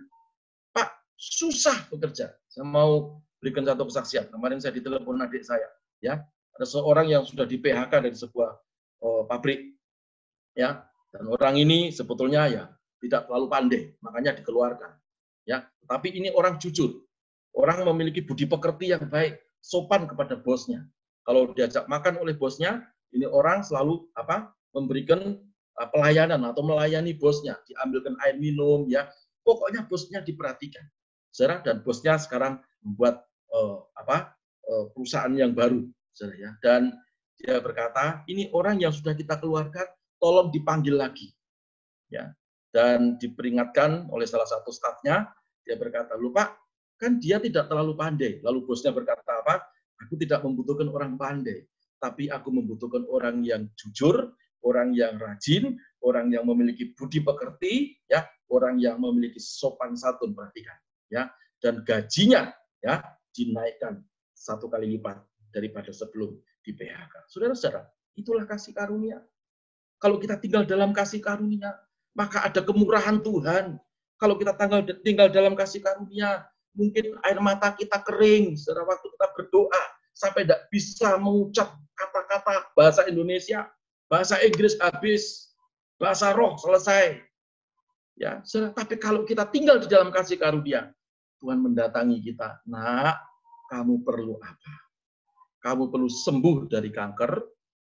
Pak, 0.74 0.90
susah 1.14 1.86
bekerja. 1.90 2.34
Saya 2.50 2.66
mau 2.66 3.22
berikan 3.38 3.66
satu 3.66 3.86
kesaksian. 3.86 4.30
Kemarin 4.30 4.58
saya 4.62 4.74
ditelepon 4.74 5.22
adik 5.22 5.42
saya, 5.46 5.66
ya. 6.02 6.22
Ada 6.54 6.66
seorang 6.70 7.10
yang 7.10 7.26
sudah 7.26 7.42
di 7.46 7.58
PHK 7.58 7.90
dari 7.90 8.14
sebuah 8.14 8.50
oh, 9.02 9.26
pabrik. 9.26 9.74
Ya, 10.54 10.86
dan 11.10 11.26
orang 11.26 11.58
ini 11.58 11.90
sebetulnya 11.90 12.46
ya 12.46 12.64
tidak 13.02 13.26
terlalu 13.26 13.46
pandai, 13.50 13.82
makanya 13.98 14.38
dikeluarkan. 14.38 14.94
Ya, 15.50 15.66
tapi 15.90 16.14
ini 16.14 16.30
orang 16.30 16.62
jujur. 16.62 17.02
Orang 17.54 17.82
memiliki 17.90 18.22
budi 18.22 18.46
pekerti 18.46 18.94
yang 18.94 19.06
baik, 19.10 19.38
sopan 19.58 20.06
kepada 20.06 20.38
bosnya. 20.38 20.86
Kalau 21.26 21.50
diajak 21.54 21.90
makan 21.90 22.22
oleh 22.22 22.38
bosnya, 22.38 22.86
ini 23.14 23.26
orang 23.30 23.62
selalu 23.62 24.10
apa? 24.18 24.50
memberikan 24.74 25.38
uh, 25.78 25.88
pelayanan 25.94 26.42
atau 26.50 26.66
melayani 26.66 27.14
bosnya, 27.14 27.54
diambilkan 27.70 28.18
air 28.26 28.34
minum 28.42 28.90
ya. 28.90 29.06
Pokoknya 29.46 29.86
bosnya 29.86 30.18
diperhatikan. 30.18 30.82
Saudara 31.30 31.62
dan 31.62 31.86
bosnya 31.86 32.18
sekarang 32.18 32.58
membuat 32.82 33.22
uh, 33.54 33.86
apa? 33.94 34.34
Uh, 34.66 34.90
perusahaan 34.90 35.30
yang 35.30 35.54
baru, 35.54 35.86
saudara 36.10 36.36
ya. 36.42 36.50
Dan 36.58 36.90
dia 37.38 37.62
berkata, 37.62 38.26
ini 38.26 38.50
orang 38.50 38.82
yang 38.82 38.90
sudah 38.90 39.14
kita 39.14 39.38
keluarkan 39.38 39.86
tolong 40.18 40.50
dipanggil 40.50 40.98
lagi. 40.98 41.30
Ya. 42.10 42.34
Dan 42.74 43.14
diperingatkan 43.22 44.10
oleh 44.10 44.26
salah 44.26 44.50
satu 44.50 44.74
stafnya, 44.74 45.30
dia 45.62 45.78
berkata, 45.78 46.18
lupa, 46.18 46.58
kan 46.98 47.22
dia 47.22 47.38
tidak 47.38 47.70
terlalu 47.70 47.94
pandai. 47.94 48.42
Lalu 48.42 48.66
bosnya 48.66 48.90
berkata 48.90 49.22
apa? 49.22 49.62
Aku 50.02 50.18
tidak 50.18 50.42
membutuhkan 50.42 50.90
orang 50.90 51.14
pandai, 51.14 51.62
tapi 52.04 52.28
aku 52.28 52.52
membutuhkan 52.52 53.08
orang 53.08 53.40
yang 53.40 53.64
jujur, 53.80 54.36
orang 54.60 54.92
yang 54.92 55.16
rajin, 55.16 55.80
orang 56.04 56.28
yang 56.28 56.44
memiliki 56.44 56.92
budi 56.92 57.24
pekerti, 57.24 57.96
ya, 58.12 58.28
orang 58.52 58.76
yang 58.76 59.00
memiliki 59.00 59.40
sopan 59.40 59.96
santun 59.96 60.36
perhatikan, 60.36 60.76
ya, 61.08 61.32
dan 61.64 61.80
gajinya 61.80 62.52
ya 62.84 63.00
dinaikkan 63.32 64.04
satu 64.36 64.68
kali 64.68 65.00
lipat 65.00 65.16
daripada 65.48 65.88
sebelum 65.96 66.36
di 66.60 66.76
PHK. 66.76 67.32
Saudara-saudara, 67.32 67.88
itulah 68.20 68.44
kasih 68.44 68.76
karunia. 68.76 69.24
Kalau 69.96 70.20
kita 70.20 70.36
tinggal 70.36 70.68
dalam 70.68 70.92
kasih 70.92 71.24
karunia, 71.24 71.72
maka 72.12 72.44
ada 72.44 72.60
kemurahan 72.60 73.24
Tuhan. 73.24 73.80
Kalau 74.20 74.36
kita 74.36 74.52
tinggal, 74.60 74.84
tinggal 75.00 75.28
dalam 75.32 75.56
kasih 75.56 75.80
karunia, 75.80 76.44
mungkin 76.76 77.16
air 77.24 77.40
mata 77.40 77.72
kita 77.72 78.04
kering 78.04 78.60
setelah 78.60 78.92
waktu 78.92 79.08
kita 79.08 79.26
berdoa 79.32 79.82
sampai 80.14 80.46
tidak 80.46 80.68
bisa 80.70 81.16
mengucap 81.18 81.74
kata-kata 81.94 82.74
bahasa 82.74 83.06
Indonesia, 83.06 83.70
bahasa 84.10 84.38
Inggris 84.42 84.76
habis, 84.78 85.54
bahasa 85.98 86.34
roh 86.34 86.58
selesai. 86.58 87.22
Ya, 88.14 88.46
tapi 88.46 88.94
kalau 89.02 89.26
kita 89.26 89.50
tinggal 89.50 89.82
di 89.82 89.90
dalam 89.90 90.14
kasih 90.14 90.38
karunia, 90.38 90.94
Tuhan 91.42 91.58
mendatangi 91.58 92.22
kita. 92.22 92.62
Nah, 92.70 93.18
kamu 93.74 94.06
perlu 94.06 94.38
apa? 94.38 94.74
Kamu 95.66 95.90
perlu 95.90 96.06
sembuh 96.06 96.70
dari 96.70 96.94
kanker, 96.94 97.32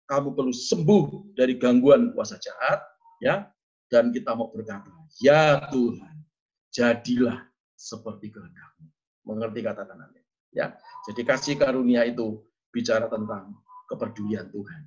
kamu 0.04 0.36
perlu 0.36 0.52
sembuh 0.52 1.32
dari 1.32 1.56
gangguan 1.56 2.12
kuasa 2.12 2.36
jahat, 2.36 2.84
ya. 3.24 3.48
Dan 3.88 4.12
kita 4.12 4.36
mau 4.36 4.52
berkata, 4.52 4.92
ya 5.24 5.64
Tuhan, 5.72 6.20
jadilah 6.76 7.40
seperti 7.72 8.28
kehendakmu. 8.28 8.84
Mengerti 9.24 9.64
katakan 9.64 9.96
amin. 9.96 10.24
Ya, 10.52 10.76
jadi 11.08 11.24
kasih 11.24 11.56
karunia 11.56 12.04
itu 12.04 12.44
bicara 12.68 13.08
tentang 13.08 13.56
kepedulian 13.88 14.46
Tuhan. 14.52 14.80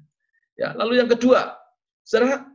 Ya, 0.56 0.78
lalu 0.78 1.02
yang 1.02 1.10
kedua, 1.10 1.58
saudara, 2.06 2.46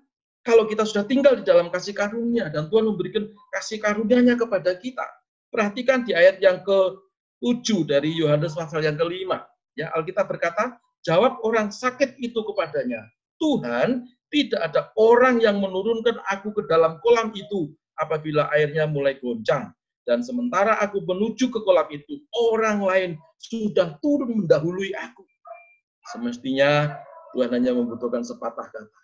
kalau 0.47 0.71
kita 0.71 0.87
sudah 0.87 1.03
tinggal 1.03 1.35
di 1.35 1.43
dalam 1.43 1.69
kasih 1.75 1.91
karunia 1.91 2.47
dan 2.55 2.71
Tuhan 2.71 2.87
memberikan 2.87 3.27
kasih 3.51 3.83
karunia-Nya 3.83 4.39
kepada 4.39 4.79
kita, 4.79 5.03
perhatikan 5.51 6.07
di 6.07 6.15
ayat 6.15 6.39
yang 6.39 6.63
ke-7 6.63 7.67
dari 7.83 8.15
Yohanes 8.15 8.55
pasal 8.55 8.87
yang 8.87 8.95
kelima. 8.95 9.43
Ya, 9.75 9.91
Alkitab 9.93 10.31
berkata, 10.31 10.79
jawab 11.03 11.43
orang 11.43 11.75
sakit 11.75 12.15
itu 12.23 12.39
kepadanya, 12.47 13.03
Tuhan, 13.43 14.07
tidak 14.31 14.61
ada 14.71 14.95
orang 14.99 15.43
yang 15.43 15.59
menurunkan 15.59 16.19
aku 16.31 16.55
ke 16.55 16.63
dalam 16.71 16.99
kolam 17.03 17.35
itu 17.35 17.75
apabila 17.99 18.47
airnya 18.55 18.87
mulai 18.87 19.19
goncang. 19.19 19.75
Dan 20.07 20.23
sementara 20.23 20.79
aku 20.79 21.03
menuju 21.03 21.51
ke 21.51 21.59
kolam 21.67 21.91
itu, 21.91 22.23
orang 22.31 22.79
lain 22.79 23.11
sudah 23.43 23.99
turun 23.99 24.47
mendahului 24.47 24.95
aku. 24.95 25.27
Semestinya 26.13 26.95
Tuhan 27.35 27.51
hanya 27.53 27.75
membutuhkan 27.75 28.23
sepatah 28.23 28.71
kata, 28.71 29.01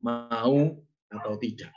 mau 0.00 0.78
atau 1.10 1.34
tidak. 1.42 1.70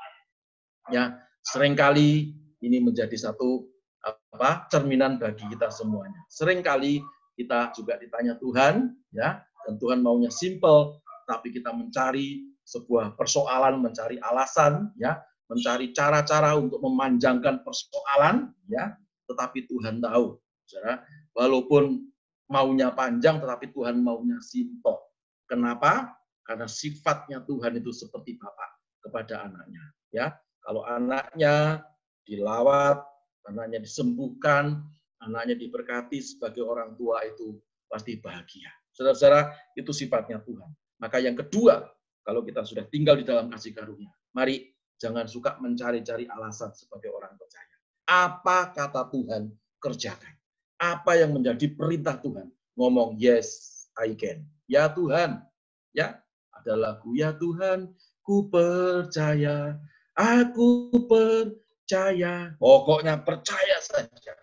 Ya, 0.90 1.18
sering 1.46 1.74
kali 1.78 2.34
ini 2.62 2.78
menjadi 2.82 3.14
satu 3.16 3.66
apa 4.00 4.70
cerminan 4.72 5.20
bagi 5.20 5.44
kita 5.52 5.68
semuanya. 5.70 6.24
Seringkali 6.32 7.04
kita 7.36 7.72
juga 7.76 8.00
ditanya 8.00 8.36
Tuhan, 8.40 8.96
ya, 9.16 9.44
dan 9.68 9.74
Tuhan 9.80 10.00
maunya 10.04 10.32
simple, 10.32 11.00
tapi 11.28 11.52
kita 11.56 11.72
mencari 11.72 12.48
sebuah 12.68 13.16
persoalan, 13.16 13.80
mencari 13.80 14.20
alasan, 14.22 14.92
ya, 15.00 15.20
mencari 15.50 15.92
cara-cara 15.96 16.54
untuk 16.56 16.84
memanjangkan 16.84 17.66
persoalan, 17.66 18.54
ya, 18.70 18.94
tetapi 19.30 19.66
Tuhan 19.66 20.02
tahu, 20.04 20.38
saudara, 20.66 21.02
walaupun 21.34 22.09
maunya 22.50 22.92
panjang, 22.92 23.40
tetapi 23.40 23.72
Tuhan 23.72 24.02
maunya 24.02 24.42
simpel. 24.42 24.98
Kenapa? 25.46 26.18
Karena 26.44 26.66
sifatnya 26.66 27.46
Tuhan 27.46 27.78
itu 27.78 27.94
seperti 27.94 28.38
Bapak 28.42 28.70
kepada 29.06 29.46
anaknya. 29.46 29.84
Ya, 30.10 30.34
kalau 30.66 30.82
anaknya 30.84 31.86
dilawat, 32.26 33.06
anaknya 33.46 33.86
disembuhkan, 33.86 34.82
anaknya 35.22 35.56
diberkati 35.56 36.18
sebagai 36.22 36.66
orang 36.66 36.98
tua 36.98 37.22
itu 37.26 37.62
pasti 37.86 38.18
bahagia. 38.18 38.70
Saudara-saudara, 38.94 39.54
itu 39.78 39.94
sifatnya 39.94 40.42
Tuhan. 40.42 40.70
Maka 41.00 41.22
yang 41.22 41.38
kedua, 41.38 41.86
kalau 42.26 42.42
kita 42.42 42.66
sudah 42.66 42.84
tinggal 42.90 43.16
di 43.16 43.24
dalam 43.24 43.48
kasih 43.48 43.72
karunia, 43.72 44.12
mari 44.34 44.74
Jangan 45.00 45.32
suka 45.32 45.56
mencari-cari 45.64 46.28
alasan 46.28 46.76
sebagai 46.76 47.08
orang 47.16 47.32
percaya. 47.40 47.76
Apa 48.04 48.76
kata 48.76 49.08
Tuhan, 49.08 49.48
kerjakan. 49.80 50.36
Apa 50.80 51.20
yang 51.20 51.36
menjadi 51.36 51.76
perintah 51.76 52.16
Tuhan? 52.24 52.48
Ngomong, 52.80 53.20
yes, 53.20 53.84
I 54.00 54.16
can. 54.16 54.48
Ya 54.72 54.88
Tuhan. 54.88 55.44
Ya, 55.92 56.24
ada 56.56 56.74
lagu, 56.80 57.12
ya 57.12 57.36
Tuhan, 57.36 57.92
ku 58.24 58.48
percaya. 58.48 59.76
Aku 60.16 60.88
percaya. 61.04 62.56
Pokoknya 62.56 63.20
percaya 63.20 63.84
saja. 63.84 64.40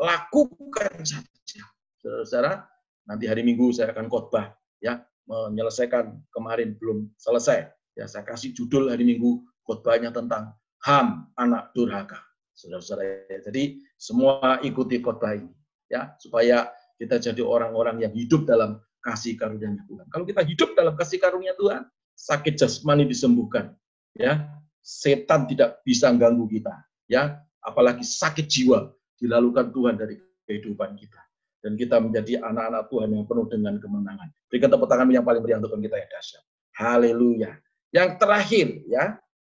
Lakukan 0.00 1.04
saja. 1.04 1.62
Saudara-saudara, 2.00 2.64
nanti 3.04 3.28
hari 3.28 3.44
Minggu 3.44 3.68
saya 3.76 3.92
akan 3.92 4.08
khotbah 4.08 4.56
ya 4.80 5.04
menyelesaikan 5.28 6.16
kemarin 6.32 6.80
belum 6.80 7.12
selesai. 7.20 7.68
Ya, 7.92 8.08
saya 8.08 8.24
kasih 8.24 8.56
judul 8.56 8.88
hari 8.88 9.04
Minggu 9.04 9.44
khotbahnya 9.68 10.16
tentang 10.16 10.56
Ham, 10.84 11.32
anak 11.36 11.72
durhaka. 11.76 12.20
Saudara-saudara, 12.56 13.28
jadi 13.44 13.80
semua 14.00 14.60
ikuti 14.64 15.00
khotbah 15.04 15.36
ini 15.36 15.52
ya 15.88 16.14
supaya 16.20 16.70
kita 16.96 17.18
jadi 17.18 17.42
orang-orang 17.42 18.06
yang 18.06 18.12
hidup 18.14 18.46
dalam 18.46 18.80
kasih 19.04 19.36
karunia 19.36 19.76
Tuhan. 19.84 20.06
Kalau 20.08 20.24
kita 20.24 20.40
hidup 20.40 20.72
dalam 20.72 20.96
kasih 20.96 21.20
karunia 21.20 21.52
Tuhan, 21.60 21.84
sakit 22.16 22.56
jasmani 22.56 23.04
disembuhkan, 23.04 23.76
ya. 24.16 24.48
Setan 24.84 25.48
tidak 25.48 25.80
bisa 25.84 26.12
ganggu 26.16 26.48
kita, 26.48 26.72
ya. 27.08 27.40
Apalagi 27.60 28.04
sakit 28.04 28.44
jiwa 28.48 28.92
dilalukan 29.20 29.72
Tuhan 29.72 29.96
dari 29.96 30.16
kehidupan 30.48 30.96
kita. 30.96 31.20
Dan 31.64 31.80
kita 31.80 31.96
menjadi 31.96 32.44
anak-anak 32.44 32.92
Tuhan 32.92 33.08
yang 33.16 33.24
penuh 33.24 33.48
dengan 33.48 33.74
kemenangan. 33.80 34.28
Berikan 34.52 34.68
tepuk 34.68 34.84
tangan 34.84 35.08
yang 35.08 35.24
paling 35.24 35.40
meriah 35.40 35.56
untuk 35.56 35.80
kita 35.80 35.96
yang 35.96 36.10
dahsyat. 36.12 36.44
Haleluya. 36.76 37.56
Yang 37.88 38.10
terakhir, 38.20 38.66
ya, 38.84 39.04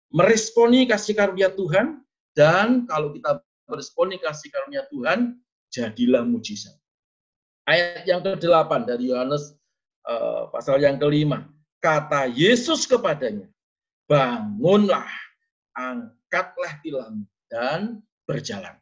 meresponi 0.08 0.88
kasih 0.88 1.12
karunia 1.12 1.52
Tuhan 1.52 2.00
dan 2.32 2.88
kalau 2.88 3.12
kita 3.12 3.44
meresponi 3.68 4.16
kasih 4.16 4.48
karunia 4.48 4.88
Tuhan, 4.88 5.36
jadilah 5.76 6.24
mujizat. 6.24 6.72
Ayat 7.68 8.08
yang 8.08 8.24
ke-8 8.24 8.88
dari 8.88 9.12
Yohanes 9.12 9.52
uh, 10.08 10.48
pasal 10.48 10.80
yang 10.80 10.96
kelima. 10.96 11.44
Kata 11.84 12.32
Yesus 12.32 12.88
kepadanya, 12.88 13.46
bangunlah, 14.08 15.06
angkatlah 15.76 16.80
tilammu, 16.80 17.28
dan 17.52 18.00
berjalan. 18.24 18.74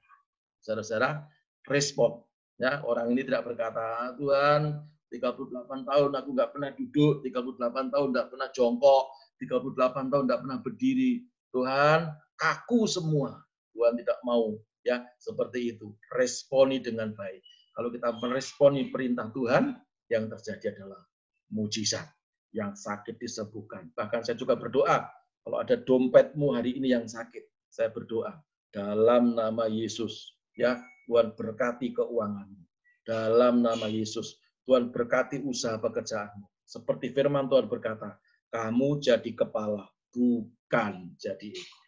Saudara-saudara, 0.62 1.26
respon. 1.66 2.22
Ya, 2.62 2.80
orang 2.86 3.10
ini 3.10 3.26
tidak 3.26 3.50
berkata, 3.50 4.14
Tuhan, 4.14 4.78
38 5.10 5.90
tahun 5.90 6.10
aku 6.14 6.28
nggak 6.38 6.50
pernah 6.54 6.70
duduk, 6.70 7.26
38 7.26 7.92
tahun 7.92 8.06
nggak 8.14 8.28
pernah 8.30 8.48
jongkok, 8.54 9.04
38 9.42 10.12
tahun 10.12 10.24
tidak 10.30 10.40
pernah 10.46 10.58
berdiri. 10.62 11.12
Tuhan, 11.50 11.98
kaku 12.38 12.86
semua. 12.86 13.42
Tuhan 13.74 13.98
tidak 13.98 14.22
mau 14.22 14.54
ya 14.84 15.02
seperti 15.18 15.74
itu. 15.74 15.96
Responi 16.14 16.78
dengan 16.78 17.10
baik. 17.16 17.42
Kalau 17.74 17.90
kita 17.90 18.14
meresponi 18.22 18.92
perintah 18.92 19.32
Tuhan, 19.34 19.74
yang 20.12 20.30
terjadi 20.30 20.78
adalah 20.78 21.02
mujizat. 21.50 22.06
Yang 22.54 22.86
sakit 22.86 23.18
disembuhkan. 23.18 23.90
Bahkan 23.98 24.22
saya 24.22 24.38
juga 24.38 24.54
berdoa, 24.54 25.10
kalau 25.42 25.58
ada 25.58 25.74
dompetmu 25.74 26.54
hari 26.54 26.78
ini 26.78 26.94
yang 26.94 27.10
sakit, 27.10 27.42
saya 27.66 27.90
berdoa 27.90 28.38
dalam 28.70 29.34
nama 29.34 29.66
Yesus. 29.66 30.38
Ya, 30.54 30.78
Tuhan 31.10 31.34
berkati 31.34 31.90
keuanganmu. 31.98 32.62
Dalam 33.04 33.60
nama 33.60 33.90
Yesus, 33.90 34.38
Tuhan 34.64 34.94
berkati 34.94 35.42
usaha 35.42 35.76
pekerjaanmu. 35.82 36.46
Seperti 36.64 37.12
firman 37.12 37.50
Tuhan 37.50 37.68
berkata, 37.68 38.16
kamu 38.48 39.02
jadi 39.02 39.30
kepala, 39.36 39.84
bukan 40.14 41.12
jadi 41.20 41.48
ekor. 41.52 41.84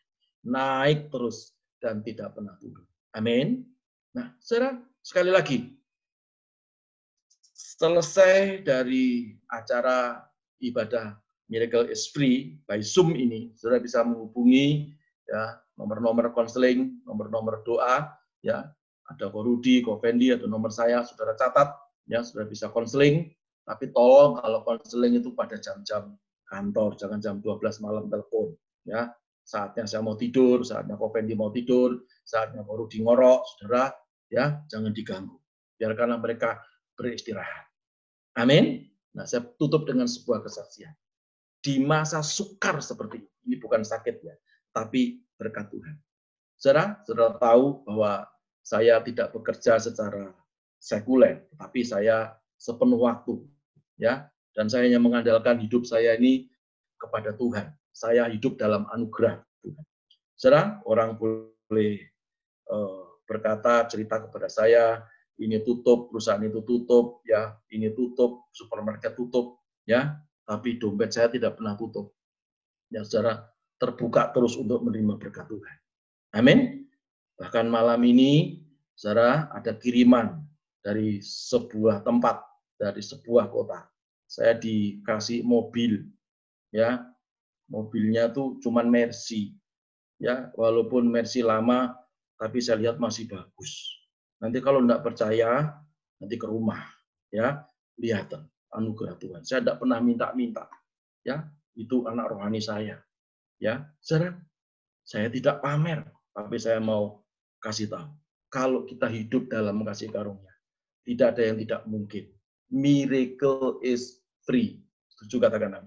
Naik 0.47 1.09
terus 1.09 1.56
dan 1.87 2.03
tidak 2.03 2.35
pernah 2.35 2.59
turun. 2.59 2.83
Amin. 3.15 3.63
Nah, 4.11 4.35
saudara, 4.43 4.83
sekali 5.07 5.31
lagi, 5.31 5.71
selesai 7.55 8.67
dari 8.67 9.39
acara 9.47 10.27
ibadah 10.59 11.15
Miracle 11.47 11.87
is 11.87 12.11
Free 12.11 12.59
by 12.67 12.83
Zoom 12.83 13.15
ini, 13.15 13.55
saudara 13.55 13.79
bisa 13.79 14.03
menghubungi 14.03 14.91
ya 15.31 15.63
nomor-nomor 15.79 16.35
konseling, 16.35 16.99
nomor-nomor 17.07 17.63
doa, 17.63 18.11
ya 18.43 18.67
ada 19.07 19.31
Ko 19.31 19.47
Rudi, 19.47 19.79
Ko 19.87 20.03
Fendi, 20.03 20.35
atau 20.35 20.51
nomor 20.51 20.75
saya, 20.75 21.07
saudara 21.07 21.39
catat, 21.39 21.71
ya 22.11 22.27
saudara 22.27 22.51
bisa 22.51 22.67
konseling, 22.75 23.31
tapi 23.63 23.95
tolong 23.95 24.43
kalau 24.43 24.67
konseling 24.67 25.23
itu 25.23 25.31
pada 25.39 25.55
jam-jam 25.55 26.19
kantor, 26.51 26.99
jangan 26.99 27.23
jam 27.23 27.39
12 27.39 27.79
malam 27.79 28.11
telepon. 28.11 28.59
Ya, 28.87 29.15
saatnya 29.47 29.87
saya 29.87 30.03
mau 30.03 30.19
tidur, 30.19 30.67
saatnya 30.67 30.99
Kopendi 30.99 31.39
mau 31.39 31.55
tidur, 31.55 32.03
saatnya 32.27 32.67
mau 32.67 32.75
Rudi 32.75 32.99
ngorok, 32.99 33.47
saudara, 33.47 33.95
ya 34.27 34.59
jangan 34.67 34.91
diganggu. 34.91 35.39
Biarkanlah 35.79 36.19
mereka 36.19 36.59
beristirahat. 36.99 37.71
Amin. 38.35 38.91
Nah, 39.15 39.25
saya 39.25 39.47
tutup 39.55 39.87
dengan 39.87 40.11
sebuah 40.11 40.43
kesaksian. 40.43 40.93
Di 41.63 41.79
masa 41.79 42.21
sukar 42.21 42.83
seperti 42.83 43.23
ini, 43.23 43.31
ini 43.47 43.55
bukan 43.63 43.87
sakit 43.87 44.17
ya, 44.21 44.35
tapi 44.75 45.23
berkat 45.39 45.71
Tuhan. 45.71 45.95
Saudara, 46.59 47.01
saudara 47.07 47.39
tahu 47.39 47.87
bahwa 47.87 48.27
saya 48.61 48.99
tidak 49.01 49.31
bekerja 49.31 49.79
secara 49.79 50.35
sekuler, 50.83 51.47
tapi 51.55 51.87
saya 51.87 52.35
sepenuh 52.57 53.01
waktu 53.01 53.45
ya 54.01 54.29
dan 54.57 54.69
saya 54.69 54.89
hanya 54.89 55.01
mengandalkan 55.01 55.61
hidup 55.61 55.85
saya 55.85 56.17
ini 56.17 56.49
kepada 56.97 57.37
Tuhan. 57.37 57.69
Saya 57.97 58.29
hidup 58.29 58.61
dalam 58.61 58.85
anugerah 58.93 59.41
Tuhan. 59.65 59.85
Saudara, 60.37 60.85
orang 60.85 61.17
boleh 61.17 62.05
uh, 62.69 63.17
berkata, 63.25 63.89
cerita 63.89 64.21
kepada 64.21 64.53
saya, 64.53 65.01
ini 65.41 65.65
tutup, 65.65 66.13
perusahaan 66.13 66.45
itu 66.45 66.61
tutup, 66.61 67.25
ya, 67.25 67.57
ini 67.73 67.89
tutup, 67.97 68.53
supermarket 68.53 69.17
tutup, 69.17 69.65
ya, 69.89 70.21
tapi 70.45 70.77
dompet 70.77 71.17
saya 71.17 71.33
tidak 71.33 71.57
pernah 71.57 71.73
tutup. 71.81 72.13
Ya, 72.93 73.01
saudara, 73.01 73.49
terbuka 73.81 74.29
terus 74.37 74.61
untuk 74.61 74.85
menerima 74.85 75.17
berkat 75.17 75.49
Tuhan. 75.49 75.77
Amin. 76.37 76.85
Bahkan 77.41 77.65
malam 77.65 78.05
ini, 78.05 78.61
saudara, 78.93 79.49
ada 79.57 79.73
kiriman 79.73 80.45
dari 80.85 81.25
sebuah 81.25 82.05
tempat, 82.05 82.45
dari 82.77 83.01
sebuah 83.01 83.49
kota 83.49 83.89
saya 84.27 84.59
dikasih 84.59 85.47
mobil 85.47 86.03
ya 86.75 87.07
mobilnya 87.71 88.31
tuh 88.31 88.59
cuman 88.63 88.87
Mercy 88.89 89.55
ya 90.23 90.51
walaupun 90.55 91.11
Mercy 91.11 91.43
lama 91.43 91.95
tapi 92.39 92.63
saya 92.63 92.83
lihat 92.87 92.97
masih 93.03 93.27
bagus 93.27 93.91
nanti 94.39 94.61
kalau 94.61 94.85
tidak 94.85 95.03
percaya 95.03 95.77
nanti 96.21 96.37
ke 96.41 96.47
rumah, 96.49 96.81
ya, 97.33 97.65
lihat 98.01 98.33
anugerah 98.73 99.17
Tuhan. 99.21 99.43
Saya 99.45 99.65
tidak 99.65 99.85
pernah 99.85 100.01
minta-minta, 100.01 100.69
ya, 101.25 101.45
itu 101.77 102.05
anak 102.09 102.33
rohani 102.33 102.61
saya, 102.61 103.01
ya, 103.61 103.85
saudara. 104.01 104.37
Saya 105.07 105.31
tidak 105.31 105.63
pamer, 105.63 106.03
tapi 106.35 106.59
saya 106.59 106.83
mau 106.83 107.23
kasih 107.63 107.87
tahu. 107.87 108.11
Kalau 108.51 108.83
kita 108.89 109.07
hidup 109.07 109.47
dalam 109.47 109.87
kasih 109.87 110.11
karunia, 110.11 110.51
tidak 111.07 111.37
ada 111.37 111.43
yang 111.47 111.59
tidak 111.63 111.83
mungkin. 111.87 112.25
Miracle 112.67 113.79
is 113.87 114.19
free. 114.43 114.83
Setuju 115.15 115.47
katakan. 115.47 115.87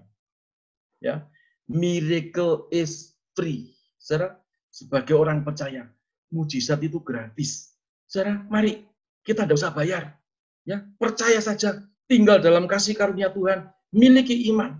Ya, 1.04 1.28
miracle 1.70 2.66
is 2.74 3.14
free. 3.38 3.70
Saudara, 4.02 4.34
sebagai 4.74 5.14
orang 5.14 5.46
percaya, 5.46 5.86
mujizat 6.34 6.82
itu 6.82 6.98
gratis. 6.98 7.78
Saudara, 8.10 8.42
mari 8.50 8.82
kita 9.22 9.46
tidak 9.46 9.62
usah 9.62 9.70
bayar. 9.70 10.18
Ya, 10.66 10.82
percaya 10.98 11.38
saja, 11.38 11.86
tinggal 12.10 12.42
dalam 12.42 12.66
kasih 12.66 12.98
karunia 12.98 13.30
Tuhan, 13.30 13.70
miliki 13.94 14.50
iman, 14.50 14.76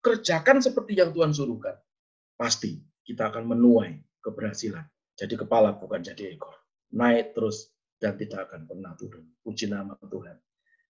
kerjakan 0.00 0.64
seperti 0.64 0.96
yang 0.96 1.12
Tuhan 1.12 1.36
suruhkan. 1.36 1.76
Pasti 2.34 2.80
kita 3.04 3.30
akan 3.30 3.44
menuai 3.52 4.00
keberhasilan. 4.24 4.84
Jadi 5.14 5.38
kepala 5.38 5.76
bukan 5.78 6.02
jadi 6.02 6.34
ekor. 6.34 6.56
Naik 6.96 7.36
terus 7.38 7.70
dan 8.02 8.18
tidak 8.18 8.50
akan 8.50 8.66
pernah 8.66 8.92
turun. 8.98 9.24
Puji 9.46 9.70
nama 9.70 9.94
Tuhan. 10.02 10.36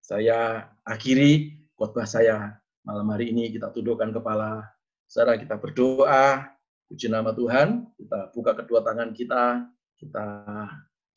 Saya 0.00 0.68
akhiri 0.84 1.62
khotbah 1.76 2.08
saya 2.08 2.56
malam 2.82 3.08
hari 3.12 3.30
ini. 3.30 3.52
Kita 3.52 3.70
tundukkan 3.70 4.10
kepala. 4.16 4.73
Saudara 5.14 5.38
kita 5.38 5.54
berdoa. 5.54 6.42
Puji 6.90 7.06
nama 7.06 7.30
Tuhan. 7.30 7.86
Kita 7.94 8.34
buka 8.34 8.50
kedua 8.58 8.82
tangan 8.82 9.14
kita. 9.14 9.62
Kita 9.94 10.26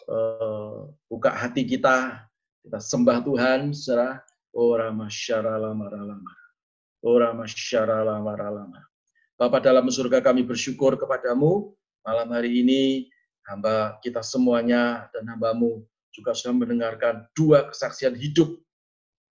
uh, 0.05 0.85
buka 1.09 1.33
hati 1.33 1.65
kita. 1.65 2.29
Kita 2.61 2.77
sembah 2.77 3.25
Tuhan. 3.25 3.73
Saudara. 3.73 4.21
Ora 4.53 4.93
masyarala 4.93 5.73
maralama. 5.73 6.29
Ora 7.01 7.33
masyarala 7.33 8.21
maralama. 8.21 8.85
Bapak 9.33 9.65
dalam 9.65 9.89
surga 9.89 10.21
kami 10.21 10.45
bersyukur 10.45 10.93
kepadamu 10.93 11.73
malam 12.05 12.29
hari 12.29 12.61
ini 12.61 13.09
hamba 13.49 13.97
kita 14.05 14.21
semuanya 14.21 15.09
dan 15.09 15.25
hambamu 15.25 15.81
juga 16.13 16.37
sudah 16.37 16.53
mendengarkan 16.53 17.25
dua 17.33 17.69
kesaksian 17.69 18.13
hidup, 18.13 18.61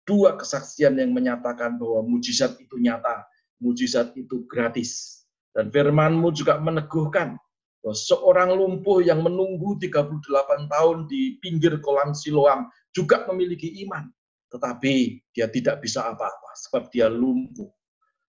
dua 0.06 0.38
kesaksian 0.38 0.94
yang 0.98 1.10
menyatakan 1.10 1.78
bahwa 1.78 2.02
mujizat 2.02 2.58
itu 2.58 2.82
nyata, 2.82 3.22
mujizat 3.62 4.10
itu 4.18 4.42
gratis. 4.50 5.22
Dan 5.54 5.70
firmanmu 5.70 6.34
juga 6.34 6.58
meneguhkan 6.58 7.38
bahwa 7.80 7.94
seorang 7.94 8.50
lumpuh 8.56 8.98
yang 9.04 9.22
menunggu 9.22 9.78
38 9.78 10.66
tahun 10.66 11.06
di 11.06 11.38
pinggir 11.38 11.78
kolam 11.78 12.10
Siloam 12.10 12.66
juga 12.90 13.22
memiliki 13.30 13.70
iman. 13.86 14.10
Tetapi 14.50 15.22
dia 15.32 15.46
tidak 15.48 15.80
bisa 15.80 16.10
apa-apa 16.10 16.50
sebab 16.58 16.90
dia 16.90 17.06
lumpuh 17.06 17.70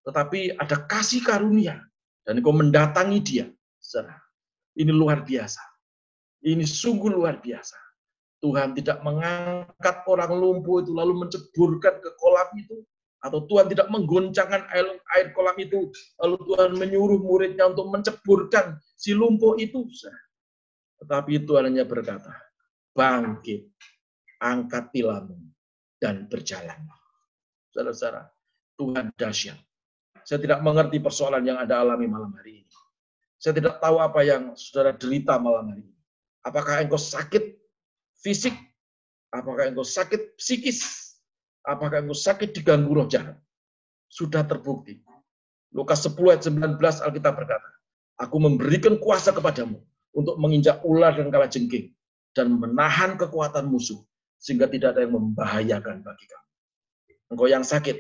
tetapi 0.04 0.60
ada 0.60 0.84
kasih 0.86 1.24
karunia 1.24 1.80
dan 2.28 2.40
engkau 2.40 2.56
mendatangi 2.56 3.20
dia. 3.24 3.48
Ini 4.74 4.92
luar 4.92 5.24
biasa. 5.24 5.64
Ini 6.44 6.64
sungguh 6.68 7.08
luar 7.08 7.40
biasa. 7.40 7.80
Tuhan 8.44 8.76
tidak 8.76 9.00
mengangkat 9.08 10.04
orang 10.04 10.36
lumpuh 10.36 10.84
itu 10.84 10.92
lalu 10.92 11.24
menceburkan 11.24 12.04
ke 12.04 12.10
kolam 12.20 12.50
itu 12.60 12.84
atau 13.24 13.40
Tuhan 13.48 13.72
tidak 13.72 13.88
menggoncangkan 13.88 14.68
air, 14.76 15.00
air 15.16 15.32
kolam 15.32 15.56
itu 15.56 15.88
lalu 16.20 16.36
Tuhan 16.44 16.76
menyuruh 16.76 17.24
muridnya 17.24 17.72
untuk 17.72 17.88
menceburkan 17.88 18.76
si 19.00 19.16
lumpuh 19.16 19.56
itu. 19.56 19.88
Tetapi 21.00 21.48
Tuhan 21.48 21.72
hanya 21.72 21.88
berkata, 21.88 22.36
bangkit, 22.92 23.72
angkat 24.44 24.92
tilammu, 24.92 25.40
dan 26.04 26.28
berjalan. 26.28 26.84
Saudara-saudara, 27.72 28.28
Tuhan 28.76 29.16
dahsyat. 29.16 29.60
Saya 30.24 30.40
tidak 30.40 30.60
mengerti 30.64 31.00
persoalan 31.00 31.44
yang 31.44 31.60
Anda 31.60 31.80
alami 31.80 32.08
malam 32.08 32.32
hari 32.36 32.64
ini. 32.64 32.72
Saya 33.40 33.60
tidak 33.60 33.80
tahu 33.84 34.00
apa 34.00 34.24
yang 34.24 34.56
saudara 34.56 34.96
derita 34.96 35.36
malam 35.36 35.72
hari 35.72 35.84
ini. 35.84 35.96
Apakah 36.44 36.80
engkau 36.80 37.00
sakit 37.00 37.60
fisik? 38.20 38.56
Apakah 39.32 39.68
engkau 39.68 39.84
sakit 39.84 40.40
psikis? 40.40 41.13
Apakah 41.64 42.04
engkau 42.04 42.16
sakit 42.16 42.52
diganggu 42.52 42.92
roh 42.92 43.08
jahat? 43.08 43.40
Sudah 44.12 44.44
terbukti. 44.44 45.00
Lukas 45.74 46.06
10 46.06 46.20
ayat 46.30 46.44
19 46.46 46.78
Alkitab 46.80 47.34
berkata, 47.34 47.70
Aku 48.22 48.38
memberikan 48.38 49.00
kuasa 49.02 49.34
kepadamu 49.34 49.82
untuk 50.14 50.38
menginjak 50.38 50.84
ular 50.86 51.18
dan 51.18 51.34
kala 51.34 51.50
jengking 51.50 51.90
dan 52.38 52.54
menahan 52.54 53.18
kekuatan 53.18 53.66
musuh 53.66 53.98
sehingga 54.38 54.70
tidak 54.70 54.94
ada 54.94 55.08
yang 55.08 55.18
membahayakan 55.18 56.06
bagi 56.06 56.26
kamu. 56.30 56.50
Engkau 57.34 57.48
yang 57.50 57.66
sakit, 57.66 57.98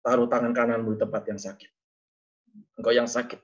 taruh 0.00 0.30
tangan 0.30 0.54
kananmu 0.54 0.96
di 0.96 0.98
tempat 1.02 1.22
yang 1.28 1.36
sakit. 1.36 1.70
Engkau 2.78 2.94
yang 2.94 3.10
sakit, 3.10 3.40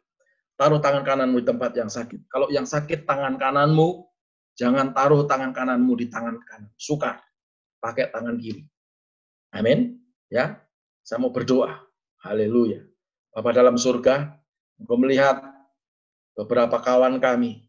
taruh 0.55 0.79
tangan 0.79 1.03
kananmu 1.03 1.43
di 1.43 1.47
tempat 1.51 1.73
yang 1.75 1.91
sakit. 1.91 2.31
Kalau 2.31 2.47
yang 2.49 2.65
sakit 2.65 3.05
tangan 3.05 3.35
kananmu, 3.35 4.07
jangan 4.55 4.95
taruh 4.95 5.27
tangan 5.27 5.51
kananmu 5.51 5.93
di 5.99 6.07
tangan 6.07 6.39
kanan. 6.47 6.71
Sukar, 6.79 7.19
pakai 7.83 8.15
tangan 8.15 8.39
kiri. 8.39 8.70
Amin. 9.51 9.99
Ya, 10.31 10.63
saya 11.03 11.19
mau 11.19 11.35
berdoa. 11.35 11.83
Haleluya. 12.23 12.87
Bapak 13.35 13.55
dalam 13.55 13.75
surga, 13.75 14.39
engkau 14.79 14.99
melihat 14.99 15.43
beberapa 16.39 16.79
kawan 16.79 17.19
kami 17.19 17.67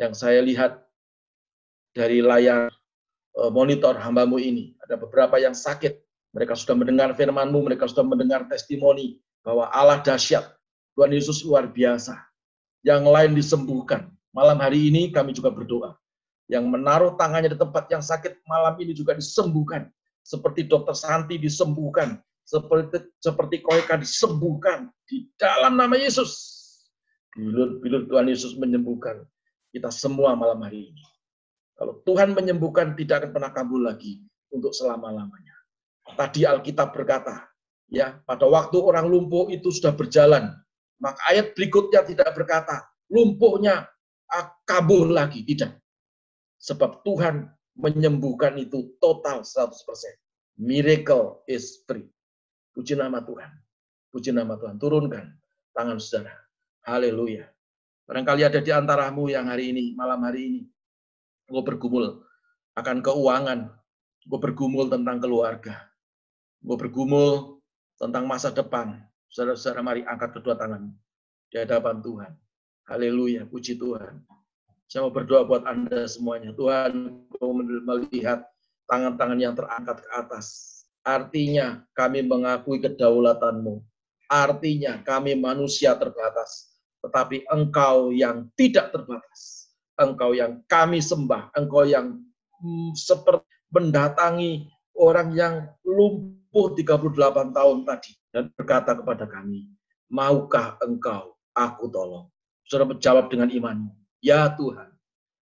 yang 0.00 0.16
saya 0.16 0.40
lihat 0.40 0.80
dari 1.92 2.24
layar 2.24 2.72
eh, 3.36 3.50
monitor 3.52 3.96
hambamu 4.00 4.40
ini. 4.40 4.76
Ada 4.88 4.96
beberapa 4.96 5.36
yang 5.36 5.52
sakit, 5.52 6.00
mereka 6.32 6.56
sudah 6.56 6.76
mendengar 6.76 7.12
firman-Mu, 7.12 7.60
mereka 7.66 7.88
sudah 7.88 8.04
mendengar 8.04 8.48
testimoni 8.48 9.20
bahwa 9.44 9.68
Allah 9.72 10.00
dahsyat, 10.00 10.44
Tuhan 10.96 11.12
Yesus 11.12 11.44
luar 11.44 11.68
biasa. 11.68 12.16
Yang 12.86 13.04
lain 13.10 13.32
disembuhkan. 13.34 14.08
Malam 14.32 14.62
hari 14.62 14.88
ini 14.88 15.10
kami 15.10 15.34
juga 15.34 15.50
berdoa. 15.50 15.98
Yang 16.48 16.64
menaruh 16.70 17.12
tangannya 17.18 17.52
di 17.52 17.58
tempat 17.58 17.90
yang 17.92 18.00
sakit 18.00 18.40
malam 18.48 18.78
ini 18.80 18.96
juga 18.96 19.12
disembuhkan. 19.18 19.90
Seperti 20.28 20.68
dokter 20.68 20.92
Santi 20.92 21.40
disembuhkan. 21.40 22.20
Seperti 22.44 23.16
seperti 23.16 23.64
Koeka 23.64 23.96
disembuhkan. 23.96 24.92
Di 25.08 25.24
dalam 25.40 25.80
nama 25.80 25.96
Yesus. 25.96 26.60
Bilur-bilur 27.32 28.04
Tuhan 28.12 28.28
Yesus 28.28 28.52
menyembuhkan 28.60 29.24
kita 29.72 29.88
semua 29.88 30.36
malam 30.36 30.60
hari 30.60 30.92
ini. 30.92 31.04
Kalau 31.78 32.02
Tuhan 32.02 32.34
menyembuhkan, 32.34 32.98
tidak 32.98 33.22
akan 33.22 33.30
pernah 33.30 33.50
kabul 33.54 33.86
lagi 33.86 34.20
untuk 34.50 34.74
selama-lamanya. 34.74 35.54
Tadi 36.18 36.42
Alkitab 36.42 36.90
berkata, 36.90 37.46
ya 37.86 38.18
pada 38.26 38.48
waktu 38.48 38.74
orang 38.80 39.06
lumpuh 39.06 39.46
itu 39.52 39.70
sudah 39.70 39.94
berjalan, 39.94 40.50
maka 40.98 41.20
ayat 41.30 41.54
berikutnya 41.54 42.02
tidak 42.02 42.34
berkata, 42.34 42.82
lumpuhnya 43.06 43.86
kabur 44.66 45.06
lagi, 45.06 45.46
tidak. 45.46 45.78
Sebab 46.58 47.06
Tuhan 47.06 47.46
menyembuhkan 47.78 48.58
itu 48.58 48.98
total 48.98 49.46
100%. 49.46 49.72
Miracle 50.58 51.46
is 51.46 51.86
free. 51.86 52.04
Puji 52.74 52.98
nama 52.98 53.22
Tuhan. 53.22 53.50
Puji 54.10 54.34
nama 54.34 54.58
Tuhan. 54.58 54.76
Turunkan 54.76 55.38
tangan 55.70 56.02
saudara. 56.02 56.34
Haleluya. 56.82 57.46
Barangkali 58.10 58.42
ada 58.42 58.58
di 58.58 58.72
antaramu 58.74 59.30
yang 59.30 59.46
hari 59.46 59.70
ini, 59.70 59.92
malam 59.94 60.24
hari 60.24 60.40
ini, 60.48 60.60
gue 61.46 61.62
bergumul 61.62 62.24
akan 62.72 63.04
keuangan, 63.04 63.68
gue 64.24 64.38
bergumul 64.40 64.88
tentang 64.88 65.20
keluarga, 65.20 65.88
Gue 66.58 66.74
bergumul 66.74 67.62
tentang 67.98 68.26
masa 68.26 68.50
depan. 68.50 68.98
Saudara-saudara, 69.30 69.84
mari 69.84 70.02
angkat 70.02 70.40
kedua 70.40 70.58
tangan 70.58 70.90
di 71.52 71.56
hadapan 71.60 72.02
Tuhan. 72.02 72.32
Haleluya, 72.88 73.44
puji 73.46 73.76
Tuhan. 73.76 74.24
Saya 74.88 75.04
mau 75.04 75.12
berdoa 75.12 75.44
buat 75.44 75.68
Anda 75.68 76.08
semuanya. 76.08 76.56
Tuhan, 76.56 77.12
kau 77.36 77.52
melihat 77.52 78.48
tangan-tangan 78.88 79.36
yang 79.36 79.52
terangkat 79.52 80.00
ke 80.00 80.08
atas. 80.16 80.46
Artinya 81.04 81.84
kami 81.92 82.24
mengakui 82.24 82.80
kedaulatanmu. 82.80 83.84
Artinya 84.32 85.04
kami 85.04 85.36
manusia 85.36 85.92
terbatas. 85.92 86.72
Tetapi 87.04 87.44
engkau 87.52 88.16
yang 88.16 88.48
tidak 88.56 88.96
terbatas. 88.96 89.72
Engkau 90.00 90.32
yang 90.32 90.64
kami 90.64 91.04
sembah. 91.04 91.52
Engkau 91.52 91.84
yang 91.84 92.16
hmm, 92.56 92.96
seperti 92.96 93.44
mendatangi 93.68 94.72
orang 94.96 95.36
yang 95.36 95.54
lumpuh 95.84 96.72
38 96.72 97.52
tahun 97.52 97.76
tadi 97.84 98.12
dan 98.32 98.48
berkata 98.56 98.96
kepada 98.96 99.28
kami, 99.28 99.68
maukah 100.08 100.80
engkau 100.80 101.36
aku 101.52 101.92
tolong? 101.92 102.32
Saudara 102.64 102.92
menjawab 102.96 103.28
dengan 103.32 103.48
imanmu, 103.48 103.92
ya 104.24 104.50
Tuhan, 104.54 104.90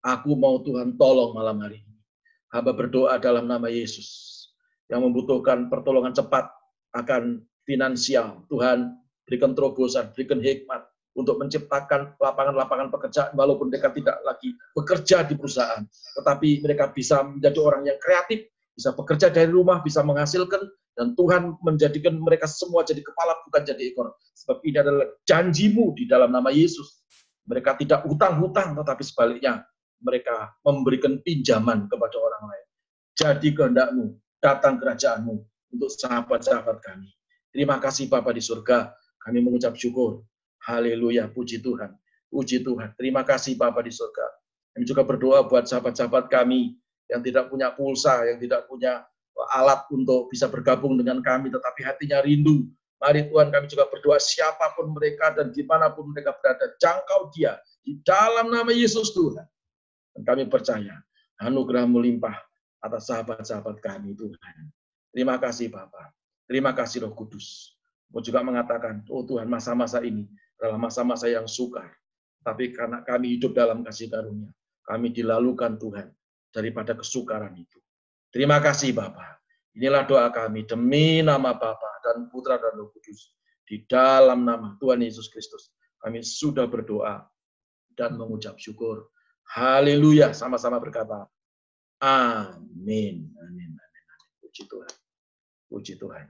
aku 0.04 0.32
mau 0.36 0.60
Tuhan 0.62 0.96
tolong 0.96 1.36
malam 1.36 1.62
hari 1.62 1.82
ini. 1.84 1.98
Hamba 2.52 2.76
berdoa 2.76 3.16
dalam 3.16 3.48
nama 3.48 3.72
Yesus 3.72 4.30
yang 4.92 5.08
membutuhkan 5.08 5.72
pertolongan 5.72 6.12
cepat 6.12 6.52
akan 6.92 7.40
finansial. 7.64 8.44
Tuhan 8.52 8.92
berikan 9.24 9.56
terobosan, 9.56 10.12
berikan 10.12 10.44
hikmat 10.44 10.84
untuk 11.16 11.40
menciptakan 11.40 12.16
lapangan-lapangan 12.20 12.92
pekerjaan 12.92 13.32
walaupun 13.36 13.72
mereka 13.72 13.92
tidak 13.96 14.20
lagi 14.28 14.52
bekerja 14.76 15.24
di 15.28 15.36
perusahaan, 15.40 15.84
tetapi 16.20 16.60
mereka 16.64 16.92
bisa 16.92 17.24
menjadi 17.24 17.60
orang 17.64 17.88
yang 17.88 18.00
kreatif 18.00 18.52
bisa 18.76 18.96
bekerja 18.96 19.28
dari 19.30 19.52
rumah, 19.52 19.84
bisa 19.84 20.00
menghasilkan, 20.02 20.64
dan 20.96 21.14
Tuhan 21.16 21.56
menjadikan 21.64 22.18
mereka 22.20 22.48
semua 22.48 22.84
jadi 22.84 23.04
kepala, 23.04 23.36
bukan 23.48 23.62
jadi 23.68 23.92
ekor. 23.92 24.12
Sebab 24.36 24.58
ini 24.66 24.78
adalah 24.80 25.08
janjimu 25.28 25.96
di 25.96 26.08
dalam 26.08 26.32
nama 26.32 26.52
Yesus. 26.52 27.04
Mereka 27.46 27.78
tidak 27.82 28.06
utang-hutang, 28.06 28.78
tetapi 28.78 29.04
sebaliknya 29.06 29.66
mereka 30.02 30.54
memberikan 30.66 31.22
pinjaman 31.22 31.86
kepada 31.90 32.18
orang 32.18 32.44
lain. 32.50 32.68
Jadi 33.18 33.48
kehendakmu, 33.54 34.18
datang 34.42 34.82
kerajaanmu 34.82 35.36
untuk 35.78 35.90
sahabat-sahabat 35.94 36.82
kami. 36.82 37.10
Terima 37.52 37.78
kasih 37.78 38.08
Bapak 38.08 38.34
di 38.34 38.44
surga, 38.44 38.96
kami 39.22 39.44
mengucap 39.44 39.78
syukur. 39.78 40.26
Haleluya, 40.64 41.30
puji 41.30 41.62
Tuhan. 41.62 41.94
Puji 42.32 42.64
Tuhan. 42.64 42.96
Terima 42.96 43.22
kasih 43.28 43.58
Bapak 43.60 43.84
di 43.86 43.94
surga. 43.94 44.26
Kami 44.72 44.84
juga 44.88 45.04
berdoa 45.04 45.44
buat 45.46 45.68
sahabat-sahabat 45.68 46.32
kami 46.32 46.80
yang 47.12 47.20
tidak 47.20 47.52
punya 47.52 47.76
pulsa, 47.76 48.24
yang 48.24 48.40
tidak 48.40 48.66
punya 48.72 49.04
alat 49.52 49.84
untuk 49.92 50.32
bisa 50.32 50.48
bergabung 50.48 50.96
dengan 50.96 51.20
kami, 51.20 51.52
tetapi 51.52 51.82
hatinya 51.84 52.24
rindu. 52.24 52.72
Mari 53.02 53.26
Tuhan 53.34 53.50
kami 53.50 53.66
juga 53.66 53.90
berdoa 53.90 54.22
siapa 54.22 54.78
pun 54.78 54.94
mereka 54.94 55.34
dan 55.34 55.50
di 55.50 55.66
mana 55.66 55.90
pun 55.90 56.14
mereka 56.14 56.38
berada, 56.38 56.70
jangkau 56.78 57.34
dia 57.34 57.58
di 57.82 57.98
dalam 58.06 58.54
nama 58.54 58.70
Yesus 58.70 59.10
Tuhan. 59.18 59.42
Dan 60.14 60.22
kami 60.22 60.46
percaya 60.46 61.02
anugerah 61.42 61.90
melimpah 61.90 62.38
atas 62.78 63.10
sahabat-sahabat 63.10 63.82
kami 63.82 64.14
Tuhan. 64.14 64.70
Terima 65.10 65.42
kasih 65.42 65.74
Bapak. 65.74 66.14
Terima 66.46 66.78
kasih 66.78 67.10
Roh 67.10 67.18
Kudus. 67.18 67.74
Mau 68.14 68.22
juga 68.22 68.46
mengatakan, 68.46 69.02
oh 69.10 69.26
Tuhan 69.26 69.50
masa-masa 69.50 70.06
ini 70.06 70.30
adalah 70.62 70.78
masa-masa 70.78 71.26
yang 71.26 71.50
sukar. 71.50 71.90
Tapi 72.46 72.70
karena 72.70 73.02
kami 73.02 73.38
hidup 73.38 73.58
dalam 73.58 73.82
kasih 73.82 74.14
karunia, 74.14 74.54
kami 74.86 75.10
dilalukan 75.10 75.82
Tuhan 75.82 76.14
daripada 76.54 76.94
kesukaran 76.94 77.58
itu. 77.58 77.82
Terima 78.30 78.62
kasih 78.62 78.94
Bapak. 78.94 79.41
Inilah 79.72 80.04
doa 80.04 80.28
kami 80.32 80.68
demi 80.68 81.24
nama 81.24 81.56
Bapa 81.56 81.92
dan 82.04 82.28
Putra 82.28 82.60
dan 82.60 82.76
Roh 82.76 82.92
Kudus. 82.92 83.32
Di 83.64 83.88
dalam 83.88 84.44
nama 84.44 84.76
Tuhan 84.84 85.00
Yesus 85.00 85.32
Kristus. 85.32 85.72
Kami 86.02 86.20
sudah 86.20 86.68
berdoa 86.68 87.24
dan 87.96 88.20
mengucap 88.20 88.60
syukur. 88.60 89.08
Haleluya. 89.48 90.36
Sama-sama 90.36 90.76
berkata, 90.82 91.24
Amin. 92.02 93.32
Amin. 93.32 93.72
Amin. 93.72 94.02
Puji 94.44 94.68
Tuhan. 94.68 94.94
Puji 95.72 95.94
Tuhan. 95.96 96.28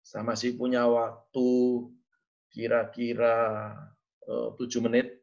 Saya 0.00 0.24
masih 0.24 0.56
punya 0.56 0.88
waktu 0.88 1.48
kira-kira 2.50 3.76
eh, 4.24 4.48
tujuh 4.56 4.80
menit 4.82 5.20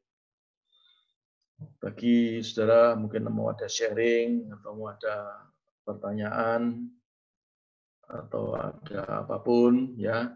bagi 1.81 2.39
saudara 2.45 2.93
mungkin 2.93 3.27
mau 3.33 3.49
ada 3.49 3.65
sharing 3.65 4.47
atau 4.53 4.77
mau 4.77 4.93
ada 4.93 5.47
pertanyaan 5.81 6.85
atau 8.07 8.55
ada 8.55 9.27
apa 9.27 9.37
pun 9.43 9.95
ya. 9.99 10.31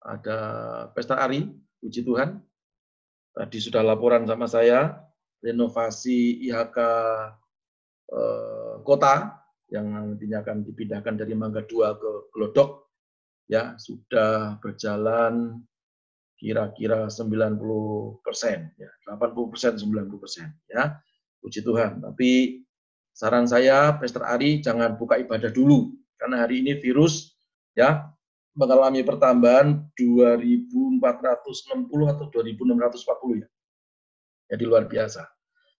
Ada 0.00 0.38
pesta 0.96 1.20
ari 1.20 1.44
puji 1.80 2.00
Tuhan. 2.04 2.40
Tadi 3.36 3.58
sudah 3.60 3.84
laporan 3.84 4.24
sama 4.24 4.48
saya 4.48 4.96
renovasi 5.44 6.40
IHK 6.48 6.78
eh, 8.10 8.74
kota 8.82 9.36
yang 9.70 9.86
nantinya 9.92 10.42
akan 10.42 10.66
dipindahkan 10.66 11.14
dari 11.20 11.32
Mangga 11.36 11.62
2 11.62 12.00
ke 12.00 12.10
Glodok 12.34 12.90
ya 13.46 13.78
sudah 13.78 14.58
berjalan 14.58 15.62
kira-kira 16.40 17.12
90 17.12 18.24
persen, 18.24 18.72
ya 18.80 18.88
80 19.04 19.52
persen, 19.52 19.72
90 19.76 20.22
persen, 20.22 20.48
ya. 20.72 20.96
Puji 21.40 21.60
Tuhan. 21.60 22.00
Tapi 22.00 22.64
saran 23.12 23.44
saya, 23.44 23.92
Pastor 24.00 24.24
Ari 24.24 24.64
jangan 24.64 24.96
buka 24.96 25.20
ibadah 25.20 25.52
dulu, 25.52 25.92
karena 26.20 26.44
hari 26.44 26.60
ini 26.60 26.76
virus 26.76 27.32
ya 27.72 28.12
mengalami 28.52 29.00
pertambahan 29.00 29.88
2.460 29.96 31.00
atau 32.12 32.24
2.640 32.28 33.40
ya, 33.40 33.48
jadi 34.52 34.62
luar 34.68 34.84
biasa. 34.84 35.24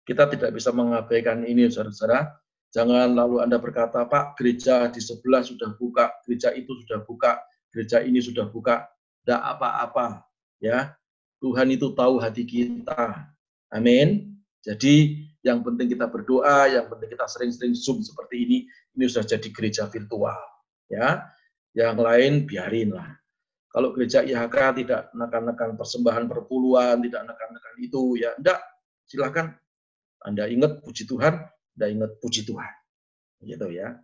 Kita 0.06 0.26
tidak 0.30 0.56
bisa 0.56 0.72
mengabaikan 0.72 1.44
ini, 1.44 1.68
saudara-saudara. 1.68 2.34
Jangan 2.70 3.18
lalu 3.18 3.42
Anda 3.42 3.58
berkata, 3.58 4.06
Pak, 4.06 4.38
gereja 4.38 4.86
di 4.88 5.02
sebelah 5.02 5.42
sudah 5.42 5.74
buka, 5.74 6.14
gereja 6.22 6.54
itu 6.54 6.70
sudah 6.86 7.02
buka, 7.02 7.42
gereja 7.74 7.98
ini 8.00 8.22
sudah 8.22 8.46
buka, 8.46 8.86
tidak 9.22 9.42
apa-apa 9.58 10.24
ya. 10.62 10.94
Tuhan 11.42 11.72
itu 11.72 11.90
tahu 11.96 12.20
hati 12.22 12.46
kita. 12.46 13.26
Amin. 13.72 14.38
Jadi 14.60 15.29
yang 15.40 15.64
penting 15.64 15.88
kita 15.88 16.04
berdoa 16.08 16.68
yang 16.68 16.84
penting 16.88 17.08
kita 17.16 17.24
sering-sering 17.24 17.72
zoom 17.72 18.04
seperti 18.04 18.44
ini 18.44 18.58
ini 18.96 19.04
sudah 19.08 19.24
jadi 19.24 19.48
gereja 19.48 19.84
virtual 19.88 20.40
ya. 20.92 21.24
Yang 21.70 21.96
lain 22.02 22.32
biarin 22.50 22.90
lah 22.92 23.08
kalau 23.70 23.94
gereja 23.94 24.26
IHK 24.26 24.82
tidak 24.82 25.14
nekan-nekan 25.14 25.78
persembahan 25.78 26.26
perpuluhan 26.26 26.98
tidak 27.06 27.22
nekan-nekan 27.24 27.74
itu 27.78 28.18
ya 28.18 28.34
enggak. 28.34 28.58
Silakan. 29.06 29.54
Anda 30.20 30.46
ingat 30.50 30.84
puji 30.84 31.08
Tuhan 31.08 31.34
Anda 31.78 31.86
ingat 31.88 32.10
puji 32.18 32.44
Tuhan. 32.44 32.72
Gitu 33.40 33.66
ya. 33.72 33.96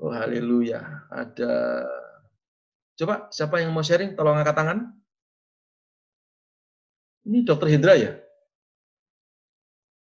Oh 0.00 0.10
haleluya. 0.10 1.06
Ada 1.12 1.84
coba 2.98 3.28
siapa 3.30 3.60
yang 3.62 3.70
mau 3.70 3.84
sharing? 3.84 4.16
Tolong 4.16 4.40
angkat 4.40 4.56
tangan. 4.56 4.78
Ini 7.28 7.44
dokter 7.44 7.68
Hendra 7.68 7.94
ya? 7.94 8.16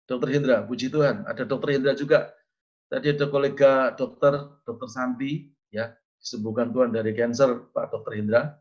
Dokter 0.08 0.30
Hendra, 0.32 0.64
puji 0.64 0.88
Tuhan. 0.88 1.28
Ada 1.28 1.43
dokter 1.43 1.76
Hendra 1.76 1.91
juga. 1.91 2.32
Tadi 2.88 3.12
ada 3.12 3.28
kolega 3.28 3.91
dokter, 3.99 4.39
dokter 4.64 4.88
Santi, 4.88 5.51
ya, 5.68 5.91
disembuhkan 6.16 6.72
Tuhan 6.72 6.95
dari 6.95 7.12
cancer, 7.12 7.68
Pak 7.76 7.91
Dokter 7.91 8.16
Hendra. 8.16 8.55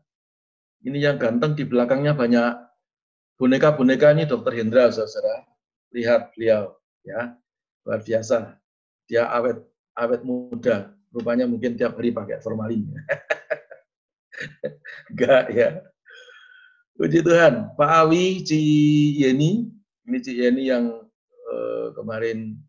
Ini 0.83 0.99
yang 0.99 1.15
ganteng 1.15 1.55
di 1.55 1.63
belakangnya 1.63 2.11
banyak 2.11 2.51
boneka-boneka 3.39 4.11
ini 4.11 4.27
dokter 4.27 4.59
Hendra, 4.59 4.91
saudara. 4.91 5.47
Lihat 5.95 6.35
beliau, 6.35 6.75
ya, 7.07 7.39
luar 7.87 8.03
biasa. 8.03 8.59
Dia 9.07 9.31
awet, 9.31 9.63
awet 9.95 10.27
muda. 10.27 10.91
Rupanya 11.15 11.47
mungkin 11.47 11.79
tiap 11.79 11.95
hari 11.95 12.11
pakai 12.11 12.43
formalin. 12.43 12.83
Enggak 15.15 15.55
ya. 15.55 15.79
Puji 16.99 17.23
Tuhan, 17.23 17.71
Pak 17.79 17.91
Awi, 18.03 18.43
Ci 18.43 18.59
Yeni, 19.23 19.71
ini 20.03 20.17
Ci 20.19 20.35
Yeni 20.35 20.67
yang 20.67 21.06
eh, 21.47 21.87
kemarin 21.95 22.59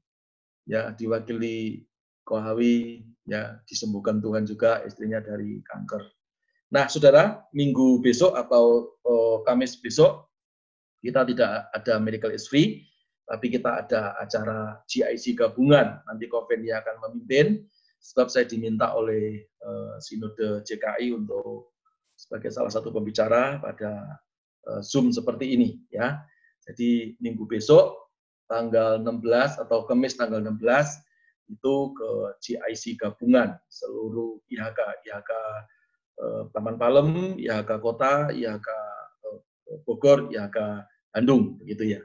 ya 0.68 0.94
diwakili 0.94 1.84
Kohawi, 2.28 3.02
ya 3.24 3.56
disembuhkan 3.64 4.20
Tuhan 4.20 4.44
juga 4.44 4.84
istrinya 4.84 5.18
dari 5.24 5.64
kanker. 5.64 6.04
Nah, 6.68 6.84
saudara, 6.92 7.40
minggu 7.56 8.04
besok 8.04 8.36
atau 8.36 8.92
oh, 9.08 9.40
Kamis 9.48 9.80
besok 9.80 10.28
kita 11.00 11.24
tidak 11.24 11.72
ada 11.72 11.94
Medical 12.02 12.34
is 12.34 12.50
Free, 12.50 12.84
tapi 13.24 13.48
kita 13.54 13.86
ada 13.86 14.12
acara 14.18 14.76
GIC 14.90 15.38
gabungan. 15.38 16.02
Nanti 16.04 16.26
Koven 16.26 16.66
akan 16.66 16.96
memimpin, 17.08 17.64
sebab 18.02 18.26
saya 18.28 18.44
diminta 18.44 18.92
oleh 18.92 19.46
uh, 19.62 19.96
Sinode 20.02 20.66
JKI 20.66 21.14
untuk 21.14 21.76
sebagai 22.18 22.50
salah 22.50 22.72
satu 22.72 22.90
pembicara 22.90 23.62
pada 23.62 24.18
uh, 24.66 24.80
Zoom 24.82 25.14
seperti 25.14 25.54
ini 25.54 25.78
ya. 25.94 26.18
Jadi 26.66 27.16
minggu 27.22 27.46
besok 27.46 28.07
tanggal 28.48 28.98
16 29.04 29.62
atau 29.62 29.84
Kamis 29.84 30.16
tanggal 30.16 30.40
16 30.40 30.58
itu 31.48 31.74
ke 31.96 32.10
GIC 32.44 33.00
gabungan 33.00 33.56
seluruh 33.68 34.40
IHK 34.48 34.80
IHK 35.04 35.30
uh, 36.20 36.42
Taman 36.52 36.76
Palem, 36.76 37.36
IHK 37.40 37.70
Kota, 37.80 38.28
IHK 38.32 38.68
eh, 39.28 39.78
Bogor, 39.84 40.28
IHK 40.32 40.58
Bandung 41.12 41.56
begitu 41.60 41.96
ya. 41.96 42.00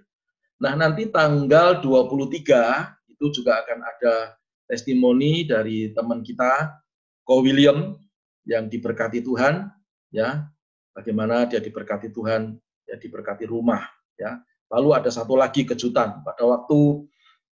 Nah, 0.64 0.80
nanti 0.80 1.12
tanggal 1.12 1.84
23 1.84 3.12
itu 3.12 3.26
juga 3.36 3.60
akan 3.66 3.80
ada 3.84 4.40
testimoni 4.68 5.44
dari 5.44 5.92
teman 5.92 6.24
kita 6.24 6.80
Ko 7.28 7.44
William 7.44 8.00
yang 8.48 8.68
diberkati 8.68 9.24
Tuhan 9.24 9.72
ya 10.12 10.48
bagaimana 10.94 11.50
dia 11.50 11.60
diberkati 11.60 12.14
Tuhan, 12.14 12.56
ya 12.86 12.96
diberkati 12.96 13.50
rumah, 13.50 13.82
ya. 14.16 14.40
Lalu 14.74 14.90
ada 14.98 15.10
satu 15.14 15.38
lagi 15.38 15.64
kejutan 15.64 16.26
pada 16.26 16.44
waktu 16.44 17.06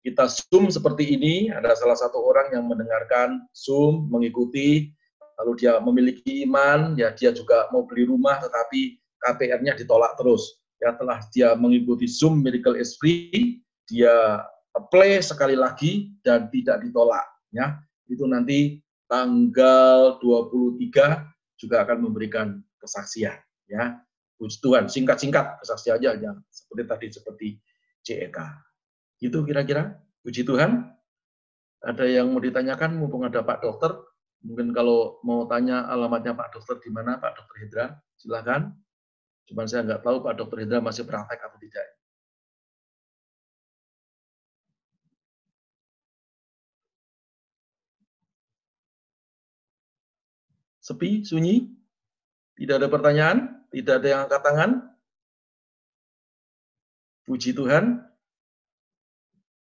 kita 0.06 0.30
Zoom 0.30 0.70
seperti 0.70 1.18
ini, 1.18 1.50
ada 1.50 1.74
salah 1.74 1.98
satu 1.98 2.22
orang 2.22 2.54
yang 2.54 2.70
mendengarkan 2.70 3.42
Zoom, 3.56 4.12
mengikuti, 4.12 4.94
lalu 5.42 5.52
dia 5.58 5.82
memiliki 5.82 6.46
iman, 6.46 6.94
ya 6.94 7.10
dia 7.16 7.34
juga 7.34 7.72
mau 7.74 7.88
beli 7.90 8.06
rumah, 8.06 8.38
tetapi 8.38 9.02
KPR-nya 9.24 9.74
ditolak 9.80 10.14
terus. 10.20 10.62
Ya 10.78 10.94
telah 10.94 11.24
dia 11.34 11.58
mengikuti 11.58 12.06
Zoom 12.06 12.46
Miracle 12.46 12.78
Free, 13.02 13.64
dia 13.90 14.46
apply 14.78 15.24
sekali 15.24 15.58
lagi 15.58 16.14
dan 16.22 16.52
tidak 16.54 16.86
ditolak. 16.86 17.26
Ya, 17.50 17.80
itu 18.12 18.28
nanti 18.30 18.84
tanggal 19.10 20.22
23 20.22 21.34
juga 21.56 21.76
akan 21.88 21.98
memberikan 22.04 22.60
kesaksian 22.82 23.38
ya 23.66 23.98
puji 24.38 24.60
Tuhan 24.62 24.86
singkat-singkat 24.92 25.62
kesaksian 25.64 25.98
aja 26.02 26.12
ya 26.20 26.32
seperti 26.76 26.92
tadi 26.92 27.08
seperti 27.16 27.48
CEK 28.04 28.38
itu 29.24 29.40
kira-kira 29.48 29.96
puji 30.20 30.44
Tuhan 30.44 30.92
Ada 31.86 32.02
yang 32.10 32.34
mau 32.34 32.42
ditanyakan 32.42 32.98
mumpung 32.98 33.30
ada 33.30 33.46
Pak 33.46 33.62
Dokter. 33.62 33.94
Mungkin 34.42 34.74
kalau 34.74 35.22
mau 35.22 35.46
tanya 35.46 35.86
alamatnya 35.86 36.34
Pak 36.34 36.58
Dokter 36.58 36.82
di 36.82 36.90
mana 36.90 37.22
Pak 37.22 37.38
Dokter 37.38 37.56
Hendra, 37.62 37.86
silakan. 38.18 38.74
Cuman 39.46 39.70
saya 39.70 39.86
nggak 39.86 40.02
tahu 40.02 40.26
Pak 40.26 40.34
Dokter 40.34 40.66
Hendra 40.66 40.82
masih 40.82 41.06
praktek 41.06 41.38
atau 41.38 41.62
tidak. 41.62 41.86
Sepi, 50.82 51.22
sunyi, 51.22 51.70
tidak 52.58 52.82
ada 52.82 52.90
pertanyaan, 52.90 53.38
tidak 53.70 54.02
ada 54.02 54.08
yang 54.10 54.22
angkat 54.26 54.42
tangan. 54.42 54.72
Puji 57.26 57.58
Tuhan. 57.58 58.06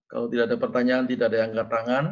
Kalau 0.06 0.28
tidak 0.30 0.52
ada 0.52 0.58
pertanyaan, 0.60 1.04
tidak 1.08 1.32
ada 1.32 1.38
yang 1.42 1.50
angkat 1.56 1.68
tangan, 1.72 2.04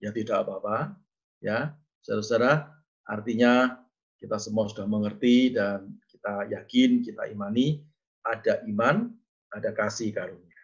ya 0.00 0.10
tidak 0.10 0.36
apa-apa. 0.42 0.96
Ya, 1.38 1.76
saudara-saudara, 2.02 2.72
artinya 3.06 3.84
kita 4.18 4.40
semua 4.40 4.66
sudah 4.66 4.88
mengerti 4.88 5.52
dan 5.52 6.00
kita 6.08 6.48
yakin, 6.50 7.04
kita 7.04 7.28
imani 7.30 7.84
ada 8.24 8.64
iman, 8.64 9.12
ada 9.52 9.70
kasih 9.76 10.10
karunia. 10.10 10.62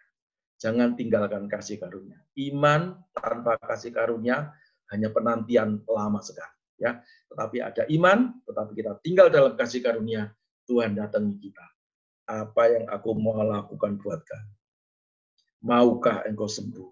Jangan 0.57 0.97
tinggalkan 0.97 1.45
kasih 1.45 1.77
karunia. 1.77 2.17
Iman 2.35 2.97
tanpa 3.13 3.55
kasih 3.61 3.93
karunia 3.93 4.51
hanya 4.89 5.13
penantian 5.13 5.85
lama 5.85 6.19
sekali 6.19 6.61
ya. 6.81 6.97
Tetapi 7.29 7.57
ada 7.61 7.85
iman, 7.93 8.41
tetapi 8.43 8.71
kita 8.73 8.97
tinggal 9.05 9.29
dalam 9.29 9.53
kasih 9.53 9.85
karunia, 9.85 10.33
Tuhan 10.65 10.97
datangi 10.97 11.37
kita. 11.37 11.65
Apa 12.31 12.71
yang 12.71 12.87
aku 12.87 13.11
mau 13.11 13.43
lakukan 13.43 13.99
buat 13.99 14.23
kamu? 14.23 14.51
Maukah 15.67 16.23
engkau 16.23 16.47
sembuh? 16.47 16.87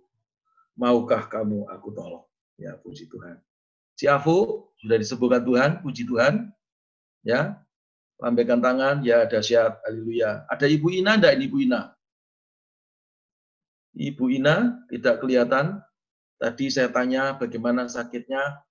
Maukah 0.76 1.32
kamu 1.32 1.72
aku 1.72 1.96
tolong? 1.96 2.28
Ya, 2.60 2.76
puji 2.76 3.08
Tuhan. 3.08 3.40
Si 3.96 4.04
Afu 4.04 4.68
sudah 4.84 5.00
disembuhkan 5.00 5.40
Tuhan, 5.48 5.72
puji 5.80 6.04
Tuhan. 6.04 6.52
Ya, 7.24 7.56
lambaikan 8.20 8.60
tangan, 8.60 9.00
ya 9.04 9.24
dahsyat, 9.24 9.80
haleluya. 9.88 10.44
Ada 10.52 10.68
Ibu 10.68 10.92
Ina 10.92 11.16
enggak 11.16 11.40
ini 11.40 11.44
Ibu 11.48 11.58
Ina? 11.64 11.82
Ibu 13.96 14.26
Ina 14.36 14.56
tidak 14.92 15.24
kelihatan. 15.24 15.80
Tadi 16.40 16.72
saya 16.72 16.88
tanya 16.92 17.36
bagaimana 17.36 17.88
sakitnya, 17.92 18.64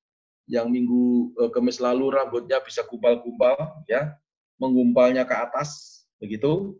yang 0.48 0.72
minggu 0.72 1.36
eh, 1.36 1.50
kemis 1.52 1.78
lalu 1.78 2.08
rambutnya 2.08 2.58
bisa 2.64 2.80
gumpal-gumpal 2.88 3.84
ya 3.84 4.16
menggumpalnya 4.56 5.28
ke 5.28 5.36
atas 5.36 5.97
begitu. 6.18 6.76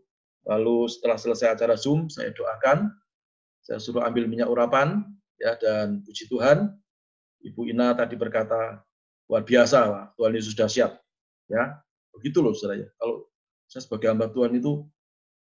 Lalu 0.47 0.87
setelah 0.87 1.17
selesai 1.19 1.55
acara 1.55 1.75
zoom 1.75 2.07
saya 2.07 2.31
doakan. 2.31 2.87
Saya 3.59 3.77
suruh 3.77 4.01
ambil 4.07 4.25
minyak 4.25 4.47
urapan 4.47 5.03
ya 5.37 5.55
dan 5.59 6.01
puji 6.03 6.25
Tuhan 6.31 6.73
Ibu 7.43 7.71
Ina 7.71 7.95
tadi 7.95 8.19
berkata 8.19 8.83
luar 9.29 9.43
biasa 9.45 9.79
lah 9.87 10.03
Tuhan 10.19 10.31
Yesus 10.35 10.55
dahsyat 10.57 10.95
ya 11.47 11.79
begitu 12.15 12.43
loh 12.43 12.51
saudara. 12.55 12.87
Kalau 12.99 13.29
saya 13.69 13.85
sebagai 13.85 14.09
hamba 14.09 14.31
Tuhan 14.31 14.57
itu 14.57 14.83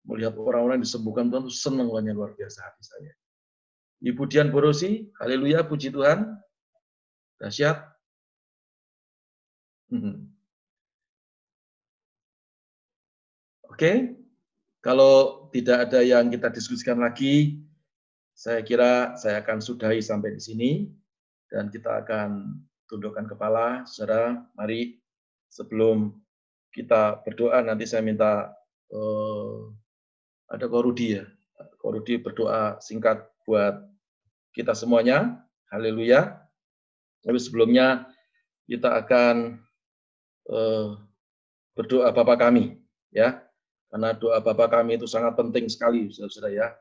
melihat 0.06 0.38
orang-orang 0.38 0.80
disembuhkan 0.80 1.28
Tuhan 1.28 1.50
itu 1.50 1.54
senang 1.56 1.88
luar 1.90 2.32
biasa 2.36 2.58
hati 2.62 2.82
saya. 2.84 3.12
Ibu 4.02 4.22
Dian 4.30 4.48
Borosi 4.54 5.10
haleluya 5.18 5.66
puji 5.66 5.90
Tuhan. 5.90 6.26
Dahsyat 7.42 7.92
Hmm. 9.92 10.32
Oke, 13.72 14.20
kalau 14.84 15.48
tidak 15.48 15.88
ada 15.88 16.04
yang 16.04 16.28
kita 16.28 16.52
diskusikan 16.52 17.00
lagi, 17.00 17.56
saya 18.36 18.60
kira 18.60 19.16
saya 19.16 19.40
akan 19.40 19.64
sudahi 19.64 19.96
sampai 20.04 20.36
di 20.36 20.44
sini 20.44 20.70
dan 21.48 21.72
kita 21.72 22.04
akan 22.04 22.60
tundukkan 22.84 23.24
kepala. 23.24 23.88
Saudara, 23.88 24.44
mari 24.60 25.00
sebelum 25.48 26.12
kita 26.68 27.24
berdoa 27.24 27.64
nanti 27.64 27.88
saya 27.88 28.04
minta 28.04 28.52
uh, 28.92 29.72
ada 30.52 30.68
korudi 30.68 31.16
ya. 31.16 31.24
Korudi 31.80 32.20
berdoa 32.20 32.76
singkat 32.76 33.24
buat 33.48 33.88
kita 34.52 34.76
semuanya. 34.76 35.48
Haleluya. 35.72 36.44
Tapi 37.24 37.40
sebelumnya 37.40 38.04
kita 38.68 39.00
akan 39.00 39.64
uh, 40.52 41.00
berdoa 41.72 42.12
Bapa 42.12 42.36
kami, 42.36 42.76
ya. 43.08 43.48
Karena 43.92 44.16
doa 44.16 44.40
Bapa 44.40 44.72
kami 44.72 44.96
itu 44.96 45.04
sangat 45.04 45.36
penting 45.36 45.68
sekali, 45.68 46.08
saudara 46.08 46.48
ya. 46.48 46.72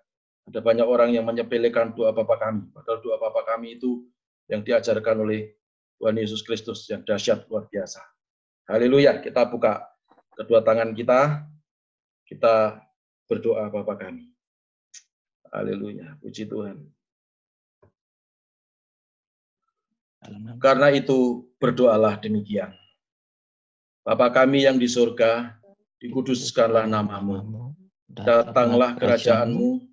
Ada 0.47 0.63
banyak 0.63 0.87
orang 0.87 1.11
yang 1.11 1.27
menyepelekan 1.27 1.91
doa 1.91 2.15
Bapa 2.15 2.39
kami, 2.39 2.71
padahal 2.71 3.03
doa 3.03 3.19
Bapa 3.19 3.43
kami 3.43 3.75
itu 3.75 4.07
yang 4.47 4.63
diajarkan 4.63 5.19
oleh 5.19 5.51
Tuhan 5.99 6.15
Yesus 6.15 6.39
Kristus 6.39 6.87
yang 6.87 7.03
dahsyat 7.03 7.51
luar 7.51 7.67
biasa. 7.67 7.99
Haleluya, 8.71 9.19
kita 9.19 9.43
buka 9.43 9.83
kedua 10.39 10.63
tangan 10.63 10.95
kita, 10.95 11.43
kita 12.23 12.79
berdoa 13.27 13.67
Bapa 13.67 13.99
kami. 13.99 14.31
Haleluya, 15.51 16.15
puji 16.23 16.47
Tuhan. 16.47 16.79
Karena 20.63 20.95
itu 20.95 21.43
berdoalah 21.59 22.15
demikian. 22.23 22.71
Bapa 24.01 24.31
kami 24.31 24.63
yang 24.63 24.79
di 24.79 24.87
surga, 24.87 25.60
dikuduskanlah 26.01 26.89
namamu. 26.89 27.71
Datanglah 28.11 28.97
kerajaanmu, 28.99 29.87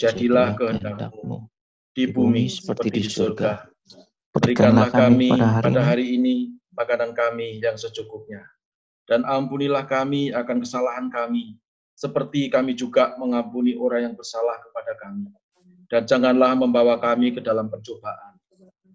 jadilah 0.00 0.56
kehendakmu 0.56 1.50
di 1.92 2.08
bumi 2.08 2.48
seperti 2.48 2.88
di 2.88 3.02
surga. 3.04 3.66
Berikanlah 4.32 4.88
kami 4.88 5.34
pada 5.36 5.82
hari 5.84 6.16
ini 6.16 6.56
makanan 6.72 7.12
kami 7.12 7.60
yang 7.60 7.76
secukupnya. 7.76 8.40
Dan 9.04 9.26
ampunilah 9.26 9.84
kami 9.84 10.32
akan 10.32 10.64
kesalahan 10.64 11.08
kami, 11.12 11.58
seperti 11.96 12.48
kami 12.48 12.76
juga 12.76 13.16
mengampuni 13.20 13.76
orang 13.76 14.12
yang 14.12 14.14
bersalah 14.16 14.56
kepada 14.62 14.96
kami. 15.00 15.28
Dan 15.88 16.04
janganlah 16.04 16.52
membawa 16.56 17.00
kami 17.00 17.32
ke 17.32 17.40
dalam 17.40 17.72
pencobaan, 17.72 18.36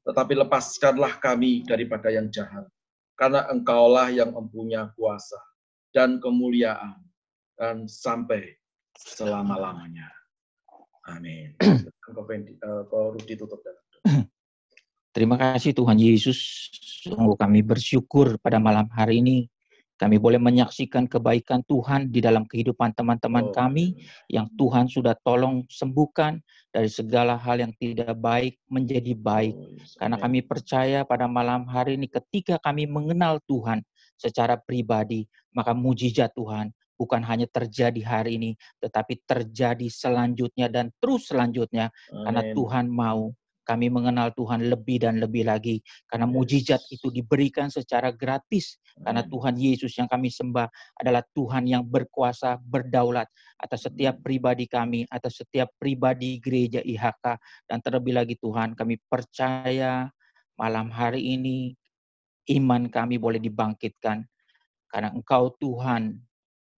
tetapi 0.05 0.33
lepaskanlah 0.37 1.17
kami 1.17 1.65
daripada 1.65 2.13
yang 2.13 2.29
jahat 2.29 2.69
karena 3.17 3.49
engkaulah 3.49 4.09
yang 4.13 4.29
mempunyai 4.33 4.89
kuasa 4.93 5.37
dan 5.93 6.17
kemuliaan 6.17 6.97
dan 7.55 7.85
sampai 7.85 8.57
selama-lamanya. 8.97 10.09
Amin. 11.07 11.53
Ditutup 13.29 13.61
Terima 15.13 15.37
kasih 15.37 15.77
Tuhan 15.77 16.01
Yesus. 16.01 16.69
Sungguh 17.05 17.37
kami 17.37 17.61
bersyukur 17.61 18.41
pada 18.41 18.57
malam 18.57 18.89
hari 18.89 19.21
ini 19.21 19.45
kami 20.03 20.17
boleh 20.17 20.41
menyaksikan 20.41 21.05
kebaikan 21.05 21.61
Tuhan 21.63 22.09
di 22.09 22.19
dalam 22.19 22.49
kehidupan 22.49 22.97
teman-teman 22.97 23.47
oh. 23.47 23.53
kami 23.53 23.93
yang 24.25 24.49
Tuhan 24.57 24.89
sudah 24.89 25.13
tolong 25.21 25.63
sembuhkan 25.69 26.41
dari 26.73 26.89
segala 26.89 27.37
hal 27.37 27.61
yang 27.61 27.71
tidak 27.77 28.17
baik 28.17 28.57
menjadi 28.67 29.13
baik. 29.13 29.53
Oh, 29.53 29.77
Karena 30.01 30.17
kami 30.17 30.43
percaya 30.43 31.05
pada 31.05 31.29
malam 31.29 31.69
hari 31.69 31.95
ini 31.95 32.09
ketika 32.09 32.57
kami 32.59 32.83
mengenal 32.83 33.37
Tuhan 33.45 33.85
secara 34.23 34.55
pribadi, 34.55 35.27
maka 35.51 35.75
mujizat 35.75 36.31
Tuhan 36.31 36.71
bukan 36.95 37.19
hanya 37.27 37.49
terjadi 37.51 37.99
hari 38.05 38.39
ini, 38.39 38.51
tetapi 38.79 39.19
terjadi 39.27 39.91
selanjutnya 39.91 40.71
dan 40.71 40.87
terus 41.03 41.27
selanjutnya. 41.27 41.91
Amen. 42.07 42.23
Karena 42.23 42.41
Tuhan 42.55 42.85
mau 42.87 43.35
kami 43.63 43.87
mengenal 43.87 44.35
Tuhan 44.35 44.67
lebih 44.67 45.07
dan 45.07 45.23
lebih 45.23 45.47
lagi 45.47 45.79
karena 46.11 46.27
mujizat 46.27 46.83
itu 46.91 47.07
diberikan 47.09 47.71
secara 47.71 48.11
gratis 48.11 48.75
karena 48.99 49.23
Tuhan 49.23 49.55
Yesus 49.55 49.95
yang 49.95 50.11
kami 50.11 50.27
sembah 50.27 50.67
adalah 50.99 51.23
Tuhan 51.31 51.65
yang 51.65 51.83
berkuasa 51.87 52.59
berdaulat 52.59 53.25
atas 53.57 53.87
setiap 53.87 54.19
pribadi 54.19 54.67
kami 54.67 55.07
atas 55.07 55.39
setiap 55.41 55.71
pribadi 55.79 56.37
gereja 56.43 56.83
IHK 56.83 57.39
dan 57.65 57.79
terlebih 57.79 58.19
lagi 58.19 58.35
Tuhan 58.35 58.75
kami 58.75 58.99
percaya 59.07 60.11
malam 60.59 60.91
hari 60.91 61.39
ini 61.39 61.73
iman 62.51 62.91
kami 62.91 63.15
boleh 63.21 63.39
dibangkitkan 63.39 64.23
karena 64.91 65.09
Engkau 65.15 65.53
Tuhan 65.57 66.19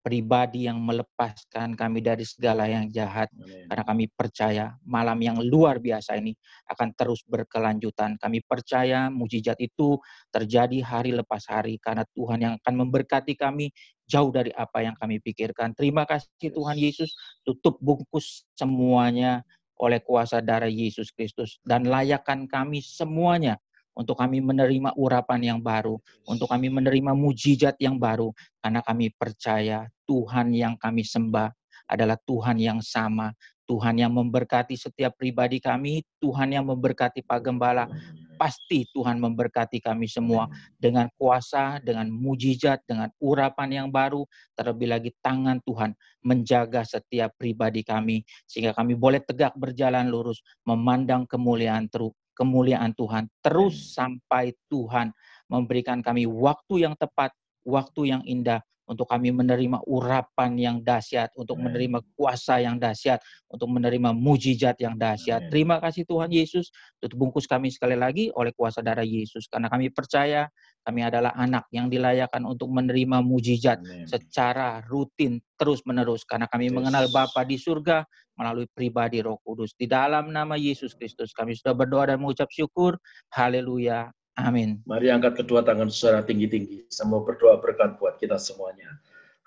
pribadi 0.06 0.70
yang 0.70 0.78
melepaskan 0.86 1.74
kami 1.74 1.98
dari 1.98 2.22
segala 2.22 2.70
yang 2.70 2.86
jahat. 2.94 3.26
Amen. 3.34 3.66
Karena 3.66 3.82
kami 3.82 4.04
percaya 4.14 4.64
malam 4.86 5.18
yang 5.18 5.42
luar 5.42 5.82
biasa 5.82 6.14
ini 6.14 6.30
akan 6.70 6.94
terus 6.94 7.26
berkelanjutan. 7.26 8.14
Kami 8.14 8.38
percaya 8.46 9.10
mujizat 9.10 9.58
itu 9.58 9.98
terjadi 10.30 10.78
hari 10.86 11.10
lepas 11.10 11.50
hari 11.50 11.82
karena 11.82 12.06
Tuhan 12.14 12.38
yang 12.38 12.54
akan 12.62 12.74
memberkati 12.86 13.34
kami 13.34 13.74
jauh 14.06 14.30
dari 14.30 14.54
apa 14.54 14.86
yang 14.86 14.94
kami 14.94 15.18
pikirkan. 15.18 15.74
Terima 15.74 16.06
kasih 16.06 16.54
Tuhan 16.54 16.78
Yesus, 16.78 17.10
tutup 17.42 17.74
bungkus 17.82 18.46
semuanya 18.54 19.42
oleh 19.82 19.98
kuasa 20.00 20.38
darah 20.38 20.70
Yesus 20.70 21.10
Kristus 21.10 21.58
dan 21.66 21.84
layakkan 21.84 22.46
kami 22.46 22.78
semuanya 22.80 23.58
untuk 23.96 24.20
kami 24.20 24.44
menerima 24.44 24.92
urapan 24.94 25.40
yang 25.56 25.60
baru, 25.64 25.96
untuk 26.28 26.52
kami 26.52 26.68
menerima 26.68 27.16
mujizat 27.16 27.80
yang 27.80 27.96
baru, 27.96 28.30
karena 28.60 28.84
kami 28.84 29.10
percaya 29.16 29.88
Tuhan 30.04 30.52
yang 30.52 30.76
kami 30.76 31.02
sembah 31.02 31.48
adalah 31.88 32.20
Tuhan 32.28 32.60
yang 32.60 32.84
sama. 32.84 33.32
Tuhan 33.66 33.98
yang 33.98 34.14
memberkati 34.14 34.78
setiap 34.78 35.18
pribadi 35.18 35.58
kami, 35.58 35.98
Tuhan 36.22 36.54
yang 36.54 36.70
memberkati 36.70 37.26
Pak 37.26 37.50
Gembala, 37.50 37.90
pasti 38.38 38.86
Tuhan 38.94 39.18
memberkati 39.18 39.82
kami 39.82 40.06
semua 40.06 40.46
dengan 40.78 41.10
kuasa, 41.18 41.82
dengan 41.82 42.06
mujizat, 42.12 42.84
dengan 42.86 43.10
urapan 43.18 43.82
yang 43.82 43.88
baru, 43.90 44.22
terlebih 44.54 44.86
lagi 44.86 45.10
tangan 45.18 45.58
Tuhan 45.66 45.98
menjaga 46.22 46.86
setiap 46.86 47.34
pribadi 47.34 47.82
kami 47.82 48.22
sehingga 48.46 48.70
kami 48.76 48.94
boleh 48.94 49.24
tegak 49.24 49.56
berjalan 49.58 50.06
lurus, 50.06 50.44
memandang 50.62 51.26
kemuliaan 51.26 51.90
kemuliaan 52.36 52.92
Tuhan. 52.92 53.32
Terus 53.40 53.96
sampai 53.96 54.52
Tuhan 54.68 55.10
memberikan 55.48 56.04
kami 56.04 56.28
waktu 56.28 56.84
yang 56.84 56.94
tepat, 56.94 57.32
waktu 57.64 58.12
yang 58.12 58.22
indah 58.28 58.60
untuk 58.86 59.10
kami 59.10 59.34
menerima 59.34 59.82
urapan 59.86 60.54
yang 60.56 60.76
dahsyat, 60.80 61.34
untuk 61.34 61.58
menerima 61.58 62.00
kuasa 62.14 62.62
yang 62.62 62.78
dahsyat, 62.78 63.18
untuk 63.50 63.66
menerima 63.70 64.14
mujizat 64.14 64.78
yang 64.78 64.94
dahsyat. 64.94 65.50
Terima 65.50 65.82
kasih 65.82 66.06
Tuhan 66.06 66.30
Yesus, 66.30 66.70
tutup 67.02 67.26
bungkus 67.26 67.50
kami 67.50 67.68
sekali 67.74 67.98
lagi 67.98 68.30
oleh 68.32 68.54
kuasa 68.54 68.80
darah 68.80 69.04
Yesus. 69.04 69.50
Karena 69.50 69.66
kami 69.66 69.90
percaya 69.90 70.46
kami 70.86 71.02
adalah 71.02 71.34
anak 71.34 71.66
yang 71.74 71.90
dilayakkan 71.90 72.46
untuk 72.46 72.70
menerima 72.70 73.18
mujizat 73.18 73.82
Amen. 73.82 74.06
secara 74.06 74.78
rutin 74.86 75.42
terus-menerus. 75.58 76.22
Karena 76.22 76.46
kami 76.46 76.70
yes. 76.70 76.74
mengenal 76.78 77.10
Bapa 77.10 77.42
di 77.42 77.58
surga 77.58 78.06
melalui 78.38 78.70
pribadi 78.70 79.18
roh 79.18 79.42
kudus. 79.42 79.74
Di 79.74 79.90
dalam 79.90 80.30
nama 80.30 80.54
Yesus 80.54 80.94
Kristus 80.94 81.34
kami 81.34 81.58
sudah 81.58 81.74
berdoa 81.74 82.14
dan 82.14 82.22
mengucap 82.22 82.46
syukur. 82.54 82.94
Haleluya. 83.34 84.14
Amin. 84.36 84.84
Mari 84.84 85.08
angkat 85.08 85.40
kedua 85.40 85.64
tangan 85.64 85.88
secara 85.88 86.20
tinggi-tinggi. 86.20 86.92
Semua 86.92 87.24
berdoa 87.24 87.56
berkat 87.56 87.96
buat 87.96 88.20
kita 88.20 88.36
semuanya. 88.36 89.00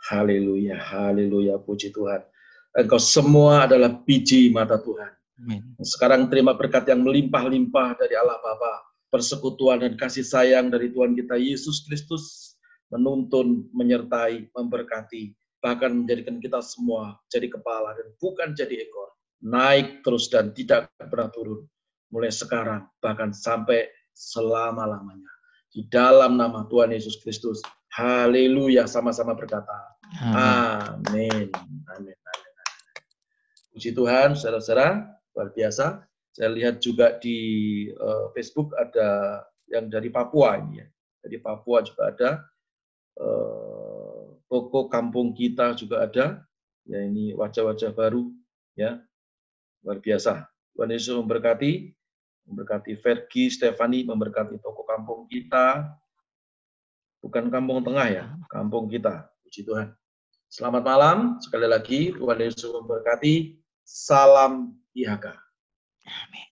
Haleluya, 0.09 0.81
haleluya, 0.81 1.61
puji 1.61 1.93
Tuhan. 1.93 2.25
Engkau 2.73 2.97
semua 2.97 3.69
adalah 3.69 3.93
biji 4.01 4.49
mata 4.49 4.81
Tuhan. 4.81 5.13
Amin. 5.45 5.61
Sekarang 5.85 6.25
terima 6.25 6.57
berkat 6.57 6.89
yang 6.89 7.05
melimpah-limpah 7.05 8.01
dari 8.01 8.17
Allah 8.17 8.41
Bapa, 8.41 8.81
persekutuan 9.13 9.85
dan 9.85 9.93
kasih 9.93 10.25
sayang 10.25 10.73
dari 10.73 10.89
Tuhan 10.89 11.13
kita 11.13 11.37
Yesus 11.37 11.85
Kristus 11.85 12.57
menuntun, 12.89 13.69
menyertai, 13.69 14.49
memberkati, 14.57 15.37
bahkan 15.61 15.93
menjadikan 15.93 16.41
kita 16.41 16.59
semua 16.65 17.13
jadi 17.29 17.45
kepala 17.45 17.93
dan 17.93 18.09
bukan 18.17 18.57
jadi 18.57 18.89
ekor. 18.89 19.13
Naik 19.45 20.01
terus 20.01 20.27
dan 20.27 20.51
tidak 20.51 20.89
pernah 20.97 21.29
turun. 21.31 21.63
Mulai 22.09 22.33
sekarang, 22.33 22.89
bahkan 22.99 23.29
sampai 23.29 23.85
selama-lamanya. 24.19 25.31
Di 25.71 25.87
dalam 25.87 26.35
nama 26.35 26.67
Tuhan 26.67 26.91
Yesus 26.91 27.23
Kristus. 27.23 27.63
Haleluya. 27.95 28.83
Sama-sama 28.83 29.31
berkata. 29.31 29.95
Amin. 30.19 31.47
Amin. 31.95 32.17
Amin. 32.17 32.17
Puji 33.71 33.95
Tuhan, 33.95 34.35
saudara-saudara. 34.35 35.07
Luar 35.31 35.55
biasa. 35.55 36.03
Saya 36.35 36.51
lihat 36.51 36.83
juga 36.83 37.15
di 37.15 37.39
uh, 37.95 38.27
Facebook 38.35 38.75
ada 38.75 39.41
yang 39.71 39.87
dari 39.87 40.11
Papua 40.11 40.59
ini 40.59 40.83
ya. 40.83 40.87
Dari 41.23 41.37
Papua 41.39 41.79
juga 41.79 42.11
ada. 42.11 42.29
Uh, 43.15 44.35
toko 44.51 44.91
kampung 44.91 45.31
kita 45.31 45.79
juga 45.79 46.03
ada. 46.03 46.43
Ya 46.89 46.99
ini 47.05 47.31
wajah-wajah 47.37 47.95
baru 47.95 48.33
ya. 48.75 48.99
Luar 49.85 50.03
biasa. 50.03 50.49
Tuhan 50.75 50.89
Yesus 50.91 51.15
memberkati 51.15 51.98
memberkati 52.49 52.97
Vergi, 52.97 53.53
Stefani, 53.53 54.01
memberkati 54.03 54.57
toko 54.57 54.81
kampung 54.83 55.29
kita. 55.29 55.85
Bukan 57.21 57.53
kampung 57.53 57.85
tengah 57.85 58.07
ya, 58.09 58.25
kampung 58.49 58.89
kita. 58.89 59.29
Puji 59.45 59.63
Tuhan. 59.63 59.93
Selamat 60.49 60.81
malam, 60.81 61.17
sekali 61.37 61.69
lagi 61.69 62.09
Tuhan 62.17 62.41
Yesus 62.41 62.73
memberkati. 62.73 63.61
Salam 63.85 64.73
IHK. 64.97 65.29
Amin. 66.09 66.48